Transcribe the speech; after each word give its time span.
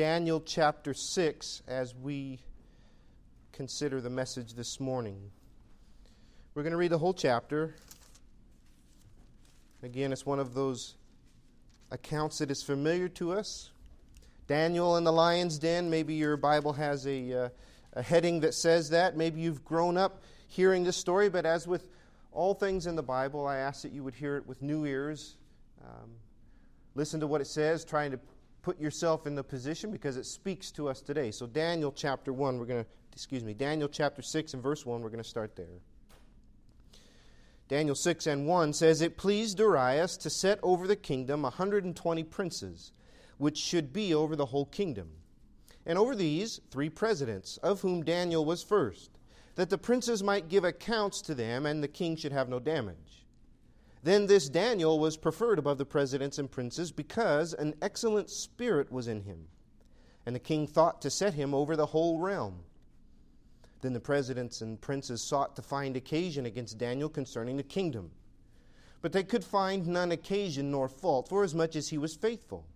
Daniel 0.00 0.40
chapter 0.40 0.94
6 0.94 1.60
as 1.68 1.94
we 1.94 2.40
consider 3.52 4.00
the 4.00 4.08
message 4.08 4.54
this 4.54 4.80
morning. 4.80 5.30
We're 6.54 6.62
going 6.62 6.70
to 6.70 6.78
read 6.78 6.90
the 6.90 6.96
whole 6.96 7.12
chapter. 7.12 7.74
Again, 9.82 10.10
it's 10.10 10.24
one 10.24 10.38
of 10.38 10.54
those 10.54 10.94
accounts 11.90 12.38
that 12.38 12.50
is 12.50 12.62
familiar 12.62 13.10
to 13.10 13.32
us. 13.32 13.72
Daniel 14.46 14.96
in 14.96 15.04
the 15.04 15.12
lion's 15.12 15.58
den, 15.58 15.90
maybe 15.90 16.14
your 16.14 16.38
Bible 16.38 16.72
has 16.72 17.06
a, 17.06 17.44
uh, 17.44 17.48
a 17.92 18.00
heading 18.00 18.40
that 18.40 18.54
says 18.54 18.88
that. 18.88 19.18
Maybe 19.18 19.42
you've 19.42 19.66
grown 19.66 19.98
up 19.98 20.22
hearing 20.48 20.82
this 20.82 20.96
story, 20.96 21.28
but 21.28 21.44
as 21.44 21.66
with 21.66 21.86
all 22.32 22.54
things 22.54 22.86
in 22.86 22.96
the 22.96 23.02
Bible, 23.02 23.46
I 23.46 23.58
ask 23.58 23.82
that 23.82 23.92
you 23.92 24.02
would 24.02 24.14
hear 24.14 24.38
it 24.38 24.46
with 24.46 24.62
new 24.62 24.86
ears. 24.86 25.36
Um, 25.84 26.12
listen 26.94 27.20
to 27.20 27.26
what 27.26 27.42
it 27.42 27.48
says, 27.48 27.84
trying 27.84 28.12
to 28.12 28.20
put 28.62 28.80
yourself 28.80 29.26
in 29.26 29.34
the 29.34 29.44
position 29.44 29.90
because 29.90 30.16
it 30.16 30.26
speaks 30.26 30.70
to 30.72 30.88
us 30.88 31.00
today. 31.00 31.30
So, 31.30 31.46
Daniel 31.46 31.92
chapter 31.92 32.32
1, 32.32 32.58
we're 32.58 32.66
going 32.66 32.84
to, 32.84 32.90
excuse 33.12 33.44
me, 33.44 33.54
Daniel 33.54 33.88
chapter 33.88 34.22
6 34.22 34.54
and 34.54 34.62
verse 34.62 34.84
1, 34.84 35.00
we're 35.00 35.08
going 35.08 35.22
to 35.22 35.28
start 35.28 35.56
there. 35.56 35.80
Daniel 37.68 37.94
6 37.94 38.26
and 38.26 38.46
1 38.46 38.72
says, 38.72 39.00
It 39.00 39.16
pleased 39.16 39.58
Darius 39.58 40.16
to 40.18 40.30
set 40.30 40.58
over 40.62 40.88
the 40.88 40.96
kingdom 40.96 41.42
120 41.42 42.24
princes, 42.24 42.92
which 43.38 43.58
should 43.58 43.92
be 43.92 44.12
over 44.12 44.34
the 44.34 44.46
whole 44.46 44.66
kingdom. 44.66 45.10
And 45.86 45.96
over 45.96 46.14
these, 46.14 46.60
three 46.70 46.90
presidents, 46.90 47.58
of 47.58 47.80
whom 47.80 48.02
Daniel 48.02 48.44
was 48.44 48.62
first, 48.62 49.10
that 49.54 49.70
the 49.70 49.78
princes 49.78 50.22
might 50.22 50.48
give 50.48 50.64
accounts 50.64 51.20
to 51.22 51.34
them, 51.34 51.64
and 51.64 51.82
the 51.82 51.88
king 51.88 52.16
should 52.16 52.32
have 52.32 52.48
no 52.48 52.58
damage. 52.58 53.19
Then 54.02 54.26
this 54.26 54.48
Daniel 54.48 54.98
was 54.98 55.16
preferred 55.16 55.58
above 55.58 55.78
the 55.78 55.84
presidents 55.84 56.38
and 56.38 56.50
princes 56.50 56.90
because 56.90 57.52
an 57.52 57.74
excellent 57.82 58.30
spirit 58.30 58.90
was 58.90 59.08
in 59.08 59.22
him. 59.22 59.46
And 60.24 60.34
the 60.34 60.40
king 60.40 60.66
thought 60.66 61.02
to 61.02 61.10
set 61.10 61.34
him 61.34 61.54
over 61.54 61.76
the 61.76 61.86
whole 61.86 62.18
realm. 62.18 62.60
Then 63.82 63.92
the 63.92 64.00
presidents 64.00 64.60
and 64.60 64.80
princes 64.80 65.22
sought 65.22 65.56
to 65.56 65.62
find 65.62 65.96
occasion 65.96 66.46
against 66.46 66.78
Daniel 66.78 67.08
concerning 67.08 67.56
the 67.56 67.62
kingdom. 67.62 68.10
But 69.02 69.12
they 69.12 69.22
could 69.22 69.44
find 69.44 69.86
none 69.86 70.12
occasion 70.12 70.70
nor 70.70 70.88
fault, 70.88 71.28
forasmuch 71.28 71.76
as 71.76 71.88
he 71.88 71.98
was 71.98 72.14
faithful. 72.14 72.66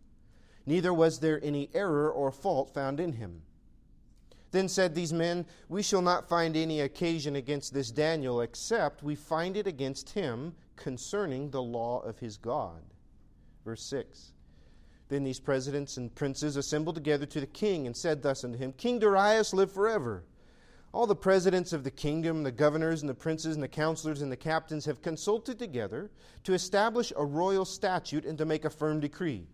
Neither 0.67 0.95
was 0.95 1.21
there 1.21 1.43
any 1.43 1.69
error 1.75 2.11
or 2.11 2.31
fault 2.33 2.73
found 2.73 3.01
in 3.01 3.15
him. 3.15 3.43
Then 4.55 4.69
said 4.69 4.95
these 4.95 5.13
men, 5.13 5.47
We 5.69 5.83
shall 5.83 6.01
not 6.01 6.29
find 6.29 6.57
any 6.57 6.83
occasion 6.83 7.35
against 7.35 7.75
this 7.75 7.91
Daniel, 7.91 8.41
except 8.41 9.03
we 9.03 9.17
find 9.17 9.57
it 9.57 9.67
against 9.67 10.11
him 10.11 10.55
concerning 10.77 11.51
the 11.51 11.61
law 11.61 11.99
of 12.03 12.21
his 12.21 12.37
God. 12.37 12.81
Verse 13.65 13.83
6. 13.83 14.31
Then 15.09 15.25
these 15.25 15.41
presidents 15.41 15.97
and 15.97 16.15
princes 16.15 16.55
assembled 16.57 16.95
together 16.95 17.27
to 17.27 17.41
the 17.41 17.49
king 17.49 17.89
and 17.89 17.97
said 17.97 18.23
thus 18.23 18.45
unto 18.45 18.57
him, 18.57 18.73
King 18.75 19.01
Darius, 19.01 19.53
live 19.55 19.73
forever. 19.73 20.23
All 20.93 21.09
the 21.09 21.17
presidents 21.17 21.73
of 21.73 21.83
the 21.83 21.91
kingdom, 21.91 22.45
the 22.45 22.53
governors 22.53 23.03
and 23.03 23.11
the 23.11 23.15
princes 23.15 23.57
and 23.57 23.63
the 23.63 23.67
counselors 23.67 24.23
and 24.23 24.31
the 24.31 24.37
captains 24.37 24.85
have 24.85 25.03
consulted 25.03 25.59
together 25.59 26.13
to 26.45 26.55
establish 26.55 27.13
a 27.17 27.25
royal 27.25 27.65
statute 27.65 28.25
and 28.25 28.39
to 28.39 28.45
make 28.45 28.65
a 28.65 28.71
firm 28.71 29.01
decree 29.01 29.49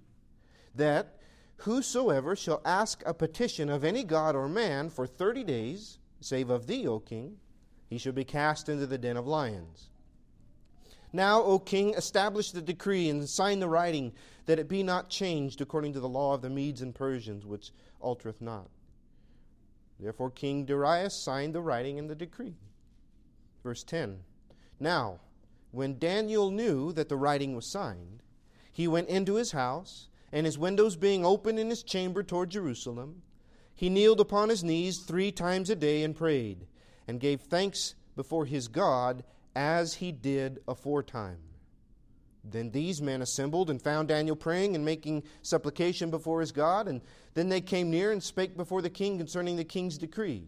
that 0.75 1.17
whosoever 1.61 2.34
shall 2.34 2.61
ask 2.64 3.03
a 3.05 3.14
petition 3.14 3.69
of 3.69 3.84
any 3.84 4.05
god 4.05 4.34
or 4.34 4.48
man 4.48 4.91
for 4.91 5.06
thirty 5.06 5.44
days, 5.44 5.98
save 6.20 6.50
of 6.50 6.66
thee, 6.66 6.86
O 6.86 7.00
king, 7.00 7.39
he 7.89 7.98
shall 7.98 8.12
be 8.12 8.25
cast 8.25 8.69
into 8.69 8.86
the 8.86 8.98
den 8.98 9.16
of 9.16 9.27
lions. 9.27 9.91
Now, 11.12 11.42
O 11.42 11.58
king, 11.58 11.94
establish 11.94 12.53
the 12.53 12.62
decree 12.62 13.08
and 13.08 13.28
sign 13.28 13.58
the 13.58 13.69
writing, 13.69 14.12
that 14.47 14.58
it 14.58 14.69
be 14.69 14.83
not 14.83 15.11
changed 15.11 15.61
according 15.61 15.92
to 15.94 16.00
the 16.00 16.08
law 16.08 16.34
of 16.34 16.42
the 16.42 16.50
Medes 16.50 16.83
and 16.83 16.94
Persians, 16.94 17.44
which 17.44 17.72
altereth 18.00 18.41
not. 18.41 18.69
Therefore, 19.98 20.31
King 20.31 20.64
Darius 20.64 21.14
signed 21.14 21.55
the 21.55 21.61
writing 21.61 21.98
and 21.98 22.08
the 22.08 22.14
decree. 22.14 22.56
Verse 23.62 23.83
10 23.84 24.20
Now, 24.78 25.21
when 25.72 25.98
Daniel 25.98 26.50
knew 26.50 26.92
that 26.92 27.09
the 27.09 27.16
writing 27.16 27.54
was 27.54 27.66
signed, 27.66 28.22
he 28.72 28.88
went 28.88 29.09
into 29.09 29.34
his 29.34 29.53
house, 29.53 30.09
and 30.32 30.46
his 30.46 30.58
windows 30.58 30.96
being 30.96 31.24
open 31.24 31.58
in 31.58 31.70
his 31.70 31.82
chamber 31.82 32.22
toward 32.22 32.50
Jerusalem, 32.50 33.22
he 33.74 33.88
kneeled 33.88 34.20
upon 34.20 34.48
his 34.48 34.62
knees 34.62 34.98
three 34.98 35.32
times 35.32 35.70
a 35.70 35.76
day 35.76 36.02
and 36.02 36.14
prayed, 36.14 36.66
and 37.08 37.18
gave 37.20 37.41
thanks 37.41 37.94
before 38.14 38.44
his 38.44 38.68
God 38.68 39.24
as 39.56 39.94
he 39.94 40.12
did 40.12 40.60
aforetime. 40.68 41.38
Then 42.44 42.70
these 42.70 43.02
men 43.02 43.22
assembled 43.22 43.68
and 43.68 43.82
found 43.82 44.08
Daniel 44.08 44.36
praying 44.36 44.74
and 44.74 44.84
making 44.84 45.24
supplication 45.42 46.10
before 46.10 46.41
his 46.41 46.52
God, 46.52 46.88
and 46.88 47.00
then 47.34 47.48
they 47.48 47.60
came 47.60 47.91
near 47.91 48.12
and 48.12 48.22
spake 48.22 48.56
before 48.56 48.82
the 48.82 48.91
king 48.91 49.18
concerning 49.18 49.56
the 49.56 49.64
king's 49.64 49.98
decree. 49.98 50.47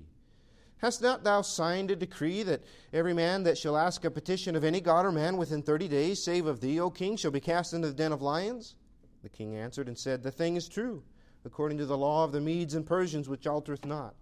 Hast 0.78 1.00
not 1.00 1.22
thou 1.22 1.42
signed 1.42 1.90
a 1.90 1.96
decree 1.96 2.42
that 2.42 2.64
every 2.92 3.14
man 3.14 3.44
that 3.44 3.56
shall 3.56 3.76
ask 3.76 4.04
a 4.04 4.10
petition 4.10 4.56
of 4.56 4.64
any 4.64 4.80
god 4.80 5.06
or 5.06 5.12
man 5.12 5.36
within 5.36 5.62
thirty 5.62 5.86
days, 5.86 6.24
save 6.24 6.46
of 6.46 6.60
thee, 6.60 6.80
O 6.80 6.90
king, 6.90 7.16
shall 7.16 7.30
be 7.30 7.40
cast 7.40 7.72
into 7.72 7.88
the 7.88 7.94
den 7.94 8.10
of 8.10 8.20
lions? 8.20 8.74
The 9.22 9.28
king 9.28 9.56
answered 9.56 9.88
and 9.88 9.96
said, 9.96 10.22
The 10.22 10.30
thing 10.30 10.56
is 10.56 10.68
true, 10.68 11.04
according 11.44 11.78
to 11.78 11.86
the 11.86 11.96
law 11.96 12.24
of 12.24 12.32
the 12.32 12.40
Medes 12.40 12.74
and 12.74 12.84
Persians, 12.84 13.28
which 13.28 13.46
altereth 13.46 13.84
not. 13.84 14.14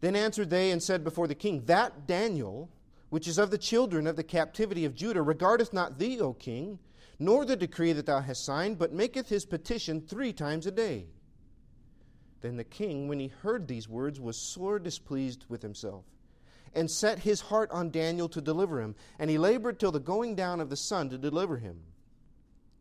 Then 0.00 0.14
answered 0.14 0.50
they 0.50 0.70
and 0.70 0.82
said 0.82 1.02
before 1.02 1.26
the 1.26 1.34
king, 1.34 1.64
That 1.66 2.06
Daniel, 2.06 2.70
which 3.10 3.26
is 3.26 3.38
of 3.38 3.50
the 3.50 3.58
children 3.58 4.06
of 4.06 4.16
the 4.16 4.22
captivity 4.22 4.84
of 4.84 4.94
Judah, 4.94 5.22
regardeth 5.22 5.72
not 5.72 5.98
thee, 5.98 6.20
O 6.20 6.32
king, 6.32 6.78
nor 7.18 7.44
the 7.44 7.56
decree 7.56 7.92
that 7.92 8.06
thou 8.06 8.20
hast 8.20 8.44
signed, 8.44 8.78
but 8.78 8.92
maketh 8.92 9.28
his 9.28 9.46
petition 9.46 10.00
three 10.00 10.32
times 10.32 10.66
a 10.66 10.70
day. 10.70 11.06
Then 12.42 12.56
the 12.56 12.64
king, 12.64 13.08
when 13.08 13.18
he 13.18 13.28
heard 13.28 13.66
these 13.66 13.88
words, 13.88 14.20
was 14.20 14.36
sore 14.36 14.78
displeased 14.78 15.46
with 15.48 15.62
himself, 15.62 16.04
and 16.74 16.90
set 16.90 17.20
his 17.20 17.40
heart 17.40 17.70
on 17.70 17.90
Daniel 17.90 18.28
to 18.28 18.40
deliver 18.40 18.80
him, 18.80 18.94
and 19.18 19.30
he 19.30 19.38
labored 19.38 19.80
till 19.80 19.90
the 19.90 19.98
going 19.98 20.34
down 20.34 20.60
of 20.60 20.68
the 20.68 20.76
sun 20.76 21.08
to 21.10 21.18
deliver 21.18 21.56
him. 21.56 21.80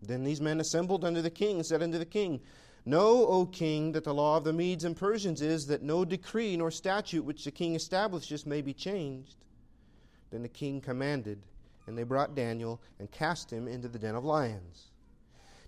Then 0.05 0.23
these 0.23 0.41
men 0.41 0.59
assembled 0.59 1.03
unto 1.03 1.21
the 1.21 1.29
king, 1.29 1.57
and 1.57 1.65
said 1.65 1.81
unto 1.83 1.97
the 1.97 2.05
king, 2.05 2.41
Know, 2.85 3.25
O 3.27 3.45
king, 3.45 3.91
that 3.93 4.03
the 4.03 4.13
law 4.13 4.37
of 4.37 4.43
the 4.43 4.53
Medes 4.53 4.83
and 4.83 4.95
Persians 4.95 5.41
is 5.41 5.65
that 5.67 5.81
no 5.81 6.05
decree 6.05 6.55
nor 6.55 6.69
statute 6.69 7.25
which 7.25 7.43
the 7.43 7.51
king 7.51 7.75
establishes 7.75 8.45
may 8.45 8.61
be 8.61 8.73
changed. 8.73 9.37
Then 10.29 10.43
the 10.43 10.49
king 10.49 10.81
commanded, 10.81 11.41
and 11.87 11.97
they 11.97 12.03
brought 12.03 12.35
Daniel 12.35 12.79
and 12.99 13.09
cast 13.09 13.51
him 13.51 13.67
into 13.67 13.87
the 13.87 13.97
den 13.97 14.15
of 14.15 14.23
lions. 14.23 14.91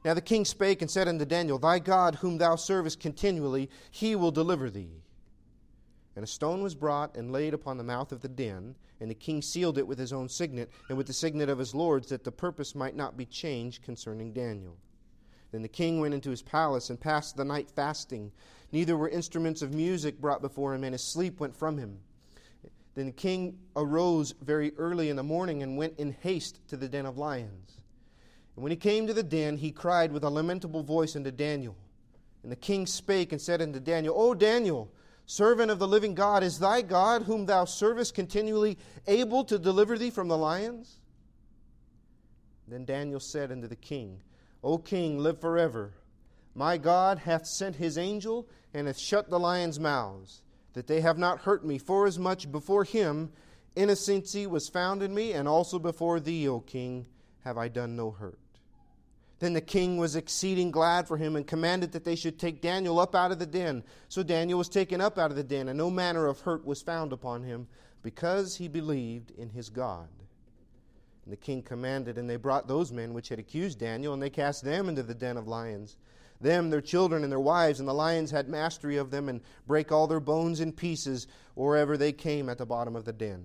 Now 0.05 0.13
the 0.13 0.21
king 0.21 0.45
spake 0.45 0.81
and 0.81 0.91
said 0.91 1.07
unto 1.07 1.25
Daniel, 1.25 1.57
Thy 1.57 1.79
God, 1.79 2.15
whom 2.15 2.37
thou 2.37 2.55
servest 2.55 2.99
continually, 2.99 3.69
he 3.89 4.15
will 4.15 4.31
deliver 4.31 4.69
thee. 4.69 5.01
And 6.17 6.23
a 6.23 6.27
stone 6.27 6.63
was 6.63 6.73
brought 6.73 7.15
and 7.15 7.31
laid 7.31 7.53
upon 7.53 7.77
the 7.77 7.83
mouth 7.83 8.11
of 8.11 8.21
the 8.21 8.27
den, 8.27 8.73
and 8.99 9.07
the 9.07 9.13
king 9.13 9.39
sealed 9.39 9.77
it 9.77 9.85
with 9.85 9.99
his 9.99 10.11
own 10.11 10.27
signet, 10.27 10.71
and 10.89 10.97
with 10.97 11.05
the 11.05 11.13
signet 11.13 11.47
of 11.47 11.59
his 11.59 11.75
lords, 11.75 12.09
that 12.09 12.23
the 12.23 12.31
purpose 12.31 12.73
might 12.73 12.95
not 12.95 13.15
be 13.15 13.25
changed 13.27 13.83
concerning 13.83 14.33
Daniel. 14.33 14.75
Then 15.51 15.61
the 15.61 15.67
king 15.67 15.99
went 15.99 16.15
into 16.15 16.31
his 16.31 16.41
palace 16.41 16.89
and 16.89 16.99
passed 16.99 17.37
the 17.37 17.45
night 17.45 17.69
fasting. 17.69 18.31
Neither 18.71 18.97
were 18.97 19.09
instruments 19.09 19.61
of 19.61 19.75
music 19.75 20.19
brought 20.19 20.41
before 20.41 20.73
him, 20.73 20.83
and 20.83 20.95
his 20.95 21.03
sleep 21.03 21.39
went 21.39 21.55
from 21.55 21.77
him. 21.77 21.99
Then 22.95 23.05
the 23.05 23.11
king 23.11 23.59
arose 23.75 24.33
very 24.41 24.73
early 24.75 25.09
in 25.09 25.17
the 25.17 25.21
morning 25.23 25.61
and 25.61 25.77
went 25.77 25.99
in 25.99 26.13
haste 26.21 26.67
to 26.69 26.77
the 26.77 26.89
den 26.89 27.05
of 27.05 27.19
lions. 27.19 27.79
And 28.55 28.63
when 28.63 28.71
he 28.71 28.75
came 28.75 29.05
to 29.05 29.13
the 29.13 29.21
den, 29.21 29.57
he 29.57 29.71
cried 29.71 30.11
with 30.11 30.23
a 30.23 30.31
lamentable 30.31 30.81
voice 30.81 31.15
unto 31.15 31.29
Daniel. 31.29 31.75
And 32.41 32.51
the 32.51 32.55
king 32.55 32.87
spake 32.87 33.33
and 33.33 33.39
said 33.39 33.61
unto 33.61 33.79
Daniel, 33.79 34.15
O 34.17 34.33
Daniel, 34.33 34.91
servant 35.27 35.69
of 35.69 35.77
the 35.77 35.87
living 35.87 36.15
God, 36.15 36.41
is 36.41 36.57
thy 36.57 36.81
God, 36.81 37.23
whom 37.23 37.45
thou 37.45 37.65
servest 37.65 38.15
continually, 38.15 38.77
able 39.05 39.43
to 39.43 39.59
deliver 39.59 39.97
thee 39.97 40.09
from 40.09 40.29
the 40.29 40.37
lions? 40.37 40.99
Then 42.67 42.85
Daniel 42.85 43.19
said 43.19 43.51
unto 43.51 43.67
the 43.67 43.75
king, 43.75 44.21
O 44.63 44.77
king, 44.79 45.19
live 45.19 45.39
forever. 45.39 45.93
My 46.55 46.77
God 46.77 47.19
hath 47.19 47.45
sent 47.45 47.75
his 47.75 47.97
angel 47.97 48.47
and 48.73 48.87
hath 48.87 48.97
shut 48.97 49.29
the 49.29 49.39
lions' 49.39 49.79
mouths, 49.79 50.41
that 50.73 50.87
they 50.87 51.01
have 51.01 51.17
not 51.17 51.41
hurt 51.41 51.63
me, 51.63 51.77
forasmuch 51.77 52.51
before 52.51 52.83
him 52.83 53.31
innocency 53.75 54.47
was 54.47 54.67
found 54.67 55.03
in 55.03 55.13
me, 55.13 55.33
and 55.33 55.47
also 55.47 55.77
before 55.77 56.19
thee, 56.19 56.47
O 56.47 56.59
king, 56.59 57.05
have 57.43 57.57
I 57.57 57.67
done 57.67 57.95
no 57.95 58.11
hurt. 58.11 58.39
Then 59.39 59.53
the 59.53 59.61
king 59.61 59.97
was 59.97 60.15
exceeding 60.15 60.71
glad 60.71 61.07
for 61.07 61.17
him 61.17 61.35
and 61.35 61.45
commanded 61.45 61.91
that 61.91 62.03
they 62.03 62.15
should 62.15 62.39
take 62.39 62.61
Daniel 62.61 62.99
up 62.99 63.13
out 63.13 63.31
of 63.31 63.37
the 63.37 63.45
den. 63.45 63.83
So 64.09 64.23
Daniel 64.23 64.57
was 64.57 64.69
taken 64.69 64.99
up 64.99 65.19
out 65.19 65.29
of 65.29 65.37
the 65.37 65.43
den, 65.43 65.67
and 65.67 65.77
no 65.77 65.91
manner 65.91 66.25
of 66.25 66.39
hurt 66.39 66.65
was 66.65 66.81
found 66.81 67.13
upon 67.13 67.43
him, 67.43 67.67
because 68.01 68.55
he 68.55 68.67
believed 68.67 69.31
in 69.31 69.49
his 69.49 69.69
God. 69.69 70.09
And 71.23 71.31
the 71.31 71.37
king 71.37 71.61
commanded, 71.61 72.17
and 72.17 72.27
they 72.27 72.37
brought 72.37 72.67
those 72.67 72.91
men 72.91 73.13
which 73.13 73.29
had 73.29 73.37
accused 73.37 73.79
Daniel, 73.79 74.13
and 74.13 74.23
they 74.23 74.29
cast 74.29 74.63
them 74.63 74.89
into 74.89 75.03
the 75.03 75.13
den 75.13 75.37
of 75.37 75.47
lions. 75.47 75.97
Them, 76.41 76.69
their 76.69 76.81
children, 76.81 77.23
and 77.23 77.31
their 77.31 77.39
wives, 77.39 77.79
and 77.79 77.87
the 77.87 77.93
lions 77.93 78.31
had 78.31 78.47
mastery 78.47 78.97
of 78.97 79.11
them, 79.11 79.29
and 79.29 79.41
brake 79.67 79.91
all 79.91 80.07
their 80.07 80.19
bones 80.19 80.61
in 80.61 80.71
pieces, 80.71 81.27
wherever 81.53 81.97
they 81.97 82.11
came 82.11 82.49
at 82.49 82.57
the 82.57 82.65
bottom 82.65 82.95
of 82.95 83.05
the 83.05 83.13
den. 83.13 83.43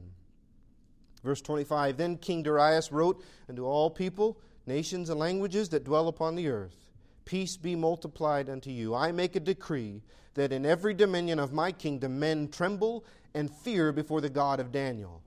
Verse 1.23 1.41
25 1.41 1.97
Then 1.97 2.17
King 2.17 2.43
Darius 2.43 2.93
wrote 2.93 3.23
unto 3.49 3.67
all 3.67 3.91
people, 3.91 4.38
nations, 4.67 5.11
and 5.11 5.19
languages 5.19 5.69
that 5.70 5.85
dwell 5.85 6.09
upon 6.09 6.35
the 6.35 6.49
earth, 6.49 6.91
peace 7.25 7.56
be 7.56 7.75
multiplied 7.75 8.49
unto 8.49 8.70
you. 8.70 8.94
I 8.94 9.12
make 9.12 9.37
a 9.37 9.41
decree 9.41 10.03
that 10.35 10.53
in 10.53 10.64
every 10.64 10.94
dominion 10.94 11.38
of 11.38 11.53
my 11.53 11.73
kingdom 11.73 12.19
men 12.19 12.49
tremble 12.49 13.05
and 13.35 13.50
fear 13.50 13.93
before 13.93 14.20
the 14.20 14.31
God 14.31 14.61
of 14.61 14.73
Daniel. 14.73 15.23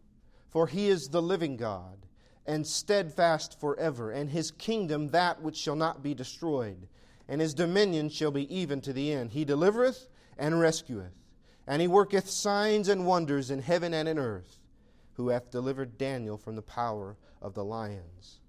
For 0.49 0.67
he 0.67 0.87
is 0.87 1.09
the 1.09 1.21
living 1.21 1.57
God, 1.57 2.05
and 2.45 2.65
steadfast 2.65 3.59
forever, 3.59 4.11
and 4.11 4.29
his 4.29 4.51
kingdom 4.51 5.09
that 5.09 5.41
which 5.41 5.57
shall 5.57 5.75
not 5.75 6.01
be 6.03 6.13
destroyed, 6.13 6.87
and 7.27 7.41
his 7.41 7.53
dominion 7.53 8.09
shall 8.09 8.31
be 8.31 8.55
even 8.55 8.81
to 8.81 8.93
the 8.93 9.11
end. 9.11 9.31
He 9.31 9.45
delivereth 9.45 10.07
and 10.37 10.59
rescueth, 10.59 11.13
and 11.67 11.81
he 11.81 11.87
worketh 11.87 12.29
signs 12.29 12.87
and 12.87 13.05
wonders 13.05 13.51
in 13.51 13.59
heaven 13.59 13.93
and 13.93 14.07
in 14.07 14.19
earth, 14.19 14.59
who 15.13 15.29
hath 15.29 15.51
delivered 15.51 15.97
Daniel 15.97 16.37
from 16.37 16.55
the 16.55 16.61
power 16.61 17.17
of 17.41 17.53
the 17.53 17.63
lions. 17.63 18.39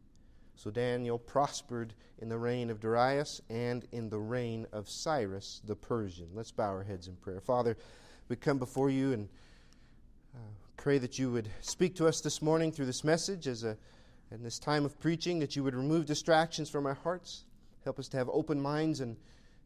So 0.57 0.71
Daniel 0.71 1.19
prospered 1.19 1.95
in 2.19 2.29
the 2.29 2.39
reign 2.39 2.71
of 2.71 2.81
Darius 2.81 3.41
and 3.49 3.87
in 3.93 4.09
the 4.09 4.19
reign 4.19 4.67
of 4.73 4.89
Cyrus 4.89 5.61
the 5.65 5.77
Persian. 5.77 6.29
Let's 6.35 6.51
bow 6.51 6.71
our 6.71 6.83
heads 6.83 7.09
in 7.09 7.17
prayer. 7.17 7.41
Father, 7.41 7.77
we 8.29 8.37
come 8.37 8.59
before 8.59 8.91
you 8.91 9.13
and 9.13 9.29
uh, 10.35 10.39
pray 10.77 10.99
that 10.99 11.19
you 11.19 11.31
would 11.31 11.49
speak 11.61 11.95
to 11.97 12.09
us 12.09 12.21
this 12.21 12.43
morning 12.43 12.73
through 12.73 12.87
this 12.87 13.05
message 13.05 13.47
as 13.47 13.65
a 13.65 13.77
in 14.31 14.43
this 14.43 14.59
time 14.59 14.85
of 14.85 14.99
preaching 14.99 15.39
that 15.39 15.55
you 15.57 15.63
would 15.63 15.75
remove 15.75 16.07
distractions 16.07 16.69
from 16.69 16.87
our 16.87 16.95
hearts. 16.95 17.45
Help 17.85 17.99
us 17.99 18.09
to 18.09 18.17
have 18.17 18.29
open 18.31 18.61
minds 18.61 19.01
and, 19.01 19.17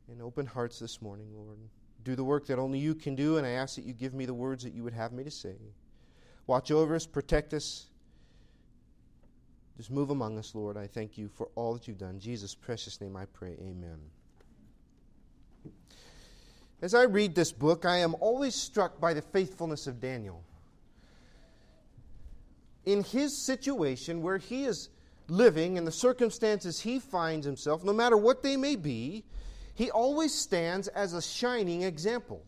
and 0.08 0.20
open 0.20 0.44
hearts 0.44 0.78
this 0.78 1.00
morning, 1.00 1.28
Lord. 1.34 1.58
Do 2.04 2.14
the 2.14 2.24
work 2.24 2.46
that 2.46 2.58
only 2.58 2.78
you 2.78 2.94
can 2.94 3.14
do, 3.14 3.38
and 3.38 3.46
I 3.46 3.50
ask 3.50 3.76
that 3.76 3.84
you 3.84 3.92
give 3.92 4.14
me 4.14 4.26
the 4.26 4.34
words 4.34 4.64
that 4.64 4.74
you 4.74 4.82
would 4.82 4.92
have 4.92 5.12
me 5.12 5.24
to 5.24 5.30
say. 5.30 5.54
Watch 6.46 6.70
over 6.70 6.94
us, 6.94 7.06
protect 7.06 7.54
us, 7.54 7.86
just 9.80 9.90
move 9.90 10.10
among 10.10 10.36
us, 10.36 10.54
Lord. 10.54 10.76
I 10.76 10.86
thank 10.86 11.16
you 11.16 11.26
for 11.26 11.48
all 11.54 11.72
that 11.72 11.88
you've 11.88 11.96
done. 11.96 12.10
In 12.10 12.20
Jesus' 12.20 12.54
precious 12.54 13.00
name 13.00 13.16
I 13.16 13.24
pray. 13.24 13.56
Amen. 13.62 13.98
As 16.82 16.92
I 16.92 17.04
read 17.04 17.34
this 17.34 17.50
book, 17.50 17.86
I 17.86 17.96
am 17.96 18.14
always 18.20 18.54
struck 18.54 19.00
by 19.00 19.14
the 19.14 19.22
faithfulness 19.22 19.86
of 19.86 19.98
Daniel. 19.98 20.44
In 22.84 23.02
his 23.02 23.46
situation, 23.46 24.20
where 24.20 24.36
he 24.36 24.64
is 24.64 24.90
living 25.28 25.78
and 25.78 25.86
the 25.86 25.92
circumstances 25.92 26.80
he 26.80 26.98
finds 26.98 27.46
himself, 27.46 27.82
no 27.82 27.94
matter 27.94 28.18
what 28.18 28.42
they 28.42 28.58
may 28.58 28.76
be, 28.76 29.24
he 29.72 29.90
always 29.90 30.34
stands 30.34 30.88
as 30.88 31.14
a 31.14 31.22
shining 31.22 31.84
example. 31.84 32.44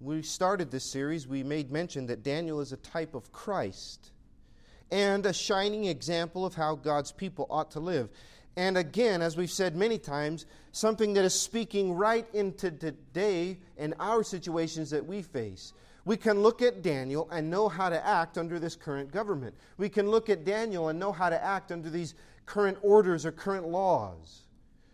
we 0.00 0.20
started 0.20 0.72
this 0.72 0.90
series, 0.90 1.28
we 1.28 1.44
made 1.44 1.70
mention 1.70 2.06
that 2.06 2.24
Daniel 2.24 2.60
is 2.60 2.72
a 2.72 2.76
type 2.76 3.14
of 3.14 3.30
Christ 3.30 4.10
and 4.90 5.26
a 5.26 5.32
shining 5.32 5.84
example 5.84 6.46
of 6.46 6.54
how 6.54 6.74
God's 6.74 7.12
people 7.12 7.46
ought 7.50 7.72
to 7.72 7.80
live. 7.80 8.08
And 8.56 8.78
again, 8.78 9.20
as 9.20 9.36
we've 9.36 9.50
said 9.50 9.76
many 9.76 9.98
times, 9.98 10.46
something 10.72 11.12
that 11.14 11.24
is 11.24 11.38
speaking 11.38 11.92
right 11.92 12.26
into 12.32 12.70
today 12.70 13.58
and 13.76 13.94
our 14.00 14.22
situations 14.22 14.90
that 14.90 15.06
we 15.06 15.22
face. 15.22 15.72
We 16.06 16.16
can 16.16 16.40
look 16.40 16.62
at 16.62 16.82
Daniel 16.82 17.28
and 17.30 17.50
know 17.50 17.68
how 17.68 17.88
to 17.90 18.06
act 18.06 18.38
under 18.38 18.58
this 18.58 18.76
current 18.76 19.10
government. 19.10 19.54
We 19.76 19.88
can 19.88 20.08
look 20.08 20.30
at 20.30 20.44
Daniel 20.44 20.88
and 20.88 20.98
know 20.98 21.12
how 21.12 21.28
to 21.28 21.42
act 21.42 21.72
under 21.72 21.90
these 21.90 22.14
current 22.46 22.78
orders 22.80 23.26
or 23.26 23.32
current 23.32 23.66
laws. 23.66 24.42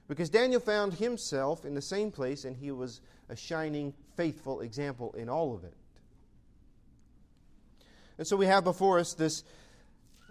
Because 0.08 0.30
Daniel 0.30 0.60
found 0.60 0.94
himself 0.94 1.64
in 1.64 1.74
the 1.74 1.82
same 1.82 2.10
place 2.10 2.44
and 2.44 2.56
he 2.56 2.70
was 2.70 3.00
a 3.28 3.36
shining, 3.36 3.94
faithful 4.16 4.62
example 4.62 5.12
in 5.12 5.28
all 5.28 5.54
of 5.54 5.64
it. 5.64 5.74
And 8.18 8.26
so 8.26 8.36
we 8.36 8.46
have 8.46 8.64
before 8.64 8.98
us 8.98 9.14
this 9.14 9.44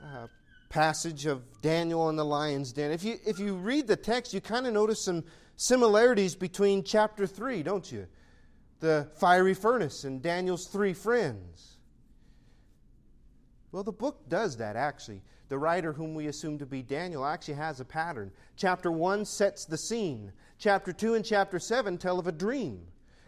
uh, 0.04 0.28
passage 0.70 1.26
of 1.26 1.44
Daniel 1.62 2.10
and 2.10 2.18
the 2.18 2.26
lion's 2.26 2.72
den. 2.72 2.92
If 2.92 3.04
you, 3.04 3.18
if 3.26 3.40
you 3.40 3.56
read 3.56 3.88
the 3.88 3.96
text, 3.96 4.34
you 4.34 4.42
kind 4.42 4.66
of 4.66 4.74
notice 4.74 5.02
some 5.02 5.24
similarities 5.58 6.36
between 6.36 6.84
chapter 6.84 7.28
3, 7.28 7.64
don't 7.64 7.92
you? 7.92 8.08
The 8.80 9.08
fiery 9.18 9.54
furnace 9.54 10.06
and 10.06 10.22
Daniel's 10.22 10.66
three 10.66 10.94
friends. 10.94 11.78
Well, 13.72 13.84
the 13.84 13.92
book 13.92 14.28
does 14.28 14.58
that 14.58 14.76
actually. 14.76 15.22
The 15.50 15.58
writer, 15.58 15.92
whom 15.92 16.16
we 16.16 16.28
assume 16.28 16.58
to 16.60 16.66
be 16.66 16.82
Daniel, 16.82 17.26
actually 17.26 17.56
has 17.56 17.80
a 17.80 17.86
pattern. 17.86 18.32
Chapter 18.56 18.92
1 18.92 19.26
sets 19.26 19.66
the 19.66 19.78
scene, 19.78 20.32
chapter 20.58 20.94
2 20.94 21.16
and 21.16 21.26
chapter 21.26 21.60
7 21.60 21.98
tell 21.98 22.20
of 22.20 22.28
a 22.28 22.32
dream. 22.32 22.88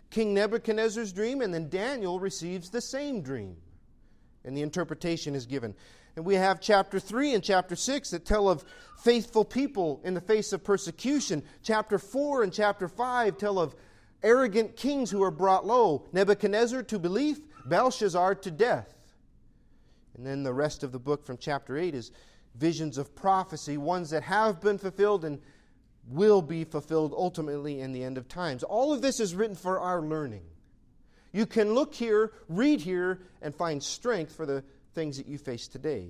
King 0.09 0.33
Nebuchadnezzar's 0.33 1.11
dream, 1.11 1.41
and 1.41 1.53
then 1.53 1.69
Daniel 1.69 2.19
receives 2.19 2.69
the 2.69 2.81
same 2.81 3.21
dream. 3.21 3.57
And 4.45 4.55
the 4.55 4.61
interpretation 4.61 5.35
is 5.35 5.45
given. 5.45 5.73
And 6.15 6.25
we 6.25 6.35
have 6.35 6.61
chapter 6.61 6.99
3 6.99 7.33
and 7.33 7.43
chapter 7.43 7.75
6 7.75 8.11
that 8.11 8.25
tell 8.25 8.49
of 8.49 8.63
faithful 8.99 9.43
people 9.43 10.01
in 10.03 10.13
the 10.13 10.21
face 10.21 10.53
of 10.53 10.63
persecution. 10.63 11.43
Chapter 11.63 11.97
4 11.97 12.43
and 12.43 12.53
chapter 12.53 12.87
5 12.87 13.37
tell 13.37 13.57
of 13.57 13.75
arrogant 14.21 14.75
kings 14.75 15.09
who 15.09 15.23
are 15.23 15.31
brought 15.31 15.65
low 15.65 16.05
Nebuchadnezzar 16.13 16.83
to 16.83 16.99
belief, 16.99 17.39
Belshazzar 17.65 18.35
to 18.35 18.51
death. 18.51 18.95
And 20.15 20.25
then 20.25 20.43
the 20.43 20.53
rest 20.53 20.83
of 20.83 20.91
the 20.91 20.99
book 20.99 21.25
from 21.25 21.37
chapter 21.37 21.77
8 21.77 21.95
is 21.95 22.11
visions 22.55 22.97
of 22.97 23.15
prophecy, 23.15 23.77
ones 23.77 24.11
that 24.11 24.23
have 24.23 24.61
been 24.61 24.77
fulfilled 24.77 25.25
and 25.25 25.41
will 26.07 26.41
be 26.41 26.63
fulfilled 26.63 27.13
ultimately 27.15 27.79
in 27.79 27.91
the 27.91 28.03
end 28.03 28.17
of 28.17 28.27
times. 28.27 28.63
All 28.63 28.93
of 28.93 29.01
this 29.01 29.19
is 29.19 29.33
written 29.33 29.55
for 29.55 29.79
our 29.79 30.01
learning. 30.01 30.43
You 31.33 31.47
can 31.47 31.73
look 31.73 31.93
here, 31.93 32.31
read 32.47 32.79
here, 32.79 33.19
and 33.41 33.53
find 33.53 33.81
strength 33.83 34.35
for 34.35 34.45
the 34.45 34.63
things 34.93 35.17
that 35.17 35.27
you 35.27 35.37
face 35.37 35.67
today. 35.67 36.09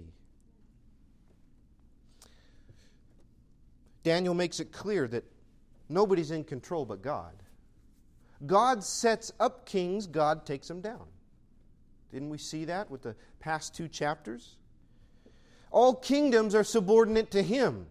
Daniel 4.04 4.34
makes 4.34 4.60
it 4.60 4.74
clear 4.74 5.08
that 5.08 5.24
nobody's 5.88 6.30
in 6.30 6.44
control 6.44 6.86
but 6.86 7.02
God. 7.02 7.34
God 8.46 8.84
sets 8.84 9.32
up 9.40 9.66
kings, 9.66 10.06
God 10.06 10.46
takes 10.46 10.68
them 10.68 10.82
down. 10.82 11.08
Didn't 12.12 12.30
we 12.30 12.38
see 12.38 12.66
that 12.66 12.92
with 12.92 13.02
the 13.02 13.16
past 13.40 13.74
two 13.74 13.88
chapters? 13.88 14.58
All 15.72 15.96
kingdoms 15.96 16.54
are 16.54 16.66
subordinate 16.66 17.32
to 17.32 17.42
Him. 17.42 17.88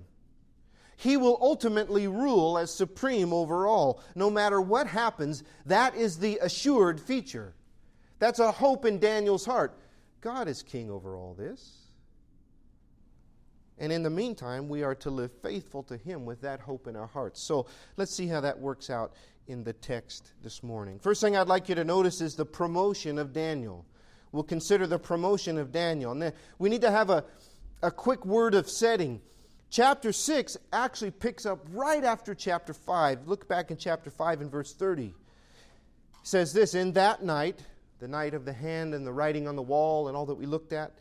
He 1.02 1.16
will 1.16 1.37
ultimately 1.40 2.06
rule 2.06 2.56
as 2.56 2.72
supreme 2.72 3.32
over 3.32 3.66
all. 3.66 4.00
No 4.14 4.31
matter 4.31 4.60
what 4.60 4.87
happens, 4.87 5.43
that 5.66 5.96
is 5.96 6.20
the 6.20 6.38
assured 6.40 7.00
feature. 7.00 7.54
That's 8.20 8.38
a 8.38 8.52
hope 8.52 8.84
in 8.84 9.00
Daniel's 9.00 9.44
heart. 9.44 9.76
God 10.20 10.46
is 10.46 10.62
king 10.62 10.93
over 10.93 11.16
all 11.16 11.34
this. 11.34 11.88
And 13.78 13.90
in 13.93 14.04
the 14.04 14.10
meantime, 14.10 14.69
we 14.69 14.84
are 14.84 14.94
to 14.94 15.10
live 15.10 15.32
faithful 15.43 15.82
to 15.84 15.96
Him 15.96 16.25
with 16.25 16.40
that 16.43 16.60
hope 16.60 16.87
in 16.87 16.94
our 16.94 17.08
hearts. 17.08 17.44
So 17.49 17.66
let's 17.96 18.14
see 18.14 18.28
how 18.28 18.40
that 18.43 18.60
works 18.60 18.88
out 18.88 19.12
in 19.49 19.64
the 19.64 19.73
text 19.73 20.30
this 20.40 20.62
morning. 20.62 21.00
First 21.00 21.21
thing 21.21 21.37
I'd 21.37 21.49
like 21.49 21.68
you 21.68 21.75
to 21.75 21.85
notice 21.85 22.21
is 22.21 22.37
the 22.37 22.47
promotion 22.47 23.18
of 23.18 23.32
Daniel. 23.32 23.85
We'll 24.30 24.44
consider 24.44 24.87
the 24.87 25.00
promotion 25.00 25.59
of 25.59 25.73
Daniel. 25.73 26.12
And 26.12 26.23
then 26.23 26.32
we 26.61 26.68
need 26.68 26.82
to 26.82 26.92
have 26.92 27.11
a, 27.11 27.25
a 27.82 27.90
quick 27.90 28.25
word 28.25 28.54
of 28.54 28.71
setting. 28.71 29.21
Chapter 29.73 30.12
6 30.12 30.59
actually 30.75 31.12
picks 31.12 31.47
up 31.47 31.67
right 31.73 32.05
after 32.05 32.35
chapter 32.35 32.75
5. 32.75 33.26
Look 33.26 33.49
back 33.49 33.71
in 33.71 33.79
chapter 33.79 34.11
5 34.11 34.43
and 34.43 34.50
verse 34.50 34.75
30. 34.75 35.05
It 35.05 35.14
says 36.23 36.52
this 36.52 36.75
In 36.75 36.93
that 36.93 37.23
night, 37.23 37.59
the 37.99 38.07
night 38.07 38.35
of 38.35 38.45
the 38.45 38.52
hand 38.52 38.93
and 38.93 39.07
the 39.07 39.12
writing 39.14 39.49
on 39.49 39.57
the 39.57 39.62
wall 39.62 40.09
and 40.09 40.17
all 40.17 40.26
that 40.26 40.35
we 40.35 40.45
looked 40.45 40.75
at. 40.75 40.93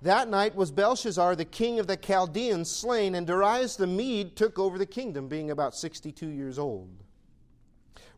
That 0.00 0.30
night 0.30 0.54
was 0.54 0.70
Belshazzar, 0.70 1.36
the 1.36 1.44
king 1.44 1.78
of 1.78 1.88
the 1.88 1.96
Chaldeans, 1.98 2.70
slain, 2.70 3.14
and 3.14 3.26
Darius 3.26 3.76
the 3.76 3.86
Mede 3.86 4.34
took 4.34 4.58
over 4.58 4.78
the 4.78 4.86
kingdom, 4.86 5.28
being 5.28 5.50
about 5.50 5.74
62 5.74 6.26
years 6.26 6.58
old. 6.58 7.02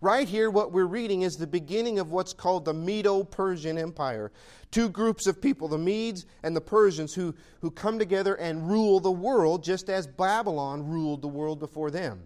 Right 0.00 0.28
here, 0.28 0.48
what 0.48 0.72
we're 0.72 0.86
reading 0.86 1.22
is 1.22 1.36
the 1.36 1.46
beginning 1.46 1.98
of 1.98 2.12
what's 2.12 2.32
called 2.32 2.64
the 2.64 2.74
Medo 2.74 3.24
Persian 3.24 3.76
Empire. 3.76 4.30
Two 4.70 4.88
groups 4.88 5.26
of 5.26 5.42
people, 5.42 5.66
the 5.66 5.78
Medes 5.78 6.24
and 6.44 6.54
the 6.54 6.60
Persians, 6.60 7.14
who, 7.14 7.34
who 7.60 7.70
come 7.70 7.98
together 7.98 8.36
and 8.36 8.70
rule 8.70 9.00
the 9.00 9.10
world 9.10 9.64
just 9.64 9.90
as 9.90 10.06
Babylon 10.06 10.86
ruled 10.86 11.22
the 11.22 11.28
world 11.28 11.58
before 11.58 11.90
them. 11.90 12.20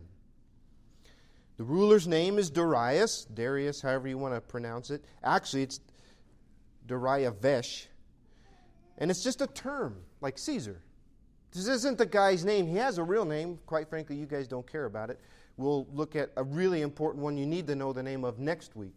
The 1.57 1.65
ruler's 1.65 2.07
name 2.07 2.39
is 2.39 2.51
Darius, 2.51 3.25
Darius, 3.33 3.81
however 3.81 4.09
you 4.09 4.19
want 4.19 4.35
to 4.35 4.41
pronounce 4.41 4.91
it. 4.91 5.05
Actually, 5.23 5.63
it's 5.63 5.81
Dariavesh. 6.87 7.87
And 8.99 9.11
it's 9.11 9.23
just 9.23 9.41
a 9.41 9.47
term, 9.47 9.97
like 10.21 10.39
Caesar. 10.39 10.83
This 11.53 11.69
isn't 11.69 11.99
the 11.99 12.07
guy's 12.07 12.45
name. 12.45 12.67
He 12.67 12.77
has 12.77 12.99
a 12.99 13.03
real 13.03 13.25
name. 13.25 13.59
Quite 13.67 13.89
frankly, 13.89 14.17
you 14.17 14.27
guys 14.27 14.49
don't 14.49 14.71
care 14.71 14.85
about 14.85 15.11
it. 15.11 15.21
We'll 15.57 15.87
look 15.93 16.17
at 16.17 16.31
a 16.37 16.43
really 16.43 16.83
important 16.83 17.23
one 17.23 17.37
you 17.37 17.47
need 17.47 17.67
to 17.67 17.75
know 17.75 17.93
the 17.93 18.03
name 18.03 18.25
of 18.25 18.39
next 18.39 18.75
week. 18.75 18.95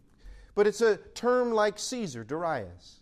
But 0.54 0.66
it's 0.66 0.80
a 0.80 0.96
term 0.96 1.52
like 1.52 1.78
Caesar, 1.78 2.24
Darius. 2.24 3.00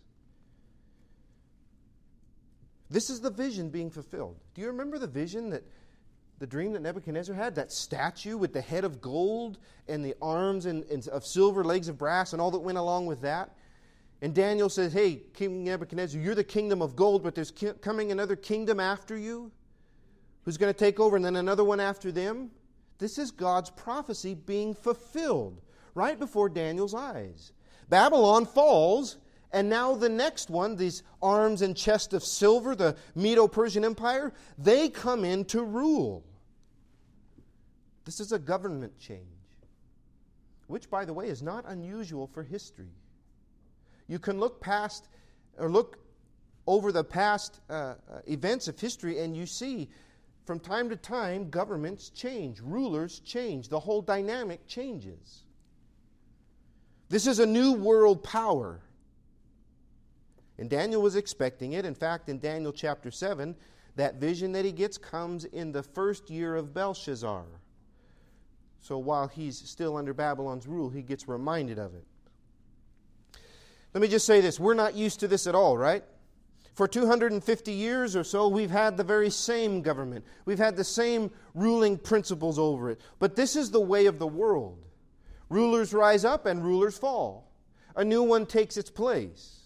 This 2.89 3.09
is 3.09 3.21
the 3.21 3.29
vision 3.29 3.69
being 3.69 3.89
fulfilled. 3.89 4.37
Do 4.53 4.61
you 4.61 4.67
remember 4.67 4.99
the 4.99 5.07
vision 5.07 5.49
that 5.49 5.63
the 6.37 6.45
dream 6.45 6.73
that 6.73 6.81
Nebuchadnezzar 6.81 7.35
had? 7.35 7.55
That 7.55 7.71
statue 7.71 8.37
with 8.37 8.53
the 8.53 8.61
head 8.61 8.83
of 8.83 9.01
gold 9.01 9.57
and 9.87 10.03
the 10.03 10.15
arms 10.21 10.65
and, 10.65 10.83
and 10.85 11.07
of 11.07 11.25
silver, 11.25 11.63
legs 11.63 11.87
of 11.87 11.97
brass, 11.97 12.33
and 12.33 12.41
all 12.41 12.51
that 12.51 12.59
went 12.59 12.77
along 12.77 13.05
with 13.05 13.21
that? 13.21 13.55
And 14.21 14.33
Daniel 14.33 14.69
says, 14.69 14.93
Hey, 14.93 15.23
King 15.33 15.63
Nebuchadnezzar, 15.63 16.19
you're 16.19 16.35
the 16.35 16.43
kingdom 16.43 16.81
of 16.81 16.95
gold, 16.95 17.23
but 17.23 17.35
there's 17.35 17.51
ki- 17.51 17.73
coming 17.81 18.11
another 18.11 18.35
kingdom 18.35 18.79
after 18.79 19.17
you 19.17 19.51
who's 20.43 20.57
going 20.57 20.73
to 20.73 20.77
take 20.77 20.99
over, 20.99 21.15
and 21.15 21.25
then 21.25 21.37
another 21.37 21.63
one 21.63 21.79
after 21.79 22.11
them. 22.11 22.51
This 22.97 23.17
is 23.17 23.31
God's 23.31 23.69
prophecy 23.71 24.33
being 24.33 24.73
fulfilled 24.73 25.61
right 25.93 26.17
before 26.17 26.49
Daniel's 26.49 26.93
eyes. 26.93 27.51
Babylon 27.89 28.45
falls, 28.45 29.17
and 29.51 29.69
now 29.69 29.95
the 29.95 30.09
next 30.09 30.49
one, 30.49 30.75
these 30.75 31.03
arms 31.21 31.61
and 31.61 31.75
chest 31.75 32.13
of 32.13 32.23
silver, 32.23 32.75
the 32.75 32.95
Medo 33.15 33.47
Persian 33.47 33.85
Empire, 33.85 34.33
they 34.57 34.89
come 34.89 35.23
in 35.23 35.45
to 35.45 35.63
rule. 35.63 36.23
This 38.05 38.19
is 38.19 38.31
a 38.31 38.39
government 38.39 38.97
change, 38.99 39.21
which, 40.67 40.89
by 40.89 41.05
the 41.05 41.13
way, 41.13 41.27
is 41.27 41.41
not 41.41 41.65
unusual 41.67 42.27
for 42.27 42.43
history. 42.43 42.93
You 44.07 44.19
can 44.19 44.39
look 44.39 44.61
past 44.61 45.07
or 45.57 45.69
look 45.69 45.97
over 46.67 46.91
the 46.91 47.03
past 47.03 47.59
uh, 47.69 47.73
uh, 47.73 47.95
events 48.27 48.67
of 48.67 48.79
history 48.79 49.19
and 49.19 49.35
you 49.35 49.45
see 49.45 49.89
from 50.45 50.59
time 50.59 50.89
to 50.89 50.95
time 50.95 51.49
governments 51.49 52.09
change, 52.09 52.61
rulers 52.61 53.19
change, 53.19 53.67
the 53.67 53.79
whole 53.79 54.01
dynamic 54.01 54.65
changes. 54.67 55.43
This 57.09 57.27
is 57.27 57.39
a 57.39 57.45
new 57.45 57.73
world 57.73 58.23
power. 58.23 58.79
And 60.57 60.69
Daniel 60.69 61.01
was 61.01 61.15
expecting 61.15 61.73
it. 61.73 61.85
In 61.85 61.95
fact, 61.95 62.29
in 62.29 62.39
Daniel 62.39 62.71
chapter 62.71 63.11
7, 63.11 63.55
that 63.95 64.15
vision 64.15 64.51
that 64.53 64.65
he 64.65 64.71
gets 64.71 64.97
comes 64.97 65.45
in 65.45 65.71
the 65.71 65.83
first 65.83 66.29
year 66.29 66.55
of 66.55 66.73
Belshazzar. 66.73 67.45
So 68.79 68.97
while 68.99 69.27
he's 69.27 69.57
still 69.57 69.97
under 69.97 70.13
Babylon's 70.13 70.67
rule, 70.67 70.89
he 70.89 71.01
gets 71.01 71.27
reminded 71.27 71.79
of 71.79 71.95
it. 71.95 72.05
Let 73.93 74.01
me 74.01 74.07
just 74.07 74.25
say 74.25 74.41
this 74.41 74.59
we're 74.59 74.75
not 74.75 74.93
used 74.93 75.21
to 75.21 75.27
this 75.27 75.47
at 75.47 75.55
all, 75.55 75.77
right? 75.77 76.03
For 76.75 76.87
250 76.87 77.71
years 77.71 78.15
or 78.15 78.23
so, 78.23 78.47
we've 78.47 78.69
had 78.69 78.97
the 78.97 79.03
very 79.03 79.29
same 79.29 79.81
government. 79.81 80.25
We've 80.45 80.59
had 80.59 80.75
the 80.75 80.83
same 80.83 81.31
ruling 81.53 81.97
principles 81.97 82.59
over 82.59 82.91
it. 82.91 83.01
But 83.17 83.35
this 83.35 83.55
is 83.55 83.71
the 83.71 83.81
way 83.81 84.05
of 84.05 84.19
the 84.19 84.27
world. 84.27 84.85
Rulers 85.49 85.93
rise 85.93 86.25
up 86.25 86.45
and 86.45 86.63
rulers 86.63 86.97
fall. 86.97 87.51
A 87.95 88.03
new 88.03 88.21
one 88.21 88.45
takes 88.45 88.77
its 88.77 88.89
place. 88.89 89.61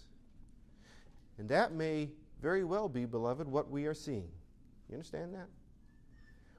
And 1.36 1.48
that 1.48 1.72
may 1.72 2.10
very 2.40 2.64
well 2.64 2.88
be, 2.88 3.04
beloved, 3.04 3.48
what 3.48 3.70
we 3.70 3.86
are 3.86 3.94
seeing. 3.94 4.28
You 4.88 4.94
understand 4.94 5.34
that? 5.34 5.48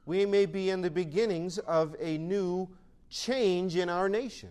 we 0.06 0.26
may 0.26 0.46
be 0.46 0.70
in 0.70 0.82
the 0.82 0.90
beginnings 0.90 1.58
of 1.60 1.96
a 2.00 2.18
new 2.18 2.68
change 3.10 3.76
in 3.76 3.90
our 3.90 4.10
nation. 4.10 4.50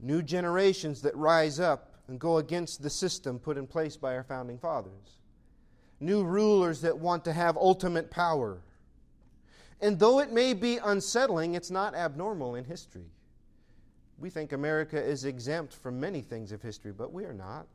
New 0.00 0.22
generations 0.22 1.02
that 1.02 1.16
rise 1.16 1.58
up 1.58 1.93
and 2.08 2.18
go 2.18 2.38
against 2.38 2.82
the 2.82 2.90
system 2.90 3.38
put 3.38 3.56
in 3.56 3.66
place 3.66 3.96
by 3.96 4.14
our 4.14 4.24
founding 4.24 4.58
fathers. 4.58 5.18
New 6.00 6.22
rulers 6.22 6.80
that 6.82 6.98
want 6.98 7.24
to 7.24 7.32
have 7.32 7.56
ultimate 7.56 8.10
power. 8.10 8.60
And 9.80 9.98
though 9.98 10.20
it 10.20 10.32
may 10.32 10.54
be 10.54 10.78
unsettling, 10.78 11.54
it's 11.54 11.70
not 11.70 11.94
abnormal 11.94 12.56
in 12.56 12.64
history. 12.64 13.10
We 14.18 14.30
think 14.30 14.52
America 14.52 15.02
is 15.02 15.24
exempt 15.24 15.74
from 15.74 15.98
many 15.98 16.20
things 16.20 16.52
of 16.52 16.62
history, 16.62 16.92
but 16.92 17.12
we 17.12 17.24
are 17.24 17.34
not. 17.34 17.66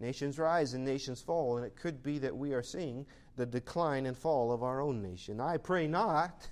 Nations 0.00 0.38
rise 0.38 0.74
and 0.74 0.84
nations 0.84 1.22
fall, 1.22 1.56
and 1.56 1.66
it 1.66 1.76
could 1.76 2.02
be 2.02 2.18
that 2.18 2.36
we 2.36 2.52
are 2.52 2.62
seeing 2.62 3.06
the 3.36 3.46
decline 3.46 4.06
and 4.06 4.16
fall 4.16 4.52
of 4.52 4.62
our 4.62 4.80
own 4.80 5.00
nation. 5.00 5.40
I 5.40 5.56
pray 5.56 5.86
not, 5.86 6.48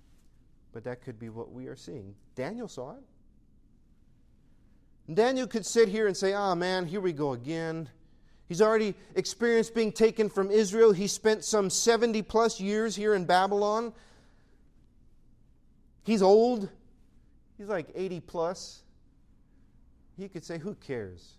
but 0.72 0.84
that 0.84 1.02
could 1.02 1.18
be 1.18 1.28
what 1.28 1.52
we 1.52 1.66
are 1.66 1.76
seeing. 1.76 2.14
Daniel 2.34 2.68
saw 2.68 2.92
it. 2.92 3.02
Daniel 5.16 5.46
could 5.46 5.66
sit 5.66 5.88
here 5.88 6.06
and 6.06 6.16
say, 6.16 6.32
Ah, 6.32 6.52
oh, 6.52 6.54
man, 6.54 6.86
here 6.86 7.00
we 7.00 7.12
go 7.12 7.32
again. 7.32 7.88
He's 8.48 8.60
already 8.60 8.94
experienced 9.14 9.74
being 9.74 9.92
taken 9.92 10.28
from 10.28 10.50
Israel. 10.50 10.92
He 10.92 11.06
spent 11.06 11.44
some 11.44 11.70
70 11.70 12.22
plus 12.22 12.60
years 12.60 12.96
here 12.96 13.14
in 13.14 13.24
Babylon. 13.24 13.92
He's 16.04 16.22
old. 16.22 16.68
He's 17.58 17.68
like 17.68 17.88
80 17.94 18.20
plus. 18.20 18.82
He 20.18 20.28
could 20.28 20.44
say, 20.44 20.58
Who 20.58 20.74
cares? 20.74 21.34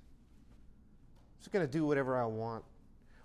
I'm 1.37 1.43
just 1.43 1.51
going 1.51 1.65
to 1.65 1.71
do 1.71 1.85
whatever 1.85 2.17
I 2.17 2.25
want 2.25 2.63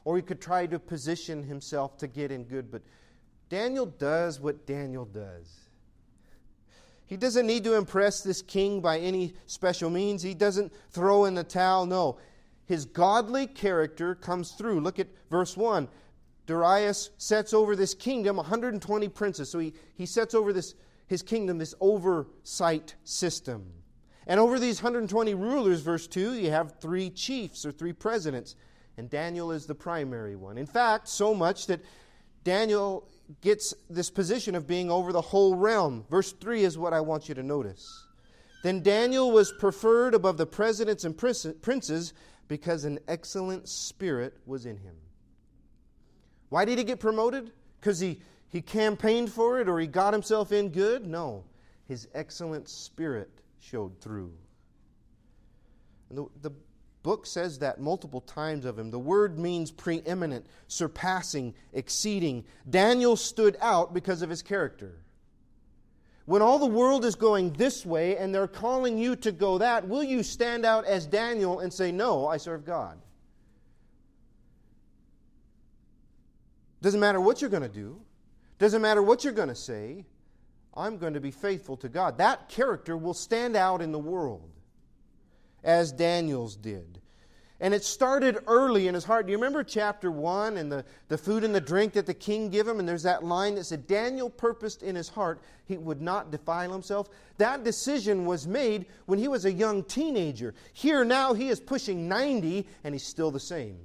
or 0.07 0.15
he 0.15 0.23
could 0.23 0.41
try 0.41 0.67
to 0.67 0.79
position 0.79 1.43
himself 1.43 1.99
to 1.99 2.07
get 2.07 2.31
in 2.31 2.45
good. 2.45 2.71
But 2.71 2.81
Daniel 3.49 3.87
does 3.87 4.41
what 4.41 4.65
Daniel 4.65 5.05
does. 5.05 5.65
He 7.07 7.17
doesn't 7.17 7.47
need 7.47 7.65
to 7.65 7.75
impress 7.75 8.23
this 8.23 8.43
king 8.43 8.81
by 8.81 8.99
any 8.99 9.35
special 9.47 9.91
means. 9.91 10.23
He 10.23 10.35
doesn't 10.35 10.73
throw 10.91 11.25
in 11.25 11.35
the 11.35 11.45
towel. 11.45 11.87
No. 11.87 12.19
His 12.67 12.85
godly 12.85 13.47
character 13.47 14.15
comes 14.15 14.53
through. 14.53 14.81
Look 14.81 14.99
at 14.99 15.09
verse 15.31 15.57
1. 15.57 15.89
Darius 16.47 17.11
sets 17.19 17.53
over 17.53 17.77
this 17.77 17.95
kingdom 17.95 18.37
120 18.37 19.09
princes. 19.09 19.51
So 19.51 19.59
he, 19.59 19.73
he 19.95 20.07
sets 20.07 20.35
over 20.35 20.53
this, 20.53 20.75
his 21.07 21.23
kingdom, 21.23 21.59
this 21.59 21.75
oversight 21.81 22.95
system. 23.05 23.73
And 24.27 24.41
over 24.41 24.59
these 24.59 24.83
120 24.83 25.35
rulers, 25.35 25.81
verse 25.81 26.09
2, 26.09 26.35
you 26.35 26.51
have 26.51 26.81
three 26.81 27.11
chiefs 27.11 27.65
or 27.65 27.71
three 27.71 27.93
presidents 27.93 28.57
and 28.97 29.11
Daniel 29.11 29.53
is 29.53 29.67
the 29.67 29.75
primary 29.75 30.37
one. 30.37 30.59
In 30.59 30.67
fact, 30.67 31.09
so 31.09 31.35
much 31.35 31.67
that 31.67 31.81
Daniel 32.45 33.07
gets 33.40 33.75
this 33.90 34.11
position 34.11 34.54
of 34.54 34.66
being 34.66 34.90
over 34.90 35.12
the 35.12 35.21
whole 35.21 35.54
realm. 35.54 36.04
Verse 36.11 36.33
3 36.33 36.64
is 36.64 36.78
what 36.78 36.92
I 36.92 37.00
want 37.00 37.28
you 37.28 37.35
to 37.35 37.42
notice. 37.42 38.06
Then 38.62 38.83
Daniel 38.83 39.30
was 39.30 39.52
preferred 39.52 40.14
above 40.14 40.37
the 40.37 40.47
presidents 40.47 41.04
and 41.04 41.16
princes 41.16 42.12
because 42.49 42.85
an 42.85 42.99
excellent 43.06 43.68
spirit 43.68 44.35
was 44.47 44.66
in 44.66 44.76
him. 44.76 44.95
Why 46.49 46.64
did 46.64 46.78
he 46.78 46.85
get 46.85 47.00
promoted? 47.00 47.52
Because 47.80 48.00
he, 48.00 48.21
he 48.49 48.62
campaigned 48.62 49.33
for 49.33 49.61
it 49.61 49.68
or 49.68 49.78
he 49.78 49.87
got 49.87 50.12
himself 50.12 50.52
in 50.52 50.71
good? 50.71 51.06
No. 51.06 51.45
His 51.87 52.09
excellent 52.14 52.68
spirit 52.68 53.30
showed 53.61 54.00
through. 54.00 54.33
And 56.09 56.18
the, 56.18 56.26
the 56.42 56.50
book 57.07 57.25
says 57.25 57.61
that 57.61 57.81
multiple 57.81 58.21
times 58.21 58.65
of 58.65 58.77
him. 58.77 58.91
The 58.91 58.99
word 58.99 59.39
means 59.39 59.71
preeminent, 59.71 60.45
surpassing, 60.67 61.55
exceeding. 61.73 62.45
Daniel 62.69 63.15
stood 63.15 63.57
out 63.61 63.95
because 63.95 64.23
of 64.23 64.29
his 64.29 64.43
character. 64.43 64.99
When 66.25 66.43
all 66.43 66.59
the 66.59 66.67
world 66.67 67.05
is 67.05 67.15
going 67.15 67.53
this 67.53 67.87
way 67.87 68.17
and 68.17 68.35
they're 68.35 68.49
calling 68.49 68.99
you 68.99 69.15
to 69.17 69.31
go 69.31 69.59
that, 69.59 69.87
will 69.87 70.03
you 70.03 70.25
stand 70.25 70.67
out 70.67 70.85
as 70.85 71.07
Daniel 71.07 71.61
and 71.61 71.73
say, 71.73 71.93
No, 71.93 72.27
I 72.27 72.39
serve 72.39 72.65
God? 72.65 72.99
Doesn't 76.83 76.99
matter 76.99 77.21
what 77.21 77.41
you're 77.41 77.51
going 77.51 77.63
to 77.63 77.69
do, 77.69 78.01
doesn't 78.59 78.83
matter 78.83 79.01
what 79.01 79.23
you're 79.23 79.33
going 79.33 79.49
to 79.49 79.55
say, 79.55 80.07
I'm 80.75 80.99
going 80.99 81.15
to 81.15 81.21
be 81.21 81.31
faithful 81.31 81.77
to 81.77 81.89
God. 81.89 82.19
That 82.19 82.49
character 82.49 82.97
will 82.97 83.15
stand 83.15 83.55
out 83.55 83.81
in 83.81 83.93
the 83.93 83.99
world 84.01 84.56
as 85.66 85.92
Daniel's 85.92 86.56
did. 86.56 87.00
And 87.58 87.73
it 87.73 87.85
started 87.85 88.38
early 88.46 88.87
in 88.87 88.94
his 88.94 89.04
heart. 89.04 89.26
Do 89.26 89.32
you 89.32 89.38
remember 89.38 89.64
chapter 89.64 90.11
1 90.11 90.58
and 90.58 90.70
the, 90.70 90.85
the 91.08 91.16
food 91.16 91.42
and 91.42 91.54
the 91.54 91.61
drink 91.61 91.94
that 91.94 92.04
the 92.04 92.14
king 92.14 92.50
gave 92.50 92.68
him? 92.68 92.78
And 92.78 92.88
there's 92.88 93.04
that 93.04 93.25
line 93.25 93.54
that 93.54 93.64
said, 93.64 93.87
Daniel 93.87 94.28
purposed 94.28 94.82
in 94.82 94.94
his 94.94 95.08
heart 95.08 95.40
he 95.64 95.78
would 95.78 96.02
not 96.02 96.30
defile 96.30 96.70
himself. 96.70 97.08
That 97.38 97.64
decision 97.64 98.26
was 98.26 98.46
made 98.46 98.87
when 99.06 99.18
he 99.18 99.26
was 99.26 99.46
a 99.46 99.52
young 99.52 99.85
teenager. 99.85 100.54
Here 100.75 101.02
now 101.02 101.32
he 101.32 101.49
is 101.49 101.58
pushing 101.58 102.08
90 102.08 102.66
and 102.85 102.94
he's 102.94 103.06
still 103.06 103.30
the 103.30 103.40
same. 103.40 103.78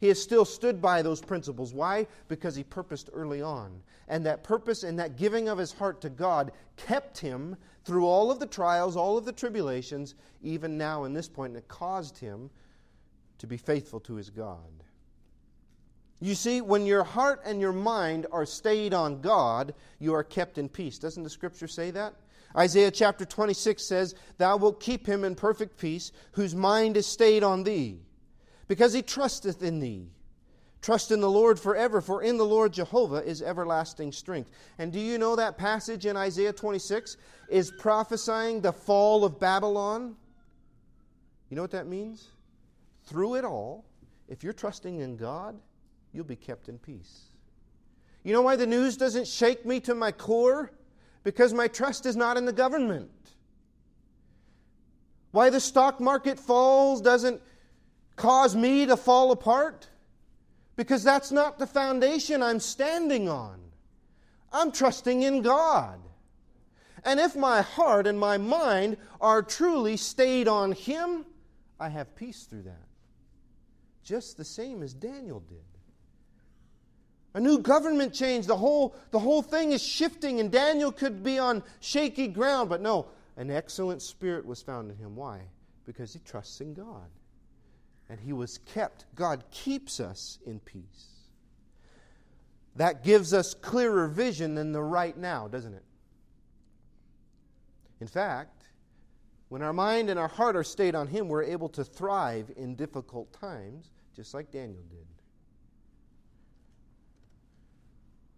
He 0.00 0.08
has 0.08 0.20
still 0.20 0.46
stood 0.46 0.80
by 0.80 1.02
those 1.02 1.20
principles. 1.20 1.74
Why? 1.74 2.06
Because 2.28 2.56
he 2.56 2.64
purposed 2.64 3.10
early 3.12 3.42
on. 3.42 3.82
And 4.08 4.24
that 4.24 4.42
purpose 4.42 4.82
and 4.82 4.98
that 4.98 5.18
giving 5.18 5.50
of 5.50 5.58
his 5.58 5.72
heart 5.72 6.00
to 6.00 6.08
God 6.08 6.52
kept 6.78 7.18
him 7.18 7.56
through 7.84 8.06
all 8.06 8.30
of 8.30 8.38
the 8.38 8.46
trials, 8.46 8.96
all 8.96 9.16
of 9.16 9.24
the 9.24 9.32
tribulations, 9.32 10.14
even 10.42 10.76
now 10.76 11.04
in 11.04 11.12
this 11.12 11.28
point, 11.28 11.50
and 11.54 11.62
it 11.62 11.68
caused 11.68 12.18
him 12.18 12.50
to 13.38 13.46
be 13.46 13.56
faithful 13.56 14.00
to 14.00 14.14
his 14.14 14.30
God. 14.30 14.84
You 16.20 16.34
see, 16.34 16.60
when 16.60 16.84
your 16.84 17.02
heart 17.02 17.40
and 17.44 17.60
your 17.60 17.72
mind 17.72 18.26
are 18.30 18.44
stayed 18.44 18.92
on 18.92 19.22
God, 19.22 19.74
you 19.98 20.14
are 20.14 20.22
kept 20.22 20.58
in 20.58 20.68
peace. 20.68 20.98
Doesn't 20.98 21.22
the 21.22 21.30
scripture 21.30 21.68
say 21.68 21.90
that? 21.92 22.14
Isaiah 22.54 22.90
chapter 22.90 23.24
26 23.24 23.82
says, 23.82 24.14
Thou 24.36 24.58
wilt 24.58 24.80
keep 24.80 25.06
him 25.06 25.24
in 25.24 25.34
perfect 25.34 25.78
peace, 25.78 26.12
whose 26.32 26.54
mind 26.54 26.96
is 26.96 27.06
stayed 27.06 27.42
on 27.42 27.62
thee 27.62 28.00
because 28.68 28.92
he 28.92 29.02
trusteth 29.02 29.62
in 29.62 29.80
thee. 29.80 30.10
Trust 30.82 31.10
in 31.10 31.20
the 31.20 31.30
Lord 31.30 31.60
forever, 31.60 32.00
for 32.00 32.22
in 32.22 32.38
the 32.38 32.44
Lord 32.44 32.72
Jehovah 32.72 33.22
is 33.22 33.42
everlasting 33.42 34.12
strength. 34.12 34.50
And 34.78 34.90
do 34.90 34.98
you 34.98 35.18
know 35.18 35.36
that 35.36 35.58
passage 35.58 36.06
in 36.06 36.16
Isaiah 36.16 36.54
26 36.54 37.18
is 37.50 37.70
prophesying 37.78 38.62
the 38.62 38.72
fall 38.72 39.24
of 39.24 39.38
Babylon? 39.38 40.16
You 41.50 41.56
know 41.56 41.62
what 41.62 41.72
that 41.72 41.86
means? 41.86 42.28
Through 43.04 43.34
it 43.34 43.44
all, 43.44 43.84
if 44.28 44.42
you're 44.42 44.54
trusting 44.54 45.00
in 45.00 45.16
God, 45.16 45.60
you'll 46.12 46.24
be 46.24 46.36
kept 46.36 46.68
in 46.68 46.78
peace. 46.78 47.24
You 48.22 48.32
know 48.32 48.42
why 48.42 48.56
the 48.56 48.66
news 48.66 48.96
doesn't 48.96 49.26
shake 49.26 49.66
me 49.66 49.80
to 49.80 49.94
my 49.94 50.12
core? 50.12 50.72
Because 51.24 51.52
my 51.52 51.68
trust 51.68 52.06
is 52.06 52.16
not 52.16 52.38
in 52.38 52.46
the 52.46 52.52
government. 52.52 53.10
Why 55.32 55.50
the 55.50 55.60
stock 55.60 56.00
market 56.00 56.38
falls 56.38 57.02
doesn't 57.02 57.42
cause 58.16 58.56
me 58.56 58.86
to 58.86 58.96
fall 58.96 59.30
apart? 59.30 59.89
Because 60.80 61.04
that's 61.04 61.30
not 61.30 61.58
the 61.58 61.66
foundation 61.66 62.42
I'm 62.42 62.58
standing 62.58 63.28
on. 63.28 63.60
I'm 64.50 64.72
trusting 64.72 65.20
in 65.20 65.42
God. 65.42 66.00
And 67.04 67.20
if 67.20 67.36
my 67.36 67.60
heart 67.60 68.06
and 68.06 68.18
my 68.18 68.38
mind 68.38 68.96
are 69.20 69.42
truly 69.42 69.98
stayed 69.98 70.48
on 70.48 70.72
Him, 70.72 71.26
I 71.78 71.90
have 71.90 72.16
peace 72.16 72.44
through 72.44 72.62
that. 72.62 72.86
Just 74.02 74.38
the 74.38 74.44
same 74.44 74.82
as 74.82 74.94
Daniel 74.94 75.40
did. 75.40 75.58
A 77.34 77.40
new 77.40 77.58
government 77.58 78.14
change. 78.14 78.46
The 78.46 78.56
whole, 78.56 78.94
the 79.10 79.18
whole 79.18 79.42
thing 79.42 79.72
is 79.72 79.82
shifting, 79.82 80.40
and 80.40 80.50
Daniel 80.50 80.92
could 80.92 81.22
be 81.22 81.38
on 81.38 81.62
shaky 81.80 82.26
ground. 82.26 82.70
But 82.70 82.80
no, 82.80 83.08
an 83.36 83.50
excellent 83.50 84.00
spirit 84.00 84.46
was 84.46 84.62
found 84.62 84.90
in 84.90 84.96
him. 84.96 85.14
Why? 85.14 85.42
Because 85.84 86.14
he 86.14 86.20
trusts 86.20 86.62
in 86.62 86.72
God. 86.72 87.10
And 88.10 88.20
he 88.20 88.32
was 88.32 88.58
kept. 88.58 89.06
God 89.14 89.44
keeps 89.50 90.00
us 90.00 90.38
in 90.44 90.60
peace. 90.60 91.06
That 92.76 93.04
gives 93.04 93.32
us 93.32 93.54
clearer 93.54 94.08
vision 94.08 94.54
than 94.54 94.72
the 94.72 94.82
right 94.82 95.16
now, 95.16 95.48
doesn't 95.48 95.74
it? 95.74 95.84
In 98.00 98.08
fact, 98.08 98.64
when 99.48 99.62
our 99.62 99.72
mind 99.72 100.10
and 100.10 100.18
our 100.18 100.28
heart 100.28 100.56
are 100.56 100.64
stayed 100.64 100.94
on 100.94 101.06
Him, 101.06 101.28
we're 101.28 101.42
able 101.42 101.68
to 101.70 101.84
thrive 101.84 102.50
in 102.56 102.74
difficult 102.76 103.32
times, 103.32 103.90
just 104.14 104.32
like 104.32 104.50
Daniel 104.50 104.82
did. 104.88 105.06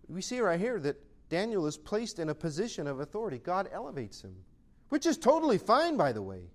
We 0.09 0.23
see 0.23 0.41
right 0.41 0.59
here 0.59 0.81
that 0.81 0.97
Daniel 1.29 1.67
is 1.67 1.79
placed 1.79 2.19
in 2.19 2.29
a 2.29 2.35
position 2.35 2.87
of 2.87 3.01
authority. 3.01 3.39
God 3.39 3.69
elevates 3.73 4.23
him, 4.23 4.35
which 4.91 5.07
is 5.07 5.17
totally 5.17 5.57
fine, 5.57 5.97
by 5.97 6.13
the 6.13 6.21
way. 6.21 6.51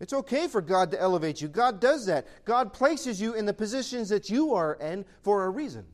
It's 0.00 0.12
okay 0.12 0.46
for 0.46 0.60
God 0.60 0.92
to 0.92 1.00
elevate 1.00 1.40
you. 1.40 1.48
God 1.48 1.80
does 1.80 2.06
that. 2.06 2.26
God 2.44 2.72
places 2.72 3.20
you 3.20 3.34
in 3.34 3.46
the 3.46 3.52
positions 3.52 4.08
that 4.10 4.30
you 4.30 4.54
are 4.54 4.74
in 4.74 5.04
for 5.22 5.44
a 5.44 5.50
reason. 5.50 5.84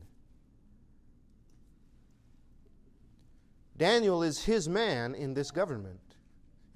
Daniel 3.77 4.23
is 4.23 4.43
his 4.43 4.69
man 4.69 5.15
in 5.15 5.33
this 5.33 5.51
government. 5.51 5.99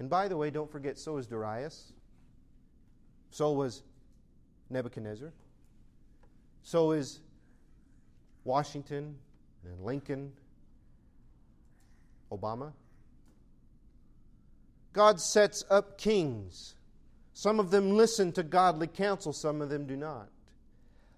And 0.00 0.10
by 0.10 0.28
the 0.28 0.36
way, 0.36 0.50
don't 0.50 0.70
forget, 0.70 0.98
so 0.98 1.18
is 1.18 1.26
Darius. 1.26 1.92
So 3.30 3.52
was 3.52 3.82
Nebuchadnezzar. 4.68 5.32
So 6.62 6.90
is 6.92 7.20
Washington 8.44 9.16
and 9.64 9.80
Lincoln, 9.84 10.32
Obama. 12.32 12.72
God 14.92 15.20
sets 15.20 15.64
up 15.70 15.96
kings. 15.96 16.74
Some 17.40 17.58
of 17.58 17.70
them 17.70 17.96
listen 17.96 18.32
to 18.32 18.42
godly 18.42 18.86
counsel, 18.86 19.32
some 19.32 19.62
of 19.62 19.70
them 19.70 19.86
do 19.86 19.96
not. 19.96 20.28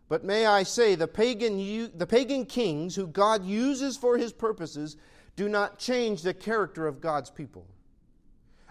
But 0.08 0.22
may 0.22 0.46
I 0.46 0.62
say, 0.62 0.94
the 0.94 1.08
pagan, 1.08 1.58
the 1.98 2.06
pagan 2.06 2.46
kings 2.46 2.94
who 2.94 3.08
God 3.08 3.44
uses 3.44 3.96
for 3.96 4.16
his 4.16 4.32
purposes 4.32 4.96
do 5.34 5.48
not 5.48 5.80
change 5.80 6.22
the 6.22 6.32
character 6.32 6.86
of 6.86 7.00
God's 7.00 7.28
people. 7.28 7.66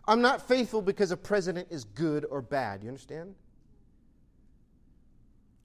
I'm 0.07 0.21
not 0.21 0.47
faithful 0.47 0.81
because 0.81 1.11
a 1.11 1.17
president 1.17 1.67
is 1.71 1.83
good 1.83 2.25
or 2.31 2.41
bad. 2.41 2.83
You 2.83 2.87
understand? 2.87 3.35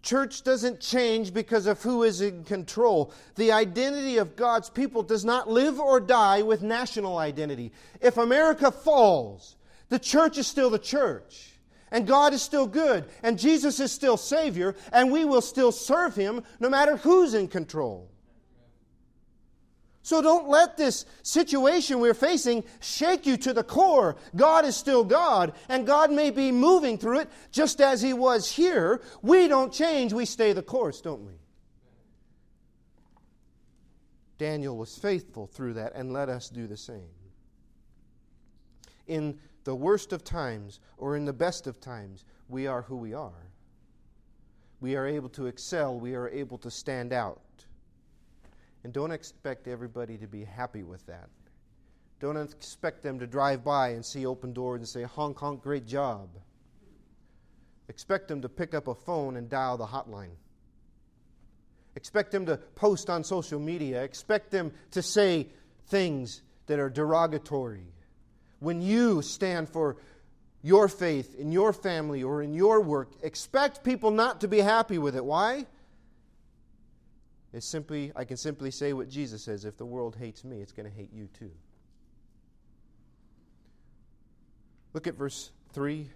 Church 0.03 0.43
doesn't 0.43 0.81
change 0.81 1.33
because 1.33 1.67
of 1.67 1.81
who 1.83 2.03
is 2.03 2.21
in 2.21 2.43
control. 2.43 3.13
The 3.37 3.53
identity 3.53 4.17
of 4.17 4.35
God's 4.35 4.71
people 4.71 5.05
does 5.05 5.25
not 5.25 5.49
live 5.49 5.79
or 5.79 6.01
die 6.01 6.43
with 6.43 6.63
national 6.63 7.19
identity. 7.19 7.71
If 8.01 8.17
America 8.17 8.73
falls, 8.73 9.55
the 9.89 10.01
church 10.01 10.37
is 10.37 10.49
still 10.49 10.69
the 10.69 10.81
church. 10.81 11.53
And 11.97 12.07
God 12.07 12.35
is 12.35 12.43
still 12.43 12.67
good. 12.67 13.07
And 13.23 13.39
Jesus 13.39 13.81
is 13.81 13.91
still 13.91 14.19
Savior. 14.19 14.77
And 14.93 15.11
we 15.11 15.25
will 15.25 15.41
still 15.41 15.73
serve 15.73 16.15
Him 16.15 16.43
no 16.61 16.69
matter 16.69 16.99
who's 16.99 17.33
in 17.33 17.49
control. 17.49 18.11
So 20.03 20.21
don't 20.21 20.47
let 20.47 20.77
this 20.77 21.07
situation 21.23 21.99
we're 21.99 22.13
facing 22.13 22.65
shake 22.81 23.25
you 23.25 23.39
to 23.39 23.55
the 23.55 23.65
core. 23.65 24.17
God 24.37 24.67
is 24.67 24.77
still 24.77 25.05
God, 25.05 25.55
and 25.71 25.87
God 25.87 26.13
may 26.13 26.31
be 26.31 26.53
moving 26.53 26.99
through 26.99 27.21
it 27.21 27.31
just 27.51 27.81
as 27.81 28.03
He 28.03 28.13
was 28.13 28.53
here. 28.53 29.01
We 29.23 29.49
don't 29.49 29.73
change, 29.73 30.13
we 30.13 30.27
stay 30.27 30.53
the 30.53 30.63
course, 30.63 31.01
don't 31.01 31.25
we? 31.25 31.33
Daniel 34.37 34.77
was 34.77 34.99
faithful 34.99 35.47
through 35.47 35.73
that, 35.73 35.95
and 35.95 36.13
let 36.13 36.29
us 36.29 36.51
do 36.51 36.67
the 36.67 36.77
same. 36.77 37.09
In 39.07 39.39
the 39.67 39.75
worst 39.75 40.13
of 40.13 40.23
times 40.23 40.79
or 40.97 41.17
in 41.17 41.25
the 41.25 41.33
best 41.33 41.67
of 41.67 41.81
times, 41.81 42.25
we 42.49 42.69
are 42.69 42.83
who 42.83 42.97
we 42.97 43.13
are. 43.13 43.51
We 44.81 44.95
are 44.95 45.09
able 45.09 45.29
to 45.31 45.47
excel, 45.47 45.99
we 45.99 46.15
are 46.15 46.29
able 46.29 46.57
to 46.59 46.71
stand 46.71 47.13
out. 47.13 47.41
And 48.85 48.93
don't 48.93 49.11
expect 49.11 49.67
everybody 49.67 50.19
to 50.19 50.29
be 50.29 50.45
happy 50.45 50.85
with 50.85 51.05
that. 51.07 51.29
Don't 52.21 52.37
expect 52.37 53.03
them 53.03 53.19
to 53.19 53.27
drive 53.27 53.65
by 53.65 53.89
and 53.89 54.07
see 54.07 54.25
open 54.25 54.53
doors 54.53 54.79
and 54.79 54.89
say, 54.89 55.03
honk, 55.03 55.37
honk, 55.41 55.63
great 55.63 55.85
job. 55.85 56.29
Expect 57.89 58.29
them 58.29 58.43
to 58.43 58.49
pick 58.49 58.73
up 58.73 58.87
a 58.87 58.95
phone 58.95 59.37
and 59.37 59.49
dial 59.49 59.77
the 59.77 59.87
hotline. 59.87 60.37
Expect 61.97 62.31
them 62.31 62.47
to 62.47 62.57
post 62.77 63.11
on 63.11 63.25
social 63.25 63.59
media. 63.59 64.05
Expect 64.05 64.53
them 64.53 64.71
to 64.93 65.03
say 65.03 65.49
things 65.89 66.43
that 66.67 66.79
are 66.79 66.89
derogatory. 66.89 67.96
When 68.61 68.81
you 68.81 69.23
stand 69.23 69.69
for 69.69 69.97
your 70.63 70.89
faith 70.89 71.39
in 71.39 71.53
your 71.53 71.73
family 71.73 72.23
or 72.23 72.43
in 72.43 72.55
your 72.55 72.81
work, 72.81 73.13
expect 73.23 73.85
people 73.85 74.11
not 74.11 74.41
to 74.41 74.49
be 74.49 74.59
happy 74.59 74.99
with 74.99 75.15
it. 75.15 75.25
Why? 75.25 75.67
It's 77.53 77.67
simply, 77.67 78.13
I 78.15 78.25
can 78.25 78.37
simply 78.37 78.71
say 78.71 78.93
what 78.93 79.09
Jesus 79.09 79.43
says 79.43 79.65
if 79.65 79.77
the 79.77 79.87
world 79.87 80.17
hates 80.17 80.45
me, 80.45 80.61
it's 80.61 80.73
going 80.73 80.91
to 80.91 80.95
hate 80.95 81.13
you 81.13 81.29
too. 81.39 81.51
Look 84.93 85.07
at 85.07 85.15
verse 85.15 85.51
3. 85.73 86.09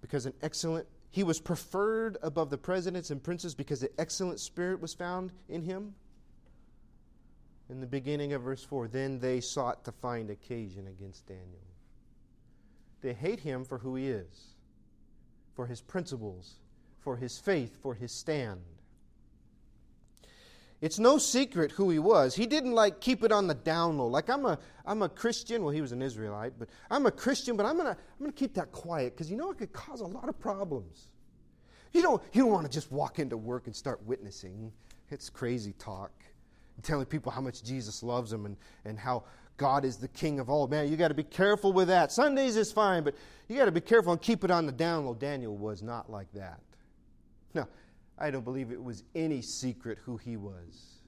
Because 0.00 0.26
an 0.26 0.32
excellent, 0.42 0.86
he 1.10 1.22
was 1.22 1.40
preferred 1.40 2.16
above 2.22 2.50
the 2.50 2.58
presidents 2.58 3.10
and 3.10 3.22
princes 3.22 3.54
because 3.54 3.82
an 3.82 3.90
excellent 3.98 4.40
spirit 4.40 4.80
was 4.80 4.94
found 4.94 5.32
in 5.48 5.62
him. 5.62 5.94
In 7.72 7.80
the 7.80 7.86
beginning 7.86 8.34
of 8.34 8.42
verse 8.42 8.62
4, 8.62 8.86
then 8.88 9.18
they 9.18 9.40
sought 9.40 9.82
to 9.86 9.92
find 9.92 10.28
occasion 10.28 10.88
against 10.88 11.26
Daniel. 11.26 11.64
They 13.00 13.14
hate 13.14 13.40
him 13.40 13.64
for 13.64 13.78
who 13.78 13.94
he 13.94 14.08
is, 14.08 14.48
for 15.54 15.66
his 15.66 15.80
principles, 15.80 16.56
for 16.98 17.16
his 17.16 17.38
faith, 17.38 17.74
for 17.80 17.94
his 17.94 18.12
stand. 18.12 18.60
It's 20.82 20.98
no 20.98 21.16
secret 21.16 21.70
who 21.70 21.88
he 21.88 21.98
was. 21.98 22.34
He 22.34 22.44
didn't 22.44 22.72
like 22.72 23.00
keep 23.00 23.24
it 23.24 23.32
on 23.32 23.46
the 23.46 23.54
down 23.54 23.96
low. 23.96 24.06
Like 24.06 24.28
I'm 24.28 24.44
a 24.44 24.58
I'm 24.84 25.00
a 25.00 25.08
Christian. 25.08 25.62
Well, 25.62 25.72
he 25.72 25.80
was 25.80 25.92
an 25.92 26.02
Israelite, 26.02 26.52
but 26.58 26.68
I'm 26.90 27.06
a 27.06 27.10
Christian, 27.10 27.56
but 27.56 27.64
I'm 27.64 27.78
gonna 27.78 27.96
I'm 27.96 28.18
gonna 28.18 28.32
keep 28.32 28.52
that 28.54 28.70
quiet 28.70 29.14
because 29.14 29.30
you 29.30 29.38
know 29.38 29.50
it 29.50 29.56
could 29.56 29.72
cause 29.72 30.02
a 30.02 30.06
lot 30.06 30.28
of 30.28 30.38
problems. 30.38 31.08
You 31.92 32.02
don't 32.02 32.22
you 32.34 32.42
don't 32.42 32.52
want 32.52 32.66
to 32.66 32.72
just 32.72 32.92
walk 32.92 33.18
into 33.18 33.38
work 33.38 33.66
and 33.66 33.74
start 33.74 34.04
witnessing. 34.04 34.72
It's 35.10 35.30
crazy 35.30 35.72
talk. 35.78 36.12
Telling 36.82 37.06
people 37.06 37.32
how 37.32 37.40
much 37.40 37.62
Jesus 37.62 38.02
loves 38.02 38.30
them 38.30 38.46
and, 38.46 38.56
and 38.84 38.98
how 38.98 39.24
God 39.56 39.84
is 39.84 39.96
the 39.96 40.08
king 40.08 40.40
of 40.40 40.50
all. 40.50 40.66
Man, 40.66 40.88
you 40.88 40.96
got 40.96 41.08
to 41.08 41.14
be 41.14 41.22
careful 41.22 41.72
with 41.72 41.88
that. 41.88 42.10
Sundays 42.10 42.56
is 42.56 42.72
fine, 42.72 43.04
but 43.04 43.14
you 43.48 43.56
got 43.56 43.66
to 43.66 43.72
be 43.72 43.80
careful 43.80 44.12
and 44.12 44.20
keep 44.20 44.44
it 44.44 44.50
on 44.50 44.66
the 44.66 44.72
down 44.72 45.06
low. 45.06 45.14
Daniel 45.14 45.56
was 45.56 45.82
not 45.82 46.10
like 46.10 46.32
that. 46.32 46.60
Now, 47.54 47.68
I 48.18 48.30
don't 48.30 48.44
believe 48.44 48.72
it 48.72 48.82
was 48.82 49.04
any 49.14 49.42
secret 49.42 49.98
who 50.04 50.16
he 50.16 50.36
was. 50.36 51.00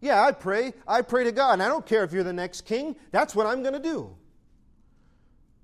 Yeah, 0.00 0.22
I 0.22 0.32
pray. 0.32 0.74
I 0.86 1.02
pray 1.02 1.24
to 1.24 1.32
God. 1.32 1.54
And 1.54 1.62
I 1.62 1.68
don't 1.68 1.86
care 1.86 2.04
if 2.04 2.12
you're 2.12 2.24
the 2.24 2.32
next 2.32 2.62
king. 2.62 2.96
That's 3.10 3.34
what 3.34 3.46
I'm 3.46 3.62
going 3.62 3.74
to 3.74 3.80
do. 3.80 4.14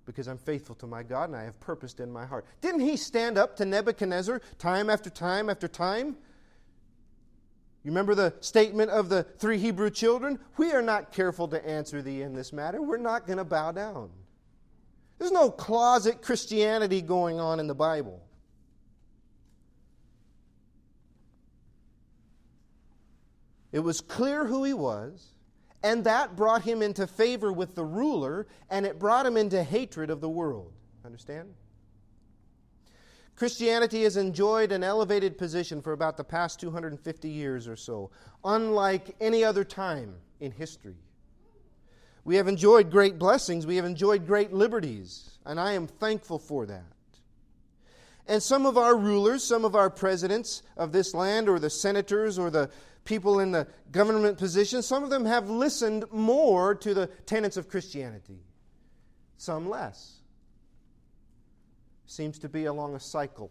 Because 0.04 0.26
I'm 0.26 0.38
faithful 0.38 0.74
to 0.76 0.86
my 0.86 1.02
God 1.02 1.28
and 1.28 1.36
I 1.36 1.44
have 1.44 1.60
purposed 1.60 2.00
in 2.00 2.10
my 2.10 2.26
heart. 2.26 2.44
Didn't 2.60 2.80
he 2.80 2.96
stand 2.96 3.38
up 3.38 3.56
to 3.56 3.64
Nebuchadnezzar 3.64 4.40
time 4.58 4.90
after 4.90 5.10
time 5.10 5.48
after 5.48 5.68
time? 5.68 6.16
You 7.84 7.90
remember 7.90 8.14
the 8.14 8.34
statement 8.40 8.90
of 8.90 9.08
the 9.08 9.24
three 9.24 9.58
Hebrew 9.58 9.90
children? 9.90 10.38
We 10.56 10.72
are 10.72 10.82
not 10.82 11.12
careful 11.12 11.48
to 11.48 11.66
answer 11.66 12.00
thee 12.00 12.22
in 12.22 12.34
this 12.34 12.52
matter. 12.52 12.80
We're 12.80 12.96
not 12.96 13.26
going 13.26 13.38
to 13.38 13.44
bow 13.44 13.72
down. 13.72 14.10
There's 15.18 15.32
no 15.32 15.50
closet 15.50 16.22
Christianity 16.22 17.02
going 17.02 17.40
on 17.40 17.58
in 17.58 17.66
the 17.66 17.74
Bible. 17.74 18.22
It 23.72 23.80
was 23.80 24.00
clear 24.00 24.46
who 24.46 24.64
he 24.64 24.74
was, 24.74 25.32
and 25.82 26.04
that 26.04 26.36
brought 26.36 26.62
him 26.62 26.82
into 26.82 27.06
favor 27.06 27.52
with 27.52 27.74
the 27.74 27.84
ruler, 27.84 28.46
and 28.70 28.86
it 28.86 28.98
brought 28.98 29.26
him 29.26 29.36
into 29.36 29.62
hatred 29.62 30.10
of 30.10 30.20
the 30.20 30.28
world. 30.28 30.72
Understand? 31.04 31.54
Christianity 33.36 34.04
has 34.04 34.16
enjoyed 34.16 34.72
an 34.72 34.84
elevated 34.84 35.38
position 35.38 35.80
for 35.80 35.92
about 35.92 36.16
the 36.16 36.24
past 36.24 36.60
250 36.60 37.28
years 37.28 37.66
or 37.66 37.76
so, 37.76 38.10
unlike 38.44 39.16
any 39.20 39.42
other 39.42 39.64
time 39.64 40.14
in 40.40 40.52
history. 40.52 40.96
We 42.24 42.36
have 42.36 42.46
enjoyed 42.46 42.90
great 42.90 43.18
blessings, 43.18 43.66
we 43.66 43.76
have 43.76 43.84
enjoyed 43.84 44.26
great 44.26 44.52
liberties, 44.52 45.38
and 45.44 45.58
I 45.58 45.72
am 45.72 45.86
thankful 45.86 46.38
for 46.38 46.66
that. 46.66 46.84
And 48.28 48.40
some 48.40 48.66
of 48.66 48.78
our 48.78 48.96
rulers, 48.96 49.42
some 49.42 49.64
of 49.64 49.74
our 49.74 49.90
presidents 49.90 50.62
of 50.76 50.92
this 50.92 51.14
land, 51.14 51.48
or 51.48 51.58
the 51.58 51.70
senators, 51.70 52.38
or 52.38 52.50
the 52.50 52.70
people 53.04 53.40
in 53.40 53.50
the 53.50 53.66
government 53.90 54.38
positions, 54.38 54.86
some 54.86 55.02
of 55.02 55.10
them 55.10 55.24
have 55.24 55.50
listened 55.50 56.04
more 56.12 56.74
to 56.76 56.94
the 56.94 57.08
tenets 57.26 57.56
of 57.56 57.68
Christianity, 57.68 58.38
some 59.36 59.68
less. 59.68 60.21
Seems 62.06 62.38
to 62.40 62.48
be 62.48 62.66
along 62.66 62.94
a 62.94 63.00
cycle. 63.00 63.50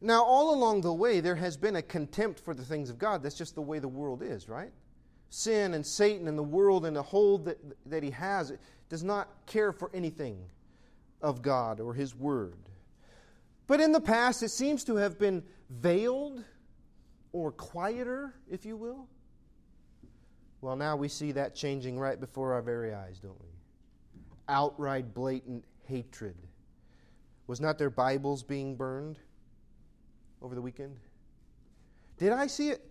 Now, 0.00 0.24
all 0.24 0.54
along 0.54 0.80
the 0.80 0.92
way, 0.92 1.20
there 1.20 1.36
has 1.36 1.56
been 1.56 1.76
a 1.76 1.82
contempt 1.82 2.40
for 2.40 2.54
the 2.54 2.64
things 2.64 2.88
of 2.88 2.98
God. 2.98 3.22
That's 3.22 3.36
just 3.36 3.54
the 3.54 3.60
way 3.60 3.78
the 3.78 3.88
world 3.88 4.22
is, 4.22 4.48
right? 4.48 4.72
Sin 5.28 5.74
and 5.74 5.86
Satan 5.86 6.26
and 6.26 6.38
the 6.38 6.42
world 6.42 6.86
and 6.86 6.96
the 6.96 7.02
hold 7.02 7.44
that, 7.44 7.58
that 7.86 8.02
he 8.02 8.10
has 8.10 8.52
does 8.88 9.04
not 9.04 9.28
care 9.46 9.72
for 9.72 9.90
anything 9.92 10.38
of 11.20 11.42
God 11.42 11.80
or 11.80 11.92
his 11.92 12.14
word. 12.14 12.56
But 13.66 13.80
in 13.80 13.92
the 13.92 14.00
past, 14.00 14.42
it 14.42 14.48
seems 14.48 14.84
to 14.84 14.96
have 14.96 15.18
been 15.18 15.44
veiled 15.68 16.42
or 17.32 17.52
quieter, 17.52 18.34
if 18.50 18.64
you 18.64 18.76
will. 18.76 19.06
Well, 20.60 20.76
now 20.76 20.96
we 20.96 21.08
see 21.08 21.32
that 21.32 21.54
changing 21.54 21.98
right 21.98 22.18
before 22.18 22.54
our 22.54 22.62
very 22.62 22.92
eyes, 22.92 23.18
don't 23.20 23.40
we? 23.40 23.49
Outright, 24.50 25.14
blatant 25.14 25.64
hatred. 25.86 26.36
Was 27.46 27.60
not 27.60 27.78
their 27.78 27.90
Bibles 27.90 28.42
being 28.42 28.76
burned? 28.76 29.18
over 30.42 30.54
the 30.54 30.62
weekend? 30.62 30.96
Did 32.18 32.32
I 32.32 32.46
see 32.46 32.70
it? 32.70 32.86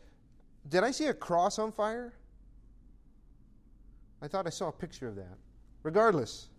Did 0.67 0.83
I 0.83 0.91
see 0.91 1.07
a 1.07 1.13
cross 1.13 1.59
on 1.59 1.71
fire? 1.71 2.13
I 4.21 4.27
thought 4.27 4.45
I 4.45 4.49
saw 4.49 4.67
a 4.67 4.71
picture 4.71 5.07
of 5.07 5.15
that. 5.15 5.37
Regardless, 5.83 6.49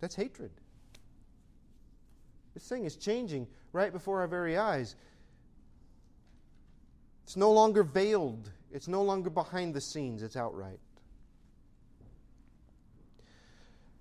that's 0.00 0.14
hatred. 0.14 0.50
This 2.54 2.68
thing 2.68 2.84
is 2.84 2.96
changing 2.96 3.46
right 3.72 3.92
before 3.92 4.20
our 4.20 4.26
very 4.26 4.58
eyes. 4.58 4.96
It's 7.24 7.36
no 7.36 7.52
longer 7.52 7.82
veiled, 7.82 8.50
it's 8.72 8.88
no 8.88 9.02
longer 9.02 9.30
behind 9.30 9.74
the 9.74 9.80
scenes, 9.80 10.22
it's 10.22 10.36
outright. 10.36 10.80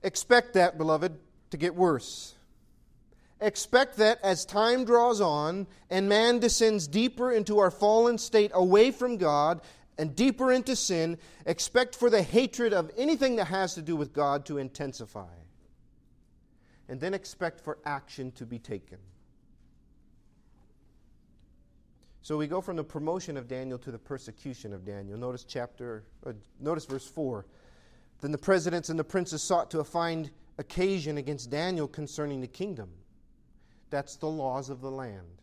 Expect 0.05 0.53
that, 0.53 0.77
beloved, 0.77 1.17
to 1.49 1.57
get 1.57 1.73
worse. 1.73 2.35
Expect 3.41 3.97
that 3.97 4.19
as 4.23 4.45
time 4.45 4.85
draws 4.85 5.19
on 5.19 5.65
and 5.89 6.07
man 6.07 6.37
descends 6.37 6.87
deeper 6.87 7.31
into 7.31 7.57
our 7.57 7.71
fallen 7.71 8.19
state 8.19 8.51
away 8.53 8.91
from 8.91 9.17
God 9.17 9.61
and 9.97 10.15
deeper 10.15 10.51
into 10.51 10.75
sin, 10.75 11.17
expect 11.47 11.95
for 11.95 12.11
the 12.11 12.21
hatred 12.21 12.71
of 12.71 12.91
anything 12.95 13.37
that 13.37 13.45
has 13.45 13.73
to 13.75 13.81
do 13.81 13.95
with 13.95 14.13
God 14.13 14.45
to 14.45 14.59
intensify. 14.59 15.33
And 16.87 16.99
then 16.99 17.15
expect 17.15 17.59
for 17.59 17.79
action 17.83 18.31
to 18.33 18.45
be 18.45 18.59
taken. 18.59 18.99
So 22.21 22.37
we 22.37 22.45
go 22.45 22.61
from 22.61 22.75
the 22.75 22.83
promotion 22.83 23.37
of 23.37 23.47
Daniel 23.47 23.79
to 23.79 23.91
the 23.91 23.97
persecution 23.97 24.71
of 24.71 24.85
Daniel. 24.85 25.17
Notice 25.17 25.45
chapter 25.45 26.03
uh, 26.23 26.33
notice 26.59 26.85
verse 26.85 27.07
4. 27.07 27.43
Then 28.21 28.32
the 28.32 28.38
presidents 28.38 28.89
and 28.89 28.97
the 28.97 29.04
princes 29.04 29.43
sought 29.43 29.71
to 29.71 29.84
find 29.84 30.32
occasion 30.58 31.17
against 31.17 31.49
Daniel 31.49 31.88
concerning 31.88 32.41
the 32.41 32.47
kingdom. 32.47 32.89
That's 33.89 34.15
the 34.15 34.28
laws 34.28 34.69
of 34.69 34.82
the 34.82 34.91
land. 34.91 35.41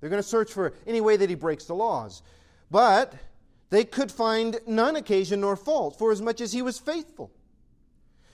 They're 0.00 0.10
going 0.10 0.22
to 0.22 0.28
search 0.28 0.52
for 0.52 0.72
any 0.86 1.00
way 1.00 1.16
that 1.16 1.28
he 1.28 1.36
breaks 1.36 1.64
the 1.64 1.74
laws. 1.74 2.22
But 2.70 3.14
they 3.70 3.84
could 3.84 4.10
find 4.10 4.58
none 4.66 4.96
occasion 4.96 5.40
nor 5.40 5.56
fault, 5.56 5.98
for 5.98 6.10
as 6.10 6.20
much 6.20 6.40
as 6.40 6.52
he 6.52 6.62
was 6.62 6.78
faithful. 6.78 7.30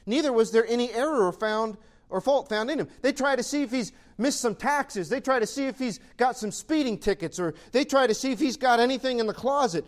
Neither 0.07 0.33
was 0.33 0.53
there 0.53 0.67
any 0.67 0.93
error 0.93 1.33
found 1.33 1.77
or 2.09 2.21
fault 2.21 2.49
found 2.49 2.71
in 2.71 2.79
him. 2.79 2.89
They 3.03 3.13
try 3.13 3.35
to 3.35 3.43
see 3.43 3.63
if 3.63 3.73
he's 3.73 3.93
missed 4.17 4.41
some 4.41 4.55
taxes. 4.55 5.09
They 5.09 5.21
try 5.21 5.41
to 5.41 5.47
see 5.47 5.67
if 5.67 5.79
he's 5.79 5.99
got 6.17 6.37
some 6.37 6.53
speeding 6.53 6.99
tickets, 6.99 7.41
or 7.41 7.55
they 7.73 7.85
try 7.85 8.07
to 8.07 8.15
see 8.15 8.31
if 8.31 8.39
he's 8.39 8.57
got 8.57 8.79
anything 8.79 9.19
in 9.19 9.27
the 9.27 9.35
closet. 9.35 9.85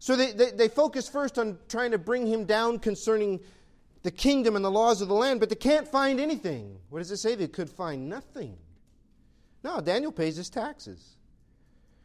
So 0.00 0.16
they, 0.16 0.32
they, 0.32 0.50
they 0.50 0.68
focus 0.68 1.08
first 1.08 1.38
on 1.38 1.58
trying 1.68 1.90
to 1.92 1.98
bring 1.98 2.26
him 2.26 2.46
down 2.46 2.78
concerning 2.78 3.38
the 4.02 4.10
kingdom 4.10 4.56
and 4.56 4.64
the 4.64 4.70
laws 4.70 5.02
of 5.02 5.08
the 5.08 5.14
land, 5.14 5.40
but 5.40 5.50
they 5.50 5.54
can't 5.54 5.86
find 5.86 6.18
anything. 6.18 6.78
What 6.88 7.00
does 7.00 7.10
it 7.10 7.18
say? 7.18 7.34
They 7.34 7.46
could 7.46 7.68
find 7.68 8.08
nothing. 8.08 8.56
No, 9.62 9.82
Daniel 9.82 10.10
pays 10.10 10.36
his 10.36 10.48
taxes. 10.48 11.16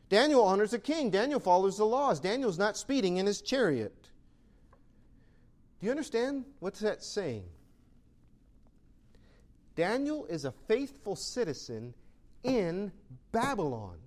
Daniel 0.09 0.43
honors 0.43 0.71
the 0.71 0.79
king. 0.79 1.09
Daniel 1.09 1.39
follows 1.39 1.77
the 1.77 1.85
laws. 1.85 2.19
Daniel's 2.19 2.59
not 2.59 2.75
speeding 2.75 3.15
in 3.15 3.25
his 3.25 3.41
chariot. 3.41 4.09
Do 5.79 5.85
you 5.85 5.91
understand 5.91 6.43
what's 6.59 6.81
that 6.81 7.01
saying? 7.01 7.45
Daniel 9.75 10.25
is 10.25 10.43
a 10.43 10.51
faithful 10.67 11.15
citizen 11.15 11.93
in 12.43 12.91
Babylon, 13.31 13.97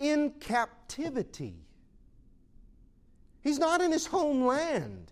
in 0.00 0.30
captivity. 0.40 1.54
He's 3.42 3.58
not 3.58 3.80
in 3.80 3.92
his 3.92 4.06
homeland. 4.06 5.10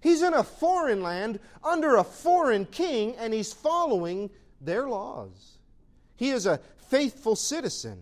He's 0.00 0.22
in 0.22 0.34
a 0.34 0.44
foreign 0.44 1.02
land 1.02 1.40
under 1.62 1.96
a 1.96 2.04
foreign 2.04 2.66
king 2.66 3.16
and 3.16 3.34
he's 3.34 3.52
following 3.52 4.30
their 4.60 4.88
laws. 4.88 5.58
He 6.16 6.30
is 6.30 6.46
a 6.46 6.60
faithful 6.88 7.36
citizen. 7.36 7.98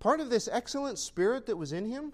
Part 0.00 0.20
of 0.20 0.30
this 0.30 0.48
excellent 0.50 0.98
spirit 0.98 1.46
that 1.46 1.56
was 1.56 1.72
in 1.72 1.86
him 1.86 2.12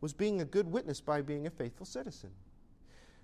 was 0.00 0.12
being 0.12 0.40
a 0.40 0.44
good 0.44 0.70
witness 0.70 1.00
by 1.00 1.22
being 1.22 1.46
a 1.46 1.50
faithful 1.50 1.86
citizen. 1.86 2.30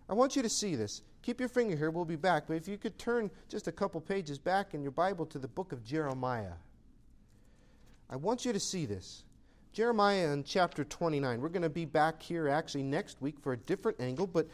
I 0.09 0.15
want 0.15 0.35
you 0.35 0.43
to 0.43 0.49
see 0.49 0.75
this. 0.75 1.03
Keep 1.23 1.39
your 1.39 1.49
finger 1.49 1.77
here, 1.77 1.91
we'll 1.91 2.05
be 2.05 2.17
back. 2.17 2.45
But 2.49 2.55
if 2.55 2.67
you 2.67 2.77
could 2.77 2.99
turn 2.99 3.31
just 3.49 3.69
a 3.69 3.73
couple 3.73 4.01
pages 4.01 4.39
back 4.39 4.75
in 4.75 4.83
your 4.83 4.91
Bible 4.91 5.25
to 5.27 5.39
the 5.39 5.49
book 5.49 5.73
of 5.73 5.85
Jeremiah, 5.85 6.55
I 8.09 8.17
want 8.17 8.45
you 8.45 8.53
to 8.53 8.61
see 8.61 8.87
this. 8.87 9.25
Jeremiah 9.73 10.33
in 10.33 10.45
chapter 10.45 10.85
29. 10.85 11.41
We're 11.41 11.49
going 11.49 11.63
to 11.63 11.71
be 11.71 11.87
back 11.87 12.23
here 12.23 12.49
actually 12.49 12.83
next 12.83 13.23
week 13.23 13.41
for 13.41 13.53
a 13.53 13.57
different 13.57 14.01
angle, 14.01 14.27
but 14.27 14.49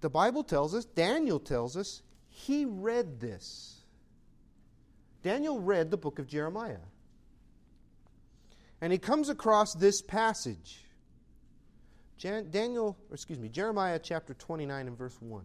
the 0.00 0.08
Bible 0.08 0.44
tells 0.44 0.74
us, 0.74 0.84
Daniel 0.84 1.40
tells 1.40 1.76
us, 1.76 2.02
he 2.28 2.64
read 2.64 3.18
this. 3.20 3.80
Daniel 5.22 5.60
read 5.60 5.90
the 5.90 5.96
book 5.96 6.20
of 6.20 6.28
Jeremiah. 6.28 6.78
And 8.80 8.92
he 8.92 8.98
comes 8.98 9.28
across 9.28 9.74
this 9.74 10.00
passage. 10.00 10.84
Jan- 12.16 12.50
Daniel, 12.50 12.96
excuse 13.12 13.38
me, 13.38 13.48
Jeremiah 13.48 13.98
chapter 14.00 14.34
29 14.34 14.86
and 14.86 14.96
verse 14.96 15.16
1. 15.20 15.44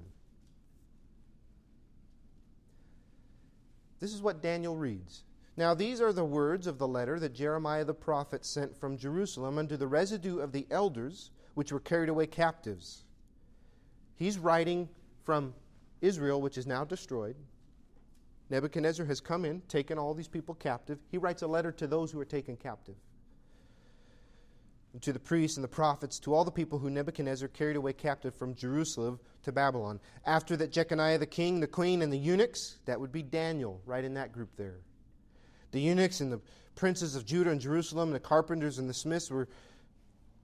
This 4.00 4.14
is 4.14 4.22
what 4.22 4.42
Daniel 4.42 4.76
reads. 4.76 5.24
Now, 5.56 5.74
these 5.76 6.02
are 6.02 6.12
the 6.12 6.26
words 6.26 6.66
of 6.66 6.80
the 6.80 6.88
letter 6.88 7.20
that 7.20 7.34
Jeremiah 7.34 7.86
the 7.86 7.94
prophet 7.94 8.44
sent 8.44 8.76
from 8.76 8.98
Jerusalem 8.98 9.60
unto 9.60 9.78
the 9.78 9.88
residue 9.88 10.40
of 10.40 10.52
the 10.52 10.66
elders 10.72 11.30
which 11.54 11.72
were 11.72 11.80
carried 11.80 12.10
away 12.10 12.26
captives. 12.26 13.04
He's 14.16 14.40
writing 14.40 14.90
from 15.24 15.54
Israel, 16.02 16.42
which 16.42 16.58
is 16.58 16.66
now 16.66 16.84
destroyed. 16.84 17.36
Nebuchadnezzar 18.50 19.06
has 19.06 19.22
come 19.22 19.46
in, 19.46 19.62
taken 19.62 19.98
all 19.98 20.14
these 20.14 20.28
people 20.28 20.56
captive. 20.56 21.00
He 21.10 21.18
writes 21.18 21.44
a 21.44 21.48
letter 21.48 21.72
to 21.74 21.88
those 21.88 22.12
who 22.12 22.20
are 22.20 22.26
taken 22.26 22.58
captive. 22.58 22.96
To 25.02 25.14
the 25.14 25.20
priests 25.20 25.58
and 25.58 25.64
the 25.64 25.70
prophets, 25.70 26.20
to 26.20 26.34
all 26.34 26.44
the 26.44 26.52
people 26.52 26.78
who 26.78 26.90
Nebuchadnezzar 26.90 27.48
carried 27.48 27.78
away 27.78 27.94
captive 27.94 28.36
from 28.36 28.54
Jerusalem 28.54 29.20
to 29.44 29.52
Babylon. 29.52 30.00
After 30.26 30.56
that, 30.58 30.72
Jeconiah 30.72 31.18
the 31.18 31.26
king, 31.26 31.60
the 31.60 31.68
queen, 31.68 32.02
and 32.02 32.12
the 32.12 32.18
eunuchs, 32.18 32.78
that 32.86 33.00
would 33.00 33.12
be 33.12 33.24
Daniel, 33.24 33.82
right 33.86 34.04
in 34.04 34.14
that 34.16 34.32
group 34.32 34.50
there. 34.56 34.82
The 35.74 35.82
eunuchs 35.82 36.22
and 36.22 36.32
the 36.32 36.40
princes 36.76 37.16
of 37.16 37.26
Judah 37.26 37.50
and 37.50 37.60
Jerusalem, 37.60 38.10
and 38.10 38.16
the 38.16 38.20
carpenters 38.20 38.80
and 38.80 38.90
the 38.90 38.94
smiths 38.94 39.30
were 39.30 39.50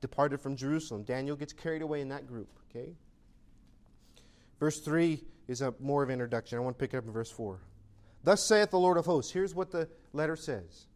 departed 0.01 0.41
from 0.41 0.55
Jerusalem. 0.55 1.03
Daniel 1.03 1.35
gets 1.35 1.53
carried 1.53 1.81
away 1.81 2.01
in 2.01 2.09
that 2.09 2.27
group, 2.27 2.49
okay? 2.69 2.93
Verse 4.59 4.79
3 4.79 5.23
is 5.47 5.61
a 5.61 5.73
more 5.79 6.03
of 6.03 6.09
an 6.09 6.13
introduction. 6.13 6.57
I 6.57 6.61
want 6.61 6.77
to 6.77 6.79
pick 6.79 6.93
it 6.93 6.97
up 6.97 7.05
in 7.05 7.11
verse 7.11 7.31
4. 7.31 7.59
Thus 8.23 8.45
saith 8.45 8.71
the 8.71 8.79
Lord 8.79 8.97
of 8.97 9.05
hosts. 9.05 9.31
Here's 9.31 9.55
what 9.55 9.71
the 9.71 9.87
letter 10.13 10.35
says. 10.35 10.87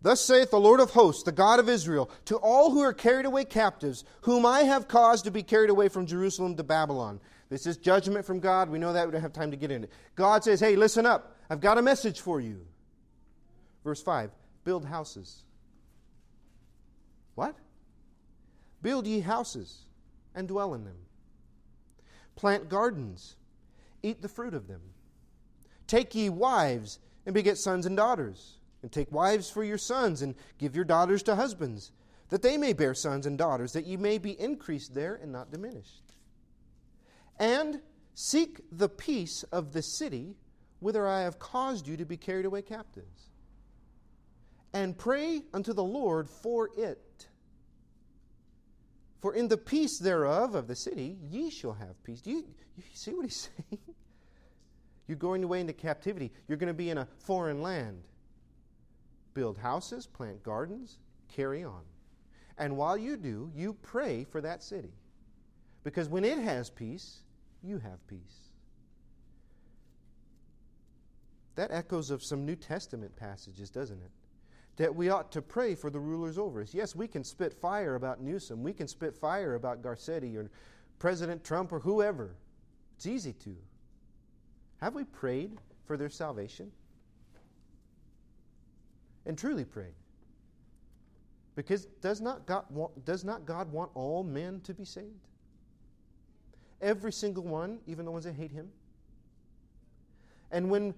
Thus 0.00 0.20
saith 0.20 0.50
the 0.50 0.60
Lord 0.60 0.80
of 0.80 0.90
hosts, 0.90 1.24
the 1.24 1.32
God 1.32 1.58
of 1.58 1.68
Israel, 1.68 2.10
to 2.26 2.36
all 2.36 2.70
who 2.70 2.80
are 2.80 2.92
carried 2.92 3.26
away 3.26 3.44
captives, 3.44 4.04
whom 4.22 4.46
I 4.46 4.60
have 4.60 4.86
caused 4.86 5.24
to 5.24 5.30
be 5.30 5.42
carried 5.42 5.70
away 5.70 5.88
from 5.88 6.06
Jerusalem 6.06 6.56
to 6.56 6.62
Babylon. 6.62 7.20
This 7.48 7.66
is 7.66 7.76
judgment 7.78 8.24
from 8.24 8.40
God. 8.40 8.70
We 8.70 8.78
know 8.78 8.92
that. 8.92 9.06
We 9.06 9.12
don't 9.12 9.22
have 9.22 9.32
time 9.32 9.50
to 9.50 9.56
get 9.56 9.70
into 9.70 9.88
it. 9.88 9.92
God 10.14 10.44
says, 10.44 10.60
Hey, 10.60 10.76
listen 10.76 11.06
up. 11.06 11.36
I've 11.50 11.60
got 11.60 11.78
a 11.78 11.82
message 11.82 12.20
for 12.20 12.40
you. 12.40 12.66
Verse 13.84 14.02
5 14.02 14.30
Build 14.64 14.84
houses. 14.84 15.44
What? 17.34 17.56
Build 18.82 19.06
ye 19.06 19.20
houses 19.20 19.86
and 20.34 20.48
dwell 20.48 20.74
in 20.74 20.84
them. 20.84 20.96
Plant 22.36 22.68
gardens, 22.68 23.36
eat 24.02 24.22
the 24.22 24.28
fruit 24.28 24.54
of 24.54 24.68
them. 24.68 24.80
Take 25.86 26.14
ye 26.14 26.28
wives 26.28 26.98
and 27.26 27.34
beget 27.34 27.58
sons 27.58 27.86
and 27.86 27.96
daughters. 27.96 28.58
And 28.82 28.92
take 28.92 29.10
wives 29.10 29.50
for 29.50 29.64
your 29.64 29.78
sons 29.78 30.22
and 30.22 30.36
give 30.58 30.76
your 30.76 30.84
daughters 30.84 31.24
to 31.24 31.34
husbands, 31.34 31.90
that 32.28 32.42
they 32.42 32.56
may 32.56 32.72
bear 32.72 32.94
sons 32.94 33.26
and 33.26 33.36
daughters, 33.36 33.72
that 33.72 33.86
ye 33.86 33.96
may 33.96 34.18
be 34.18 34.38
increased 34.40 34.94
there 34.94 35.16
and 35.16 35.32
not 35.32 35.50
diminished. 35.50 36.14
And 37.38 37.80
seek 38.14 38.60
the 38.70 38.88
peace 38.88 39.42
of 39.50 39.72
the 39.72 39.82
city 39.82 40.36
whither 40.80 41.08
I 41.08 41.22
have 41.22 41.40
caused 41.40 41.88
you 41.88 41.96
to 41.96 42.04
be 42.04 42.16
carried 42.16 42.46
away 42.46 42.62
captives. 42.62 43.27
And 44.78 44.96
pray 44.96 45.42
unto 45.52 45.72
the 45.72 45.82
Lord 45.82 46.30
for 46.30 46.70
it. 46.76 47.26
For 49.20 49.34
in 49.34 49.48
the 49.48 49.56
peace 49.56 49.98
thereof 49.98 50.54
of 50.54 50.68
the 50.68 50.76
city 50.76 51.18
ye 51.20 51.50
shall 51.50 51.72
have 51.72 52.00
peace. 52.04 52.20
Do 52.20 52.30
you, 52.30 52.44
you 52.76 52.84
see 52.94 53.10
what 53.12 53.24
he's 53.24 53.50
saying? 53.70 53.96
You're 55.08 55.16
going 55.16 55.42
away 55.42 55.62
into 55.62 55.72
captivity. 55.72 56.30
You're 56.46 56.58
going 56.58 56.68
to 56.68 56.74
be 56.74 56.90
in 56.90 56.98
a 56.98 57.08
foreign 57.26 57.60
land. 57.60 58.04
Build 59.34 59.58
houses, 59.58 60.06
plant 60.06 60.44
gardens, 60.44 61.00
carry 61.26 61.64
on. 61.64 61.82
And 62.56 62.76
while 62.76 62.96
you 62.96 63.16
do, 63.16 63.50
you 63.56 63.72
pray 63.82 64.22
for 64.30 64.40
that 64.42 64.62
city. 64.62 64.94
Because 65.82 66.08
when 66.08 66.24
it 66.24 66.38
has 66.38 66.70
peace, 66.70 67.24
you 67.64 67.80
have 67.80 68.06
peace. 68.06 68.52
That 71.56 71.72
echoes 71.72 72.12
of 72.12 72.22
some 72.22 72.46
New 72.46 72.54
Testament 72.54 73.16
passages, 73.16 73.70
doesn't 73.70 74.00
it? 74.00 74.12
That 74.78 74.94
we 74.94 75.10
ought 75.10 75.30
to 75.32 75.42
pray 75.42 75.74
for 75.74 75.90
the 75.90 76.00
rulers 76.00 76.38
over 76.38 76.62
us. 76.62 76.72
Yes, 76.72 76.96
we 76.96 77.06
can 77.06 77.22
spit 77.22 77.52
fire 77.52 77.96
about 77.96 78.20
Newsom. 78.22 78.62
We 78.62 78.72
can 78.72 78.88
spit 78.88 79.14
fire 79.14 79.54
about 79.54 79.82
Garcetti 79.82 80.36
or 80.36 80.50
President 80.98 81.44
Trump 81.44 81.72
or 81.72 81.80
whoever. 81.80 82.34
It's 82.96 83.06
easy 83.06 83.32
to. 83.32 83.54
Have 84.80 84.94
we 84.94 85.04
prayed 85.04 85.58
for 85.84 85.96
their 85.96 86.08
salvation? 86.08 86.72
And 89.26 89.36
truly 89.36 89.64
prayed? 89.64 89.94
Because 91.56 91.86
does 92.00 92.20
not 92.20 92.46
God 92.46 92.64
want, 92.70 93.04
does 93.04 93.24
not 93.24 93.44
God 93.44 93.70
want 93.72 93.90
all 93.94 94.22
men 94.22 94.60
to 94.60 94.72
be 94.72 94.84
saved? 94.84 95.26
Every 96.80 97.12
single 97.12 97.42
one, 97.42 97.80
even 97.88 98.04
the 98.04 98.12
ones 98.12 98.24
that 98.24 98.34
hate 98.34 98.52
him. 98.52 98.68
And 100.52 100.70
when 100.70 100.94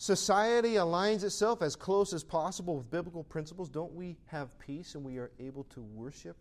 society 0.00 0.76
aligns 0.76 1.22
itself 1.24 1.60
as 1.60 1.76
close 1.76 2.14
as 2.14 2.24
possible 2.24 2.78
with 2.78 2.90
biblical 2.90 3.22
principles, 3.22 3.68
don't 3.68 3.92
we 3.92 4.16
have 4.26 4.58
peace 4.58 4.94
and 4.94 5.04
we 5.04 5.18
are 5.18 5.30
able 5.38 5.64
to 5.64 5.82
worship 5.82 6.38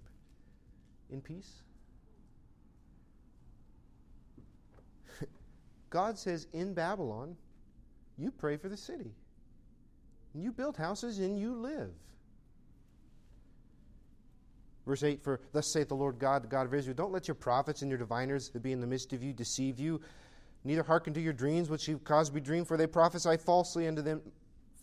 in 1.12 1.20
peace? 1.20 1.62
God 5.90 6.18
says 6.18 6.48
in 6.54 6.74
Babylon, 6.74 7.36
you 8.18 8.32
pray 8.32 8.56
for 8.56 8.70
the 8.70 8.78
city. 8.78 9.12
You 10.34 10.54
build 10.54 10.78
houses 10.78 11.20
and 11.20 11.38
you 11.38 11.54
live. 11.54 11.92
Verse 14.86 15.04
8 15.04 15.22
For 15.22 15.42
thus 15.52 15.74
saith 15.74 15.90
the 15.90 15.96
Lord 15.96 16.18
God, 16.18 16.44
the 16.44 16.48
God 16.48 16.66
of 16.66 16.74
Israel, 16.74 16.96
don't 16.96 17.12
let 17.12 17.28
your 17.28 17.36
prophets 17.36 17.82
and 17.82 17.92
your 17.92 17.98
diviners 17.98 18.52
that 18.52 18.64
be 18.64 18.72
in 18.72 18.80
the 18.80 18.88
midst 18.88 19.12
of 19.12 19.22
you 19.22 19.34
deceive 19.34 19.80
you, 19.82 20.00
neither 20.70 20.84
hearken 20.84 21.16
to 21.16 21.20
your 21.20 21.34
dreams 21.34 21.68
which 21.68 21.88
you 21.88 21.98
cause 21.98 22.30
to 22.30 22.36
be 22.36 22.40
dreamed, 22.40 22.68
for 22.68 22.78
they 22.78 22.86
prophesy 22.86 23.36
falsely 23.38 23.88
unto 23.88 24.04
them. 24.04 24.22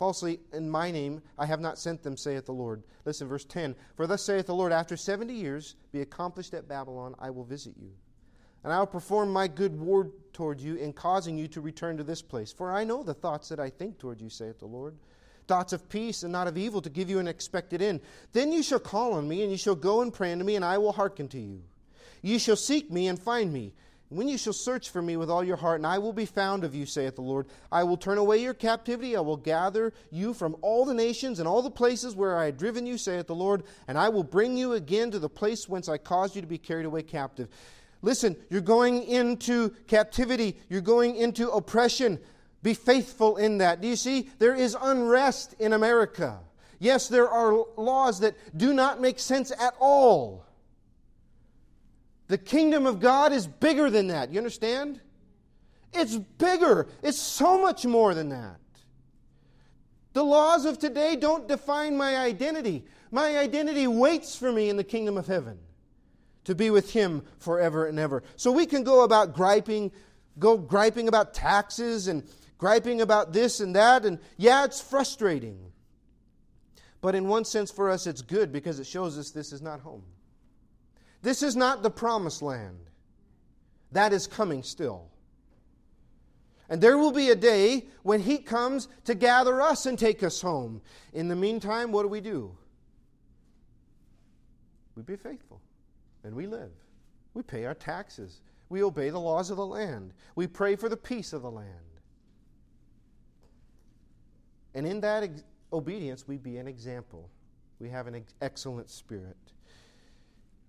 Falsely 0.01 0.41
in 0.53 0.69
my 0.69 0.91
name 0.91 1.23
I 1.39 1.47
have 1.47 1.61
not 1.61 1.79
sent 1.79 2.03
them, 2.03 2.17
saith 2.17 2.45
the 2.45 2.53
Lord. 2.53 2.83
Listen, 3.05 3.29
verse 3.29 3.45
10 3.45 3.77
For 3.95 4.09
thus 4.09 4.25
saith 4.25 4.47
the 4.47 4.55
Lord, 4.55 4.73
after 4.73 4.97
seventy 4.97 5.35
years 5.35 5.77
be 5.93 6.01
accomplished 6.01 6.55
at 6.55 6.69
Babylon, 6.69 7.15
I 7.21 7.31
will 7.31 7.45
visit 7.45 7.75
you. 7.81 7.93
And 8.65 8.73
I 8.73 8.81
will 8.81 8.87
perform 8.87 9.33
my 9.33 9.47
good 9.47 9.79
word 9.79 10.11
toward 10.33 10.61
you 10.61 10.75
in 10.75 10.93
causing 10.93 11.39
you 11.39 11.47
to 11.49 11.61
return 11.61 11.97
to 11.99 12.03
this 12.03 12.21
place. 12.21 12.53
For 12.53 12.73
I 12.73 12.83
know 12.83 13.05
the 13.05 13.15
thoughts 13.15 13.49
that 13.51 13.61
I 13.61 13.71
think 13.71 13.97
toward 13.97 14.21
you, 14.21 14.29
saith 14.29 14.59
the 14.59 14.67
Lord 14.67 14.97
thoughts 15.47 15.73
of 15.73 15.89
peace 15.89 16.25
and 16.25 16.33
not 16.33 16.49
of 16.49 16.59
evil, 16.59 16.83
to 16.83 16.91
give 16.91 17.09
you 17.09 17.21
an 17.21 17.29
expected 17.29 17.81
end. 17.81 18.01
Then 18.33 18.51
you 18.51 18.65
shall 18.65 18.81
call 18.81 19.13
on 19.13 19.29
me, 19.29 19.43
and 19.43 19.53
you 19.53 19.57
shall 19.57 19.77
go 19.77 20.03
and 20.03 20.13
pray 20.13 20.33
unto 20.33 20.45
me, 20.45 20.57
and 20.57 20.65
I 20.65 20.79
will 20.79 20.91
hearken 20.91 21.29
to 21.29 21.39
you. 21.39 21.63
You 22.21 22.41
shall 22.41 22.57
seek 22.57 22.91
me 22.91 23.07
and 23.07 23.17
find 23.17 23.53
me. 23.53 23.73
When 24.09 24.29
you 24.29 24.39
shall 24.39 24.53
search 24.53 24.91
for 24.91 25.03
me 25.03 25.17
with 25.17 25.29
all 25.29 25.43
your 25.43 25.57
heart, 25.57 25.81
and 25.81 25.87
I 25.87 25.99
will 25.99 26.13
be 26.13 26.27
found 26.27 26.63
of 26.63 26.77
you, 26.77 26.87
saith 26.87 27.17
the 27.17 27.23
Lord, 27.23 27.47
I 27.73 27.83
will 27.83 27.97
turn 27.97 28.19
away 28.19 28.39
your 28.39 28.55
captivity. 28.55 29.17
I 29.17 29.21
will 29.21 29.37
gather 29.37 29.93
you 30.13 30.33
from 30.33 30.57
all 30.63 30.85
the 30.85 30.95
nations 30.95 31.41
and 31.41 31.49
all 31.49 31.61
the 31.61 31.71
places 31.71 32.15
where 32.15 32.39
I 32.39 32.45
had 32.45 32.57
driven 32.57 32.87
you, 32.87 32.99
saith 32.99 33.27
the 33.27 33.35
Lord, 33.35 33.65
and 33.89 33.99
I 33.99 34.09
will 34.09 34.23
bring 34.23 34.57
you 34.57 34.75
again 34.75 35.11
to 35.11 35.19
the 35.19 35.29
place 35.29 35.69
whence 35.69 35.89
I 35.89 35.99
caused 35.99 36.37
you 36.37 36.41
to 36.41 36.47
be 36.47 36.59
carried 36.59 36.87
away 36.87 37.03
captive. 37.03 37.49
Listen, 38.01 38.37
you're 38.49 38.61
going 38.61 39.03
into 39.03 39.71
captivity, 39.89 40.57
you're 40.69 40.81
going 40.81 41.17
into 41.17 41.51
oppression. 41.51 42.21
Be 42.63 42.75
faithful 42.75 43.39
in 43.39 43.59
that. 43.59 43.81
Do 43.81 43.89
you 43.89 43.97
see? 43.97 44.31
There 44.39 44.55
is 44.55 44.77
unrest 44.81 45.57
in 45.59 45.73
America. 45.73 46.39
Yes, 46.79 47.09
there 47.09 47.29
are 47.29 47.65
laws 47.77 48.21
that 48.21 48.37
do 48.57 48.73
not 48.73 49.01
make 49.01 49.19
sense 49.19 49.51
at 49.51 49.75
all. 49.81 50.46
The 52.29 52.39
kingdom 52.39 52.87
of 52.87 53.01
God 53.01 53.33
is 53.33 53.47
bigger 53.47 53.89
than 53.91 54.09
that. 54.09 54.33
You 54.33 54.39
understand? 54.39 55.01
It's 55.93 56.17
bigger. 56.17 56.89
It's 57.03 57.19
so 57.19 57.61
much 57.61 57.87
more 57.87 58.15
than 58.15 58.31
that. 58.31 58.59
The 60.13 60.25
laws 60.25 60.65
of 60.65 60.79
today 60.79 61.15
don't 61.17 61.47
define 61.47 61.97
my 61.97 62.17
identity. 62.17 62.85
My 63.11 63.39
identity 63.39 63.87
waits 63.87 64.35
for 64.35 64.51
me 64.51 64.69
in 64.69 64.77
the 64.77 64.85
kingdom 64.85 65.17
of 65.17 65.27
heaven 65.27 65.59
to 66.45 66.55
be 66.55 66.71
with 66.71 66.93
Him 66.93 67.23
forever 67.39 67.87
and 67.87 67.99
ever. 67.99 68.23
So 68.37 68.51
we 68.51 68.67
can 68.67 68.83
go 68.83 69.05
about 69.05 69.35
griping, 69.35 69.93
go 70.39 70.57
griping 70.57 71.09
about 71.09 71.35
taxes 71.35 72.09
and 72.09 72.25
griping 72.59 73.01
about 73.01 73.33
this 73.33 73.61
and 73.61 73.77
that, 73.77 74.05
and 74.05 74.19
yeah, 74.37 74.65
it's 74.65 74.81
frustrating. 74.81 75.59
But 77.01 77.15
in 77.15 77.29
one 77.29 77.45
sense, 77.45 77.71
for 77.71 77.91
us, 77.91 78.07
it's 78.07 78.23
good 78.23 78.53
because 78.53 78.81
it 78.81 78.87
shows 78.87 79.19
us 79.19 79.31
this 79.31 79.53
is 79.53 79.61
not 79.61 79.81
home. 79.81 80.03
This 81.27 81.43
is 81.43 81.57
not 81.57 81.83
the 81.83 81.91
promised 81.91 82.41
land. 82.41 82.79
That 83.91 84.13
is 84.13 84.29
coming 84.29 84.63
still. 84.63 85.09
And 86.69 86.81
there 86.81 86.97
will 86.97 87.11
be 87.11 87.31
a 87.31 87.35
day 87.35 87.87
when 88.05 88.21
He 88.21 88.39
comes 88.39 88.87
to 89.07 89.15
gather 89.17 89.61
us 89.61 89.87
and 89.87 89.99
take 89.99 90.23
us 90.23 90.41
home. 90.41 90.81
In 91.13 91.27
the 91.27 91.35
meantime, 91.35 91.91
what 91.91 92.03
do 92.03 92.09
we 92.09 92.21
do? 92.21 92.57
We 94.95 95.03
be 95.03 95.17
faithful 95.17 95.61
and 96.23 96.33
we 96.33 96.47
live. 96.47 96.71
We 97.35 97.43
pay 97.43 97.65
our 97.65 97.75
taxes. 97.75 98.41
We 98.69 98.85
obey 98.85 99.11
the 99.11 99.19
laws 99.19 99.51
of 99.51 99.57
the 99.57 99.67
land. 99.67 100.13
We 100.37 100.47
pray 100.47 100.77
for 100.77 100.89
the 100.89 100.97
peace 100.97 101.33
of 101.33 101.43
the 101.43 101.51
land. 101.51 101.69
And 104.77 104.87
in 104.87 105.01
that 105.01 105.25
ex- 105.25 105.43
obedience, 105.73 106.29
we 106.29 106.37
be 106.37 106.59
an 106.59 106.69
example. 106.69 107.29
We 107.81 107.89
have 107.89 108.07
an 108.07 108.15
ex- 108.15 108.35
excellent 108.41 108.91
spirit. 108.91 109.37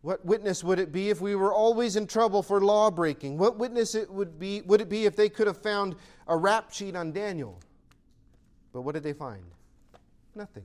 What 0.08 0.26
witness 0.26 0.64
would 0.64 0.80
it 0.80 0.94
be 0.94 1.10
if 1.10 1.20
we 1.20 1.36
were 1.36 1.54
always 1.54 1.98
in 1.98 2.08
trouble 2.08 2.42
for 2.42 2.62
law 2.62 2.90
breaking? 2.90 3.38
What 3.38 3.58
witness 3.58 3.94
it 3.94 4.10
would 4.10 4.40
be 4.40 4.62
would 4.62 4.80
it 4.80 4.88
be 4.88 5.04
if 5.04 5.18
they 5.18 5.28
could 5.28 5.48
have 5.48 5.58
found 5.58 5.98
a 6.30 6.38
rap 6.38 6.72
sheet 6.72 6.96
on 6.96 7.12
Daniel? 7.12 7.60
But 8.72 8.84
what 8.84 8.94
did 8.94 9.04
they 9.04 9.12
find? 9.12 9.44
Nothing. 10.34 10.64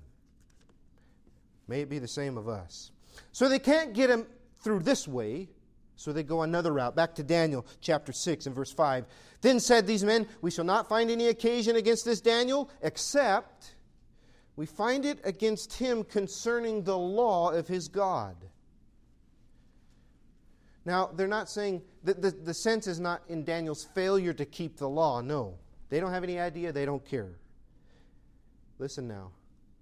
May 1.66 1.80
it 1.80 1.90
be 1.90 1.98
the 1.98 2.06
same 2.06 2.38
of 2.38 2.48
us. 2.48 2.92
So 3.32 3.48
they 3.48 3.58
can't 3.58 3.92
get 3.94 4.08
him 4.08 4.26
through 4.60 4.78
this 4.78 5.08
way, 5.08 5.48
so 5.96 6.12
they 6.12 6.22
go 6.22 6.42
another 6.42 6.72
route. 6.72 6.94
Back 6.94 7.16
to 7.16 7.24
Daniel 7.24 7.66
chapter 7.80 8.12
6 8.12 8.46
and 8.46 8.54
verse 8.54 8.70
5. 8.70 9.06
Then 9.40 9.58
said 9.58 9.88
these 9.88 10.04
men, 10.04 10.28
We 10.40 10.52
shall 10.52 10.64
not 10.64 10.88
find 10.88 11.10
any 11.10 11.26
occasion 11.26 11.74
against 11.74 12.04
this 12.04 12.20
Daniel, 12.20 12.70
except 12.80 13.74
we 14.54 14.66
find 14.66 15.04
it 15.04 15.18
against 15.24 15.72
him 15.72 16.04
concerning 16.04 16.84
the 16.84 16.96
law 16.96 17.50
of 17.50 17.66
his 17.66 17.88
God. 17.88 18.36
Now, 20.84 21.10
they're 21.14 21.28
not 21.28 21.48
saying 21.48 21.82
that 22.02 22.20
the, 22.20 22.30
the 22.30 22.54
sense 22.54 22.86
is 22.86 22.98
not 22.98 23.22
in 23.28 23.44
Daniel's 23.44 23.84
failure 23.84 24.32
to 24.32 24.44
keep 24.44 24.76
the 24.76 24.88
law. 24.88 25.20
No. 25.20 25.54
They 25.90 26.00
don't 26.00 26.12
have 26.12 26.24
any 26.24 26.40
idea, 26.40 26.72
they 26.72 26.84
don't 26.84 27.04
care. 27.04 27.36
Listen 28.78 29.06
now. 29.06 29.30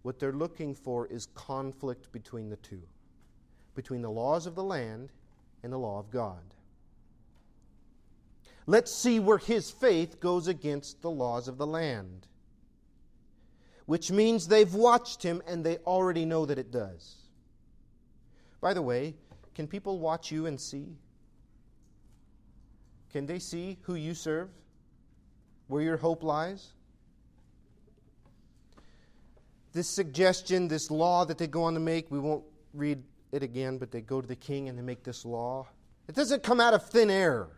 What 0.02 0.18
they're 0.18 0.32
looking 0.32 0.74
for 0.74 1.06
is 1.06 1.26
conflict 1.34 2.10
between 2.12 2.50
the 2.50 2.56
two 2.56 2.82
between 3.74 4.02
the 4.02 4.10
laws 4.10 4.46
of 4.46 4.54
the 4.54 4.62
land 4.62 5.10
and 5.62 5.72
the 5.72 5.78
law 5.78 5.98
of 5.98 6.10
God. 6.10 6.54
Let's 8.66 8.92
see 8.92 9.18
where 9.18 9.38
his 9.38 9.70
faith 9.70 10.20
goes 10.20 10.48
against 10.48 11.02
the 11.02 11.10
laws 11.10 11.48
of 11.48 11.58
the 11.58 11.66
land. 11.66 12.26
Which 13.86 14.10
means 14.10 14.46
they've 14.46 14.74
watched 14.74 15.22
him 15.22 15.42
and 15.46 15.64
they 15.64 15.78
already 15.78 16.24
know 16.24 16.46
that 16.46 16.58
it 16.58 16.70
does. 16.70 17.16
By 18.60 18.74
the 18.74 18.82
way, 18.82 19.14
can 19.60 19.68
people 19.68 19.98
watch 19.98 20.32
you 20.32 20.46
and 20.46 20.58
see? 20.58 20.86
Can 23.12 23.26
they 23.26 23.38
see 23.38 23.76
who 23.82 23.94
you 23.94 24.14
serve? 24.14 24.48
Where 25.66 25.82
your 25.82 25.98
hope 25.98 26.22
lies? 26.22 26.72
This 29.74 29.86
suggestion, 29.86 30.66
this 30.66 30.90
law 30.90 31.26
that 31.26 31.36
they 31.36 31.46
go 31.46 31.64
on 31.64 31.74
to 31.74 31.80
make, 31.80 32.10
we 32.10 32.18
won't 32.18 32.42
read 32.72 33.02
it 33.32 33.42
again, 33.42 33.76
but 33.76 33.90
they 33.90 34.00
go 34.00 34.22
to 34.22 34.26
the 34.26 34.34
king 34.34 34.70
and 34.70 34.78
they 34.78 34.82
make 34.82 35.04
this 35.04 35.26
law. 35.26 35.66
It 36.08 36.14
doesn't 36.14 36.42
come 36.42 36.58
out 36.58 36.72
of 36.72 36.88
thin 36.88 37.10
air. 37.10 37.48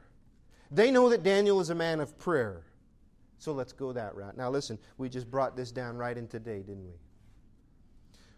They 0.72 0.90
know 0.90 1.08
that 1.08 1.22
Daniel 1.22 1.60
is 1.60 1.70
a 1.70 1.74
man 1.76 2.00
of 2.00 2.18
prayer. 2.18 2.64
So 3.38 3.52
let's 3.52 3.72
go 3.72 3.92
that 3.92 4.16
route. 4.16 4.36
Now, 4.36 4.50
listen, 4.50 4.76
we 4.98 5.08
just 5.08 5.30
brought 5.30 5.54
this 5.54 5.70
down 5.70 5.96
right 5.96 6.18
in 6.18 6.26
today, 6.26 6.64
didn't 6.64 6.84
we? 6.84 6.94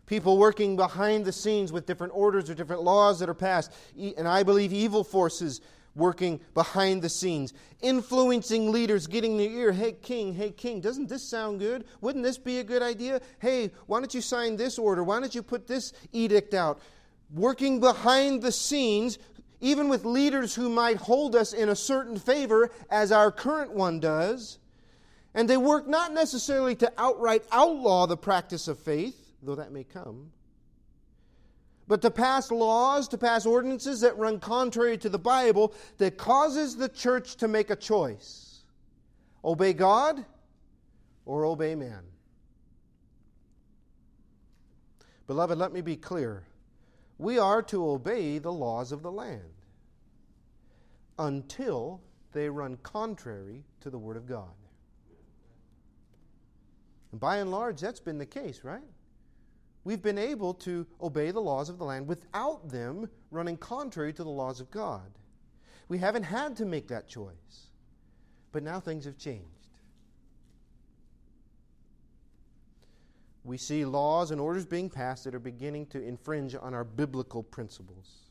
People 0.07 0.37
working 0.37 0.77
behind 0.77 1.25
the 1.25 1.33
scenes 1.33 1.73
with 1.73 1.87
different 1.87 2.13
orders 2.15 2.51
or 2.51 2.55
different 2.55 2.83
laws 2.83 3.19
that 3.21 3.29
are 3.29 3.35
passed. 3.35 3.73
And 4.17 4.29
I 4.29 4.43
believe 4.43 4.73
evil 4.73 5.03
forces 5.03 5.61
working 5.95 6.41
behind 6.55 7.01
the 7.03 7.09
scenes, 7.09 7.55
influencing 7.81 8.73
leaders, 8.73 9.07
getting 9.07 9.37
their 9.37 9.49
ear. 9.49 9.73
Hey, 9.73 9.93
king, 9.93 10.35
hey, 10.35 10.51
king, 10.51 10.81
doesn't 10.81 11.09
this 11.09 11.23
sound 11.23 11.61
good? 11.61 11.85
Wouldn't 12.01 12.25
this 12.25 12.37
be 12.37 12.59
a 12.59 12.65
good 12.65 12.83
idea? 12.83 13.21
Hey, 13.39 13.71
why 13.87 14.01
don't 14.01 14.13
you 14.13 14.21
sign 14.21 14.57
this 14.57 14.79
order? 14.79 15.05
Why 15.05 15.21
don't 15.21 15.35
you 15.35 15.43
put 15.43 15.67
this 15.67 15.93
edict 16.13 16.53
out? 16.53 16.81
Working 17.33 17.81
behind 17.81 18.43
the 18.43 18.53
scenes, 18.53 19.19
even 19.61 19.89
with 19.89 20.05
leaders 20.05 20.55
who 20.55 20.69
might 20.69 20.97
hold 20.97 21.37
us 21.37 21.53
in 21.53 21.69
a 21.69 21.77
certain 21.77 22.19
favor, 22.19 22.71
as 22.91 23.13
our 23.13 23.31
current 23.31 23.73
one 23.73 24.01
does. 24.01 24.59
And 25.33 25.49
they 25.49 25.57
work 25.57 25.87
not 25.87 26.13
necessarily 26.13 26.75
to 26.77 26.93
outright 26.99 27.45
outlaw 27.51 28.07
the 28.07 28.17
practice 28.17 28.69
of 28.69 28.79
faith, 28.79 29.24
though 29.45 29.55
that 29.55 29.73
may 29.73 29.85
come, 29.85 30.31
but 31.87 32.01
to 32.03 32.11
pass 32.11 32.51
laws, 32.51 33.09
to 33.09 33.19
pass 33.19 33.45
ordinances 33.45 34.01
that 34.01 34.17
run 34.17 34.41
contrary 34.41 34.97
to 34.99 35.09
the 35.09 35.19
Bible 35.19 35.75
that 35.99 36.17
causes 36.17 36.77
the 36.77 36.89
church 36.89 37.37
to 37.37 37.49
make 37.49 37.71
a 37.71 37.77
choice 37.77 38.63
obey 39.45 39.75
God 39.75 40.25
or 41.27 41.45
obey 41.45 41.75
man. 41.75 42.03
Beloved, 45.27 45.59
let 45.59 45.73
me 45.73 45.81
be 45.81 45.97
clear. 45.97 46.45
We 47.19 47.39
are 47.39 47.63
to 47.65 47.89
obey 47.89 48.39
the 48.39 48.53
laws 48.53 48.93
of 48.93 49.03
the 49.03 49.13
land 49.13 49.43
until 51.19 52.01
they 52.33 52.49
run 52.49 52.77
contrary 52.83 53.63
to 53.81 53.91
the 53.91 53.99
Word 53.99 54.17
of 54.17 54.27
God. 54.27 54.49
And 57.13 57.21
by 57.21 57.37
and 57.37 57.51
large, 57.51 57.81
that's 57.81 58.01
been 58.01 58.19
the 58.19 58.27
case, 58.27 58.65
right? 58.65 58.83
We've 59.85 60.03
been 60.03 60.19
able 60.19 60.55
to 60.55 60.87
obey 61.01 61.31
the 61.31 61.41
laws 61.41 61.69
of 61.69 61.79
the 61.79 61.85
land 61.85 62.09
without 62.09 62.69
them 62.71 63.09
running 63.31 63.57
contrary 63.57 64.13
to 64.13 64.25
the 64.25 64.31
laws 64.31 64.61
of 64.61 64.71
God. 64.71 65.11
We 65.89 65.99
haven't 65.99 66.23
had 66.25 66.57
to 66.57 66.65
make 66.65 66.89
that 66.89 67.07
choice. 67.07 67.69
But 68.51 68.63
now 68.63 68.81
things 68.81 69.05
have 69.05 69.19
changed. 69.19 69.49
We 73.43 73.59
see 73.59 73.85
laws 73.85 74.31
and 74.31 74.41
orders 74.41 74.65
being 74.65 74.89
passed 74.89 75.25
that 75.25 75.35
are 75.35 75.41
beginning 75.41 75.87
to 75.87 76.03
infringe 76.03 76.55
on 76.55 76.73
our 76.73 76.85
biblical 76.85 77.43
principles. 77.43 78.31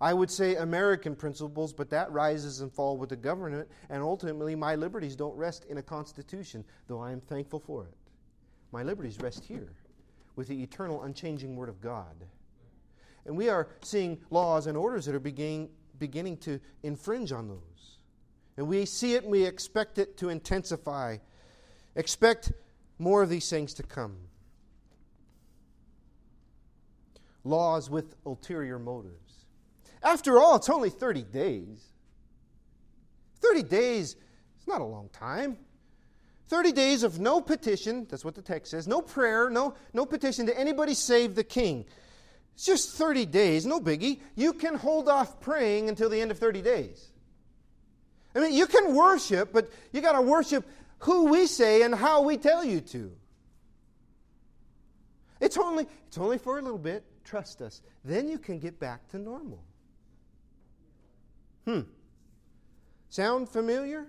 I 0.00 0.14
would 0.14 0.30
say 0.30 0.56
American 0.56 1.14
principles, 1.14 1.72
but 1.72 1.90
that 1.90 2.10
rises 2.10 2.60
and 2.60 2.72
falls 2.72 2.98
with 2.98 3.10
the 3.10 3.16
government, 3.16 3.68
and 3.90 4.02
ultimately 4.02 4.54
my 4.54 4.74
liberties 4.74 5.14
don't 5.14 5.36
rest 5.36 5.66
in 5.66 5.78
a 5.78 5.82
constitution, 5.82 6.64
though 6.86 7.00
I 7.00 7.12
am 7.12 7.20
thankful 7.20 7.60
for 7.60 7.84
it. 7.84 7.94
My 8.72 8.82
liberties 8.82 9.18
rest 9.20 9.44
here 9.44 9.72
with 10.38 10.46
the 10.46 10.62
eternal, 10.62 11.02
unchanging 11.02 11.56
Word 11.56 11.68
of 11.68 11.80
God. 11.80 12.14
And 13.26 13.36
we 13.36 13.48
are 13.48 13.66
seeing 13.82 14.20
laws 14.30 14.68
and 14.68 14.78
orders 14.78 15.04
that 15.06 15.14
are 15.16 15.20
beginning, 15.20 15.68
beginning 15.98 16.36
to 16.38 16.60
infringe 16.84 17.32
on 17.32 17.48
those. 17.48 17.98
And 18.56 18.68
we 18.68 18.86
see 18.86 19.14
it 19.14 19.24
and 19.24 19.32
we 19.32 19.44
expect 19.44 19.98
it 19.98 20.16
to 20.18 20.28
intensify. 20.28 21.16
Expect 21.96 22.52
more 23.00 23.20
of 23.20 23.28
these 23.28 23.50
things 23.50 23.74
to 23.74 23.82
come. 23.82 24.16
Laws 27.42 27.90
with 27.90 28.14
ulterior 28.24 28.78
motives. 28.78 29.44
After 30.04 30.38
all, 30.38 30.54
it's 30.54 30.70
only 30.70 30.90
30 30.90 31.24
days. 31.24 31.84
30 33.40 33.64
days, 33.64 34.14
it's 34.56 34.68
not 34.68 34.80
a 34.80 34.84
long 34.84 35.08
time. 35.08 35.58
30 36.48 36.72
days 36.72 37.02
of 37.02 37.20
no 37.20 37.40
petition, 37.40 38.06
that's 38.08 38.24
what 38.24 38.34
the 38.34 38.42
text 38.42 38.70
says, 38.70 38.88
no 38.88 39.02
prayer, 39.02 39.50
no, 39.50 39.74
no 39.92 40.06
petition 40.06 40.46
to 40.46 40.58
anybody 40.58 40.94
save 40.94 41.34
the 41.34 41.44
king. 41.44 41.84
It's 42.54 42.64
just 42.64 42.96
30 42.96 43.26
days, 43.26 43.66
no 43.66 43.80
biggie. 43.80 44.20
You 44.34 44.52
can 44.52 44.74
hold 44.74 45.08
off 45.08 45.40
praying 45.40 45.88
until 45.88 46.08
the 46.08 46.20
end 46.20 46.30
of 46.30 46.38
30 46.38 46.62
days. 46.62 47.10
I 48.34 48.40
mean, 48.40 48.52
you 48.54 48.66
can 48.66 48.94
worship, 48.94 49.52
but 49.52 49.70
you 49.92 50.00
got 50.00 50.12
to 50.12 50.22
worship 50.22 50.66
who 51.00 51.26
we 51.26 51.46
say 51.46 51.82
and 51.82 51.94
how 51.94 52.22
we 52.22 52.36
tell 52.36 52.64
you 52.64 52.80
to. 52.80 53.12
It's 55.40 55.56
only, 55.56 55.86
it's 56.08 56.18
only 56.18 56.38
for 56.38 56.58
a 56.58 56.62
little 56.62 56.78
bit. 56.78 57.04
Trust 57.24 57.60
us. 57.60 57.82
Then 58.04 58.26
you 58.28 58.38
can 58.38 58.58
get 58.58 58.80
back 58.80 59.06
to 59.10 59.18
normal. 59.18 59.62
Hmm. 61.64 61.82
Sound 63.10 63.48
familiar? 63.48 64.06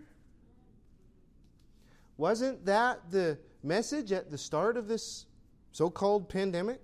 Wasn't 2.20 2.66
that 2.66 3.10
the 3.12 3.38
message 3.64 4.12
at 4.12 4.30
the 4.30 4.38
start 4.38 4.76
of 4.76 4.90
this 4.90 5.26
so 5.72 5.90
called 5.90 6.28
pandemic? 6.28 6.82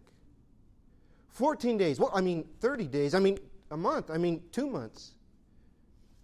14 1.27 1.77
days. 1.77 1.99
Well, 1.99 2.09
I 2.13 2.21
mean, 2.21 2.47
30 2.61 2.87
days. 2.87 3.13
I 3.13 3.19
mean, 3.19 3.37
a 3.69 3.75
month. 3.75 4.09
I 4.09 4.17
mean, 4.17 4.43
two 4.53 4.65
months. 4.65 5.11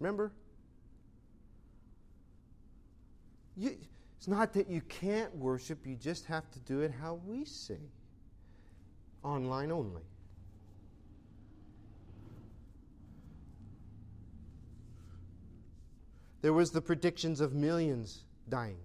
Remember? 0.00 0.32
You, 3.54 3.76
it's 4.16 4.28
not 4.28 4.54
that 4.54 4.70
you 4.70 4.80
can't 4.80 5.36
worship, 5.36 5.86
you 5.86 5.94
just 5.94 6.24
have 6.24 6.50
to 6.52 6.58
do 6.60 6.80
it 6.80 6.90
how 6.90 7.20
we 7.26 7.44
say 7.44 7.90
online 9.22 9.70
only. 9.70 10.04
There 16.40 16.54
was 16.54 16.70
the 16.70 16.80
predictions 16.80 17.42
of 17.42 17.52
millions 17.52 18.24
dying 18.48 18.78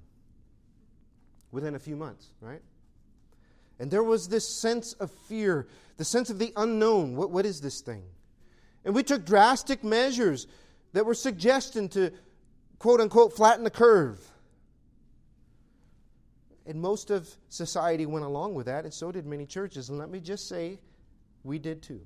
within 1.51 1.75
a 1.75 1.79
few 1.79 1.95
months, 1.95 2.27
right? 2.41 2.61
And 3.79 3.91
there 3.91 4.03
was 4.03 4.27
this 4.27 4.47
sense 4.47 4.93
of 4.93 5.11
fear, 5.11 5.67
the 5.97 6.05
sense 6.05 6.29
of 6.29 6.39
the 6.39 6.51
unknown. 6.55 7.15
What, 7.15 7.31
what 7.31 7.45
is 7.45 7.61
this 7.61 7.81
thing? 7.81 8.03
And 8.83 8.95
we 8.95 9.03
took 9.03 9.25
drastic 9.25 9.83
measures 9.83 10.47
that 10.93 11.05
were 11.05 11.13
suggesting 11.13 11.89
to, 11.89 12.11
quote 12.79 13.01
unquote, 13.01 13.35
flatten 13.35 13.63
the 13.63 13.69
curve. 13.69 14.19
And 16.65 16.81
most 16.81 17.11
of 17.11 17.29
society 17.49 18.05
went 18.05 18.25
along 18.25 18.53
with 18.55 18.65
that, 18.65 18.83
and 18.83 18.93
so 18.93 19.11
did 19.11 19.25
many 19.25 19.45
churches. 19.45 19.89
And 19.89 19.97
let 19.97 20.09
me 20.09 20.19
just 20.19 20.49
say, 20.49 20.79
we 21.43 21.59
did 21.59 21.81
too. 21.81 22.01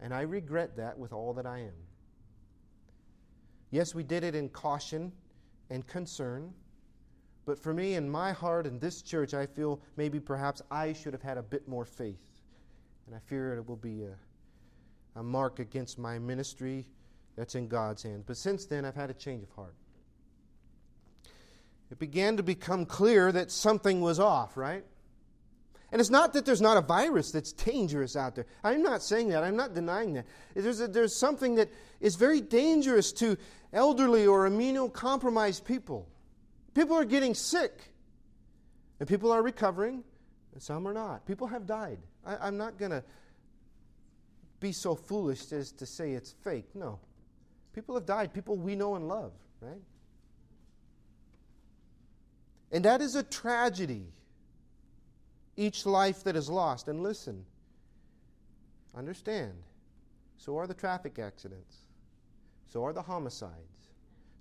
And 0.00 0.14
I 0.14 0.22
regret 0.22 0.76
that 0.76 0.98
with 0.98 1.12
all 1.12 1.34
that 1.34 1.46
I 1.46 1.58
am. 1.58 1.74
Yes, 3.70 3.94
we 3.94 4.02
did 4.02 4.24
it 4.24 4.34
in 4.34 4.48
caution 4.48 5.12
and 5.68 5.86
concern. 5.86 6.54
But 7.50 7.58
for 7.58 7.74
me, 7.74 7.94
in 7.94 8.08
my 8.08 8.30
heart, 8.30 8.64
in 8.64 8.78
this 8.78 9.02
church, 9.02 9.34
I 9.34 9.44
feel 9.44 9.80
maybe 9.96 10.20
perhaps 10.20 10.62
I 10.70 10.92
should 10.92 11.12
have 11.12 11.22
had 11.22 11.36
a 11.36 11.42
bit 11.42 11.66
more 11.66 11.84
faith. 11.84 12.22
And 13.08 13.16
I 13.16 13.18
fear 13.18 13.54
it 13.54 13.68
will 13.68 13.74
be 13.74 14.04
a, 14.04 15.18
a 15.18 15.22
mark 15.24 15.58
against 15.58 15.98
my 15.98 16.20
ministry 16.20 16.86
that's 17.34 17.56
in 17.56 17.66
God's 17.66 18.04
hands. 18.04 18.22
But 18.24 18.36
since 18.36 18.66
then, 18.66 18.84
I've 18.84 18.94
had 18.94 19.10
a 19.10 19.14
change 19.14 19.42
of 19.42 19.50
heart. 19.50 19.74
It 21.90 21.98
began 21.98 22.36
to 22.36 22.44
become 22.44 22.86
clear 22.86 23.32
that 23.32 23.50
something 23.50 24.00
was 24.00 24.20
off, 24.20 24.56
right? 24.56 24.84
And 25.90 26.00
it's 26.00 26.08
not 26.08 26.34
that 26.34 26.46
there's 26.46 26.60
not 26.60 26.76
a 26.76 26.82
virus 26.82 27.32
that's 27.32 27.52
dangerous 27.52 28.14
out 28.14 28.36
there. 28.36 28.46
I'm 28.62 28.84
not 28.84 29.02
saying 29.02 29.30
that. 29.30 29.42
I'm 29.42 29.56
not 29.56 29.74
denying 29.74 30.12
that. 30.12 30.26
There's, 30.54 30.80
a, 30.80 30.86
there's 30.86 31.16
something 31.16 31.56
that 31.56 31.68
is 32.00 32.14
very 32.14 32.42
dangerous 32.42 33.10
to 33.14 33.36
elderly 33.72 34.24
or 34.24 34.48
immunocompromised 34.48 35.64
people. 35.64 36.06
People 36.74 36.96
are 36.96 37.04
getting 37.04 37.34
sick, 37.34 37.72
and 38.98 39.08
people 39.08 39.32
are 39.32 39.42
recovering, 39.42 40.04
and 40.52 40.62
some 40.62 40.86
are 40.86 40.92
not. 40.92 41.26
People 41.26 41.46
have 41.48 41.66
died. 41.66 41.98
I, 42.24 42.48
am 42.48 42.56
not 42.56 42.78
going 42.78 42.92
to 42.92 43.02
be 44.60 44.72
so 44.72 44.94
foolish 44.94 45.50
as 45.52 45.72
to 45.72 45.86
say 45.86 46.12
it's 46.12 46.34
fake. 46.44 46.66
No. 46.74 47.00
People 47.72 47.94
have 47.94 48.06
died, 48.06 48.32
people 48.32 48.56
we 48.56 48.74
know 48.74 48.94
and 48.94 49.08
love, 49.08 49.32
right? 49.60 49.80
And 52.72 52.84
that 52.84 53.00
is 53.00 53.16
a 53.16 53.22
tragedy. 53.22 54.06
Each 55.56 55.84
life 55.86 56.24
that 56.24 56.36
is 56.36 56.48
lost. 56.48 56.88
And 56.88 57.02
listen, 57.02 57.44
understand, 58.96 59.54
so 60.36 60.56
are 60.56 60.66
the 60.66 60.74
traffic 60.74 61.18
accidents, 61.18 61.76
so 62.66 62.84
are 62.84 62.92
the 62.92 63.02
homicides, 63.02 63.90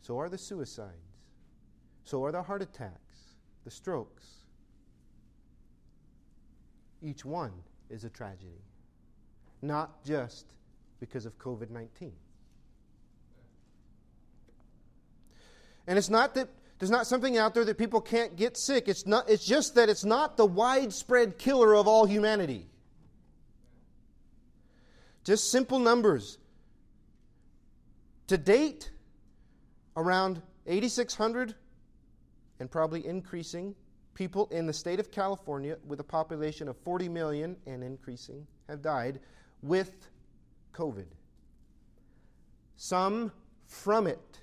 so 0.02 0.20
are 0.20 0.30
the 0.30 0.38
suicides. 0.38 1.09
So 2.10 2.26
are 2.26 2.32
the 2.32 2.42
heart 2.42 2.64
attacks, 2.64 3.36
the 3.66 3.70
strokes. 3.70 4.26
Each 7.04 7.24
one 7.24 7.52
is 7.92 8.04
a 8.04 8.10
tragedy, 8.10 8.64
not 9.62 10.04
just 10.04 10.48
because 11.00 11.28
of 11.28 11.38
COVID 11.38 11.70
19. 11.70 12.12
And 15.86 16.00
it's 16.00 16.10
not 16.10 16.34
that 16.34 16.50
there's 16.80 16.90
not 16.90 17.06
something 17.06 17.38
out 17.38 17.54
there 17.54 17.64
that 17.64 17.78
people 17.78 18.02
can't 18.02 18.36
get 18.36 18.58
sick. 18.58 18.88
It's, 18.88 19.06
not, 19.06 19.30
it's 19.30 19.46
just 19.46 19.76
that 19.76 19.88
it's 19.88 20.04
not 20.04 20.36
the 20.36 20.48
widespread 20.48 21.38
killer 21.38 21.76
of 21.76 21.88
all 21.88 22.08
humanity. 22.08 22.66
Just 25.24 25.52
simple 25.52 25.78
numbers. 25.78 26.40
To 28.30 28.38
date, 28.40 28.90
around 29.96 30.42
8,600 30.66 31.54
and 32.60 32.70
probably 32.70 33.06
increasing 33.06 33.76
people 34.14 34.48
in 34.52 34.66
the 34.66 34.74
state 34.74 35.00
of 35.00 35.12
California, 35.12 35.78
with 35.88 36.00
a 36.00 36.04
population 36.04 36.68
of 36.68 36.78
40 36.78 37.08
million 37.08 37.56
and 37.66 37.84
increasing, 37.84 38.46
have 38.68 38.82
died 38.82 39.20
with 39.62 40.10
COVID. 40.74 41.06
Some 42.76 43.32
from 43.66 44.08
it, 44.08 44.40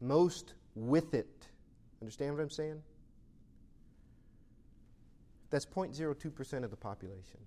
most 0.00 0.54
with 0.74 1.14
it. 1.14 1.48
Understand 2.00 2.34
what 2.34 2.42
I'm 2.42 2.50
saying? 2.50 2.82
That's 5.50 5.66
0.02% 5.66 6.64
of 6.64 6.70
the 6.70 6.76
population. 6.76 7.38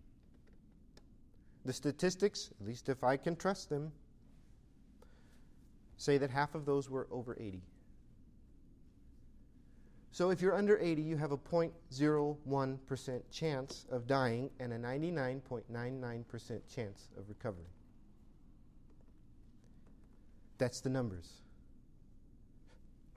The 1.66 1.74
statistics, 1.74 2.52
at 2.62 2.68
least 2.68 2.90
if 2.90 3.04
I 3.04 3.18
can 3.18 3.36
trust 3.36 3.70
them, 3.70 3.92
say 5.98 6.20
that 6.20 6.30
half 6.30 6.54
of 6.54 6.66
those 6.66 6.90
were 6.90 7.08
over 7.10 7.36
80. 7.40 7.64
So 10.16 10.30
if 10.30 10.42
you're 10.42 10.56
under 10.56 10.80
80, 10.80 11.02
you 11.02 11.18
have 11.18 11.34
a 11.34 11.38
0.01% 11.38 13.22
chance 13.34 13.86
of 13.92 14.08
dying 14.08 14.50
and 14.62 14.72
a 14.72 14.78
99.99% 14.78 16.62
chance 16.74 17.10
of 17.18 17.28
recovery. 17.28 17.68
That's 20.58 20.80
the 20.80 20.90
numbers. 20.90 21.42